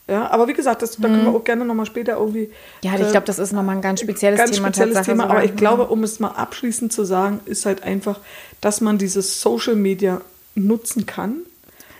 Ja, 0.09 0.31
aber 0.31 0.47
wie 0.47 0.53
gesagt, 0.53 0.81
das, 0.81 0.97
da 0.97 1.07
können 1.07 1.25
wir 1.25 1.35
auch 1.35 1.43
gerne 1.43 1.65
nochmal 1.65 1.85
später 1.85 2.17
irgendwie. 2.17 2.47
Mhm. 2.47 2.53
ja, 2.83 2.95
ich 2.95 3.01
äh, 3.01 3.11
glaube, 3.11 3.27
das 3.27 3.37
ist 3.39 3.51
nochmal 3.51 3.75
ein 3.75 3.81
ganz 3.81 4.01
spezielles 4.01 4.39
ganz 4.39 4.51
Thema. 4.51 4.67
spezielles 4.67 5.05
Thema. 5.05 5.23
sogar. 5.23 5.37
Aber 5.37 5.45
ich 5.45 5.55
glaube, 5.55 5.87
um 5.87 6.03
es 6.03 6.19
mal 6.19 6.29
abschließend 6.29 6.91
zu 6.91 7.03
sagen, 7.03 7.41
ist 7.45 7.65
halt 7.65 7.83
einfach, 7.83 8.19
dass 8.59 8.81
man 8.81 8.97
dieses 8.97 9.41
Social 9.41 9.75
Media 9.75 10.21
nutzen 10.55 11.05
kann, 11.05 11.41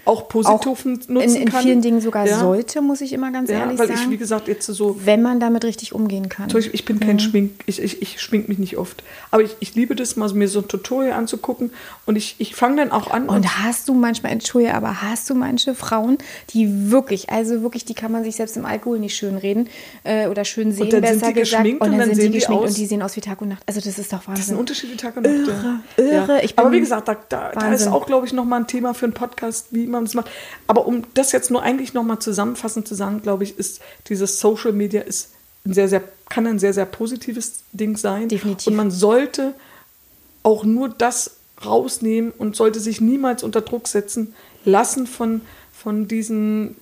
auch 0.10 0.28
positiv 0.28 0.56
auch 0.72 0.86
nutzen 0.86 1.08
in, 1.18 1.36
in 1.36 1.50
kann. 1.50 1.62
vielen 1.64 1.82
Dingen 1.82 2.02
sogar 2.02 2.26
ja, 2.28 2.40
sollte, 2.40 2.82
muss 2.82 3.02
ich 3.02 3.14
immer 3.14 3.32
ganz 3.32 3.50
Ja, 3.50 3.60
ehrlich 3.60 3.80
weil 3.80 3.88
sagen. 3.88 4.00
ich, 4.04 4.10
wie 4.10 4.18
gesagt, 4.18 4.48
jetzt 4.48 4.66
so 4.66 5.00
wenn 5.06 5.22
man 5.22 5.40
damit 5.40 5.64
richtig 5.64 5.94
umgehen 5.94 6.28
kann. 6.30 6.48
Beispiel, 6.50 6.74
ich 6.74 6.86
bin 6.86 7.00
kein 7.00 7.20
Schmink, 7.20 7.52
ich, 7.66 7.82
ich, 7.82 8.02
ich 8.02 8.20
schmink 8.22 8.50
mich 8.50 8.58
nicht 8.58 8.78
oft. 8.78 9.04
Aber 9.32 9.44
ich, 9.44 9.56
ich 9.60 9.76
liebe 9.76 9.96
das, 9.96 10.16
mal 10.16 10.30
mir 10.34 10.48
so 10.48 10.60
ein 10.60 10.68
Tutorial 10.68 11.14
anzugucken 11.14 11.72
und 12.06 12.16
ich, 12.16 12.36
ich 12.40 12.56
fange 12.56 12.78
dann 12.78 12.92
auch 12.92 13.12
an. 13.12 13.30
Und 13.30 13.64
hast 13.64 13.88
du 13.88 13.94
manchmal, 13.94 14.32
entschuldige, 14.32 14.74
aber 14.76 15.02
hast 15.02 15.30
du 15.30 15.36
manche 15.36 15.76
Frauen, 15.76 16.18
die 16.54 16.92
wirklich, 16.92 17.30
also 17.30 17.62
wirklich, 17.62 17.86
die 17.86 17.94
kann 17.94 18.12
man 18.12 18.24
sich 18.24 18.36
selbst 18.36 18.58
im 18.58 18.66
Alkohol 18.66 19.00
nicht 19.00 19.16
schön 19.16 19.38
reden 19.38 19.70
äh, 20.04 20.28
oder 20.28 20.44
schön 20.46 20.72
sehen, 20.72 20.90
dann 20.90 21.04
sind 21.04 21.20
besser 21.20 21.28
die 21.34 21.40
gesagt. 21.40 21.64
geschminkt 21.64 21.82
und 21.82 21.92
dann 21.98 22.06
sind 22.06 22.16
sehen 22.16 22.26
die 22.26 22.32
die 22.32 22.38
geschminkt 22.40 22.64
aus- 22.64 22.70
und 22.72 22.78
die 22.78 22.86
sehen 22.86 23.02
aus 23.02 23.16
wie 23.16 23.22
Tag 23.22 23.42
und 23.42 23.50
Nacht. 23.50 23.64
Also 23.68 23.80
das 23.80 24.00
ist 24.00 24.12
doch 24.12 24.20
Das 24.20 24.26
ist 24.26 24.28
ein 24.28 24.38
Wahnsinn. 24.38 24.58
Unterschied 24.58 24.92
wie 24.92 24.98
Tag 24.98 25.16
und 25.18 25.24
Nacht. 25.24 25.36
Irre, 25.36 25.80
ja. 25.98 26.04
irre. 26.04 26.42
Ich 26.44 26.56
bin- 26.56 26.66
Aber 26.66 26.74
wie 26.74 26.80
gesagt, 26.80 27.08
da, 27.08 27.16
da, 27.30 27.50
da 27.50 27.50
ist 27.50 27.56
Wahnsinn. 27.56 27.88
auch, 27.90 28.06
glaube 28.06 28.26
ich, 28.26 28.34
nochmal 28.34 28.62
ein 28.62 28.68
Thema 28.68 28.94
für 28.94 29.06
einen 29.06 29.14
Podcast, 29.14 29.68
wie 29.72 29.86
man 29.88 29.99
das 30.06 30.14
macht. 30.14 30.30
Aber 30.68 30.86
um 30.86 31.04
das 31.14 31.32
jetzt 31.32 31.52
nur 31.52 31.62
eigentlich 31.62 31.94
nochmal 31.94 32.20
zusammenfassend 32.20 32.88
zu 32.88 32.96
sagen, 32.96 33.22
glaube 33.22 33.44
ich, 33.44 33.58
ist 33.58 33.82
dieses 34.08 34.40
Social 34.40 34.74
Media 34.74 35.02
ist 35.02 35.30
ein 35.66 35.74
sehr, 35.74 35.90
sehr, 35.90 36.04
kann 36.30 36.48
ein 36.48 36.60
sehr, 36.60 36.74
sehr 36.74 36.86
positives 36.86 37.64
Ding 37.72 37.98
sein. 37.98 38.30
Definitiv. 38.30 38.68
Und 38.68 38.76
man 38.76 38.92
sollte 38.92 39.54
auch 40.44 40.64
nur 40.64 40.90
das 40.90 41.38
rausnehmen 41.66 42.32
und 42.32 42.56
sollte 42.56 42.80
sich 42.80 43.02
niemals 43.02 43.44
unter 43.44 43.62
Druck 43.62 43.88
setzen 43.88 44.34
lassen 44.66 45.08
von, 45.08 45.42
von 45.74 46.08
diesen 46.08 46.76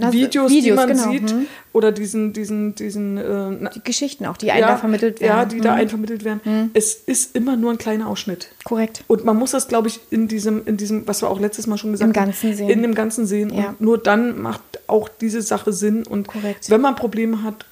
Also, 0.00 0.12
Videos, 0.12 0.50
die 0.50 0.56
Videos, 0.58 0.76
man 0.76 0.88
genau, 0.88 1.10
sieht 1.12 1.30
hm. 1.30 1.46
oder 1.72 1.92
diesen, 1.92 2.32
diesen, 2.32 2.74
diesen 2.74 3.16
äh, 3.16 3.50
na- 3.60 3.70
Die 3.70 3.82
Geschichten 3.84 4.26
auch, 4.26 4.36
die 4.36 4.50
einem 4.50 4.66
da 4.66 4.76
vermittelt 4.76 5.20
werden. 5.20 5.36
ja, 5.38 5.44
die 5.44 5.60
da 5.60 5.72
Mhm. 5.74 5.78
einen 5.78 5.88
vermittelt 5.88 6.24
werden. 6.24 6.70
Es 6.74 6.94
ist 6.94 7.36
immer 7.36 7.56
nur 7.56 7.70
ein 7.70 7.78
kleiner 7.78 8.08
Ausschnitt. 8.08 8.48
Korrekt. 8.64 9.04
Und 9.06 9.24
man 9.24 9.36
muss 9.36 9.52
das, 9.52 9.68
glaube 9.68 9.86
ich, 9.86 10.00
in 10.10 10.26
diesem, 10.26 10.66
in 10.66 10.76
diesem, 10.78 11.06
was 11.06 11.22
wir 11.22 11.30
auch 11.30 11.38
letztes 11.38 11.68
Mal 11.68 11.78
schon 11.78 11.92
gesagt 11.92 12.10
Im 12.10 12.20
haben, 12.20 12.26
Ganzen 12.30 12.56
sehen. 12.56 12.68
in 12.70 12.82
dem 12.82 12.94
Ganzen 12.96 13.24
sehen. 13.26 13.52
Ja. 13.54 13.68
Und 13.68 13.80
nur 13.80 13.98
dann 13.98 14.42
macht 14.42 14.62
auch 14.88 15.08
diese 15.08 15.42
Sache 15.42 15.72
Sinn. 15.72 16.02
Und 16.04 16.26
Korrekt. 16.26 16.68
wenn 16.70 16.80
man 16.80 16.96
Probleme 16.96 17.44
hat, 17.44 17.64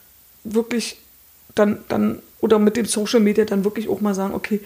wirklich 0.44 0.98
dann, 1.57 1.78
dann, 1.88 2.20
oder 2.40 2.61
mit 2.61 2.76
dem 2.76 2.86
Social 2.86 3.18
Media 3.18 3.44
dann 3.46 3.64
wirklich 3.64 3.88
auch 3.88 4.00
mal 4.00 4.14
sagen, 4.14 4.32
okay, 4.34 4.61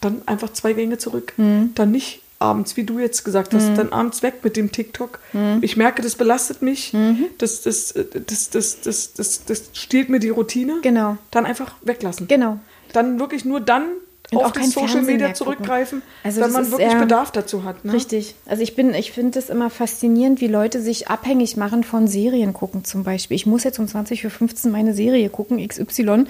dann 0.00 0.22
einfach 0.24 0.50
zwei 0.54 0.72
Gänge 0.72 0.96
zurück. 0.96 1.34
Mhm. 1.36 1.72
Dann 1.74 1.90
nicht 1.90 2.19
abends, 2.40 2.76
wie 2.76 2.84
du 2.84 2.98
jetzt 2.98 3.22
gesagt 3.22 3.54
hast, 3.54 3.76
dann 3.76 3.92
abends 3.92 4.22
weg 4.22 4.42
mit 4.42 4.56
dem 4.56 4.72
TikTok. 4.72 5.20
Mhm. 5.32 5.58
Ich 5.60 5.76
merke, 5.76 6.02
das 6.02 6.16
belastet 6.16 6.62
mich. 6.62 6.92
Das, 7.38 7.62
das, 7.62 7.94
das, 7.94 8.50
das, 8.50 8.80
das, 8.80 9.12
das, 9.14 9.44
das 9.44 9.70
stiehlt 9.74 10.08
mir 10.08 10.18
die 10.18 10.30
Routine. 10.30 10.78
Genau. 10.82 11.18
Dann 11.30 11.44
einfach 11.46 11.74
weglassen. 11.82 12.26
Genau. 12.28 12.58
Dann 12.92 13.20
wirklich 13.20 13.44
nur 13.44 13.60
dann 13.60 13.84
Und 14.32 14.38
auf 14.38 14.46
auch 14.46 14.50
das 14.52 14.70
Social 14.70 14.88
Fernsehen 14.88 15.06
Media 15.16 15.34
zurückgreifen, 15.34 16.02
Also 16.22 16.40
wenn 16.40 16.52
man 16.52 16.62
ist 16.64 16.70
wirklich 16.70 16.94
Bedarf 16.94 17.32
dazu 17.32 17.64
hat. 17.64 17.84
Ne? 17.84 17.92
Richtig. 17.92 18.34
Also 18.46 18.62
ich 18.62 18.76
bin, 18.76 18.94
ich 18.94 19.10
finde 19.12 19.38
es 19.38 19.50
immer 19.50 19.70
faszinierend, 19.70 20.40
wie 20.40 20.46
Leute 20.46 20.80
sich 20.80 21.08
abhängig 21.08 21.56
machen 21.56 21.82
von 21.84 22.06
Serien 22.06 22.52
gucken 22.52 22.84
zum 22.84 23.02
Beispiel. 23.04 23.34
Ich 23.34 23.46
muss 23.46 23.64
jetzt 23.64 23.78
um 23.78 23.86
20.15 23.86 24.66
Uhr 24.66 24.70
meine 24.72 24.94
Serie 24.94 25.28
gucken, 25.30 25.66
XY. 25.66 26.24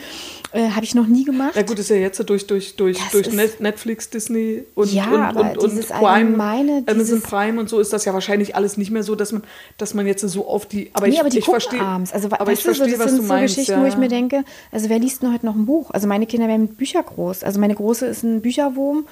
Äh, 0.52 0.70
Habe 0.70 0.84
ich 0.84 0.94
noch 0.94 1.06
nie 1.06 1.24
gemacht. 1.24 1.54
Ja 1.56 1.62
gut, 1.62 1.78
ist 1.78 1.90
ja 1.90 1.96
jetzt 1.96 2.16
so 2.16 2.24
durch, 2.24 2.46
durch, 2.46 2.76
durch, 2.76 2.98
Das 2.98 3.10
durch 3.12 3.26
ist- 3.28 3.34
Net- 3.36 3.60
Netflix, 3.60 4.08
Disney 4.10 4.64
und, 4.74 4.92
Ja, 4.92 5.30
und, 5.30 5.36
und, 5.36 5.58
und 5.58 5.70
dieses 5.70 5.86
Prime, 5.88 6.82
Amazon 6.86 7.20
Prime 7.22 7.60
und 7.60 7.68
so 7.68 7.78
ist 7.80 7.92
das 7.92 8.04
ja 8.04 8.14
wahrscheinlich 8.14 8.56
alles 8.56 8.76
nicht 8.76 8.90
mehr 8.90 9.02
so, 9.02 9.14
dass 9.14 9.32
man, 9.32 9.42
dass 9.78 9.94
man 9.94 10.06
jetzt 10.06 10.22
so 10.26 10.46
auf 10.48 10.66
die. 10.66 10.90
Aber 10.94 11.06
nee, 11.06 11.14
ich, 11.14 11.20
aber 11.20 11.28
die 11.30 11.38
ich 11.38 11.44
verstehe. 11.44 11.80
abends. 11.80 12.12
Also, 12.12 12.28
aber 12.30 12.52
ich 12.52 12.60
so, 12.60 12.72
verstehe, 12.72 12.90
das 12.90 12.98
was 12.98 13.10
sind 13.10 13.18
du 13.22 13.26
so 13.26 13.28
meinst. 13.32 13.54
Geschichten, 13.54 13.72
ja. 13.78 13.82
wo 13.82 13.86
ich 13.86 13.96
mir 13.96 14.08
denke, 14.08 14.44
also 14.72 14.88
wer 14.88 14.98
liest 14.98 15.22
denn 15.22 15.32
heute 15.32 15.46
noch 15.46 15.54
ein 15.54 15.66
Buch? 15.66 15.90
Also 15.90 16.06
meine 16.06 16.26
Kinder 16.26 16.48
werden 16.48 16.62
mit 16.62 16.76
Bücher 16.76 17.02
groß. 17.02 17.44
Also 17.44 17.60
meine 17.60 17.74
Große 17.90 18.06
ist 18.06 18.22
ein 18.22 18.40
Bücherwurm. 18.40 19.08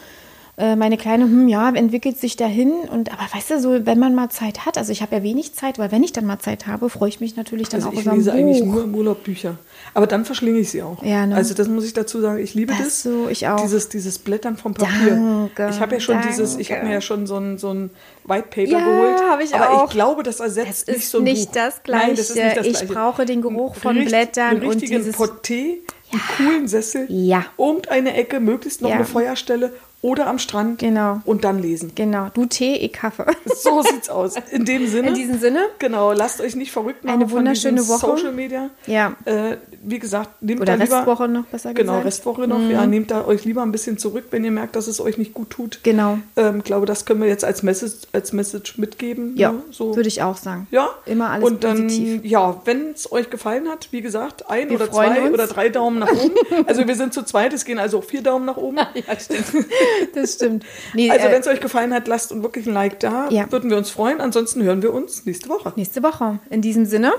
Äh, 0.58 0.74
Meine 0.74 0.96
Kleine, 0.96 1.24
hm, 1.24 1.46
ja, 1.46 1.68
entwickelt 1.70 2.18
sich 2.18 2.34
dahin. 2.36 2.72
Und 2.72 3.12
aber 3.12 3.22
weißt 3.32 3.50
du, 3.50 3.60
so, 3.60 3.86
wenn 3.86 3.98
man 4.00 4.14
mal 4.16 4.28
Zeit 4.28 4.66
hat, 4.66 4.76
also 4.76 4.90
ich 4.90 5.02
habe 5.02 5.14
ja 5.14 5.22
wenig 5.22 5.54
Zeit, 5.54 5.78
weil 5.78 5.92
wenn 5.92 6.02
ich 6.02 6.12
dann 6.12 6.26
mal 6.26 6.40
Zeit 6.40 6.66
habe, 6.66 6.90
freue 6.90 7.08
ich 7.10 7.20
mich 7.20 7.36
natürlich 7.36 7.68
dann 7.68 7.78
Also 7.80 7.90
auch 7.90 7.92
ich 7.92 8.00
über 8.02 8.10
ein 8.10 8.16
lese 8.18 8.30
Buch. 8.32 8.38
eigentlich 8.38 8.64
nur 8.64 8.82
im 8.82 8.94
Urlaub 8.94 9.22
Bücher. 9.22 9.56
Aber 9.94 10.08
dann 10.08 10.24
verschlinge 10.24 10.58
ich 10.58 10.70
sie 10.70 10.82
auch. 10.82 11.00
Ja, 11.04 11.24
ne? 11.26 11.36
Also 11.36 11.54
das 11.54 11.68
muss 11.68 11.84
ich 11.84 11.92
dazu 11.92 12.20
sagen. 12.20 12.42
Ich 12.42 12.54
liebe 12.54 12.72
Das 12.72 12.82
das. 12.86 13.02
so, 13.04 13.28
ich 13.28 13.46
auch. 13.46 13.60
Dieses, 13.62 13.88
dieses 13.88 14.18
Blättern 14.18 14.56
vom 14.56 14.74
Papier. 14.74 15.10
Danke, 15.10 15.68
ich 15.72 15.80
habe 15.80 15.94
ja 15.94 16.00
schon 16.00 16.18
dieses, 16.28 16.56
ich 16.56 16.70
habe 16.70 16.78
danke. 16.80 16.86
mir 16.88 16.94
ja 16.94 17.00
schon 17.02 17.26
so 17.28 17.36
ein, 17.36 17.56
so 17.58 17.72
ein 17.72 17.90
White 18.24 18.48
Paper 18.50 18.62
Ja, 18.70 18.78
geholt. 18.80 19.20
habe 19.30 19.44
ich 19.44 19.54
aber 19.54 19.70
auch. 19.70 19.84
ich 19.84 19.90
glaube, 19.90 20.24
das 20.24 20.38
Das 20.38 20.56
ersetzt 20.56 20.88
ist 20.88 20.96
nicht 20.96 21.08
so 21.08 21.18
ein 21.18 21.24
nicht 21.24 21.46
Buch. 21.46 21.54
das 21.54 21.80
Nein, 21.86 22.10
das 22.16 22.30
ist 22.30 22.34
nicht 22.34 22.44
das 22.46 22.52
Gleiche. 22.54 22.70
Gleiche. 22.70 22.84
Ich 22.84 22.90
brauche 22.90 23.24
den 23.26 23.42
Geruch 23.42 23.76
von 23.76 23.96
Richt- 23.96 24.08
Blättern 24.08 24.60
und 24.62 24.82
dieses- 24.82 25.14
Porté, 25.16 25.76
einen 26.10 26.20
coolen 26.36 26.68
Sessel, 26.68 27.06
Ja. 27.08 27.44
und 27.56 27.90
eine 27.90 28.14
Ecke, 28.14 28.40
möglichst 28.40 28.80
noch 28.82 28.88
Ja. 28.90 28.96
eine 28.96 29.04
Feuerstelle 29.04 29.72
oder 30.00 30.28
am 30.28 30.38
Strand 30.38 30.78
Genau. 30.78 31.20
und 31.24 31.42
dann 31.44 31.60
lesen. 31.60 31.92
Genau. 31.94 32.28
Du 32.32 32.46
Tee, 32.46 32.76
ich 32.76 32.92
Kaffee. 32.92 33.24
So 33.56 33.82
sieht's 33.82 34.08
aus. 34.08 34.34
In 34.52 34.64
dem 34.64 34.86
Sinne. 34.86 35.08
In 35.08 35.14
diesem 35.14 35.38
Sinne. 35.40 35.66
Genau, 35.80 36.12
lasst 36.12 36.40
euch 36.40 36.54
nicht 36.54 36.70
verrückt 36.70 37.04
machen 37.04 37.20
Eine 37.22 37.30
wunderschöne 37.30 37.86
Woche. 37.88 38.06
Social 38.06 38.32
Media. 38.32 38.70
Ja. 38.86 39.16
Äh, 39.24 39.56
wie 39.82 39.98
gesagt, 39.98 40.40
nehmt 40.42 40.60
Oder 40.60 40.76
da 40.76 40.84
lieber, 40.84 40.98
Restwoche 40.98 41.28
noch, 41.28 41.44
besser 41.46 41.74
Genau, 41.74 41.92
gesagt. 41.92 42.04
Mhm. 42.04 42.06
Restwoche 42.06 42.46
noch. 42.48 42.70
Ja, 42.70 42.86
nehmt 42.86 43.10
da 43.10 43.26
euch 43.26 43.44
lieber 43.44 43.62
ein 43.62 43.72
bisschen 43.72 43.98
zurück, 43.98 44.26
wenn 44.30 44.44
ihr 44.44 44.50
merkt, 44.52 44.76
dass 44.76 44.86
es 44.86 45.00
euch 45.00 45.18
nicht 45.18 45.34
gut 45.34 45.50
tut. 45.50 45.80
Genau. 45.82 46.18
Ähm, 46.36 46.62
glaube, 46.62 46.86
das 46.86 47.04
können 47.04 47.20
wir 47.20 47.28
jetzt 47.28 47.44
als 47.44 47.62
Message, 47.64 48.06
als 48.12 48.32
Message 48.32 48.78
mitgeben. 48.78 49.36
Ja, 49.36 49.52
ne? 49.52 49.62
so. 49.70 49.96
würde 49.96 50.08
ich 50.08 50.22
auch 50.22 50.36
sagen. 50.36 50.68
Ja, 50.70 50.88
Immer 51.06 51.30
alles 51.30 51.44
und 51.44 51.64
dann, 51.64 51.84
positiv. 51.84 52.24
Ja, 52.24 52.60
wenn 52.64 52.90
es 52.92 53.10
euch 53.10 53.30
gefallen 53.30 53.68
hat, 53.68 53.88
wie 53.90 54.00
gesagt, 54.00 54.48
ein 54.48 54.68
Wir 54.70 54.76
oder 54.76 54.92
zwei 54.92 55.22
uns. 55.22 55.32
oder 55.34 55.46
drei 55.48 55.68
Daumen 55.68 55.98
nach 55.98 56.10
oben. 56.12 56.34
Also 56.66 56.86
wir 56.86 56.94
sind 56.96 57.14
zu 57.14 57.22
zweit, 57.24 57.52
es 57.52 57.64
gehen 57.64 57.78
also 57.78 57.98
auch 57.98 58.04
vier 58.04 58.22
Daumen 58.22 58.44
nach 58.44 58.56
oben. 58.56 58.78
Ja, 58.94 59.18
stimmt. 59.18 59.44
Das 60.14 60.34
stimmt. 60.34 60.64
Nee, 60.94 61.10
Also 61.10 61.26
äh, 61.26 61.32
wenn 61.32 61.40
es 61.40 61.46
euch 61.46 61.60
gefallen 61.60 61.92
hat, 61.92 62.08
lasst 62.08 62.32
uns 62.32 62.42
wirklich 62.42 62.66
ein 62.66 62.72
Like 62.74 63.00
da. 63.00 63.28
Ja. 63.30 63.50
Würden 63.50 63.70
wir 63.70 63.76
uns 63.76 63.90
freuen. 63.90 64.20
Ansonsten 64.20 64.62
hören 64.62 64.82
wir 64.82 64.92
uns 64.92 65.24
nächste 65.26 65.48
Woche. 65.48 65.72
nächste 65.76 66.02
Woche. 66.02 66.38
In 66.50 66.62
diesem 66.62 66.86
Sinne, 66.86 67.12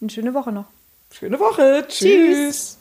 eine 0.00 0.10
schöne 0.10 0.34
Woche 0.34 0.52
noch. 0.52 0.66
Schöne 1.12 1.38
Woche. 1.40 1.84
Tschüss. 1.88 1.98
Tschüss. 1.98 2.77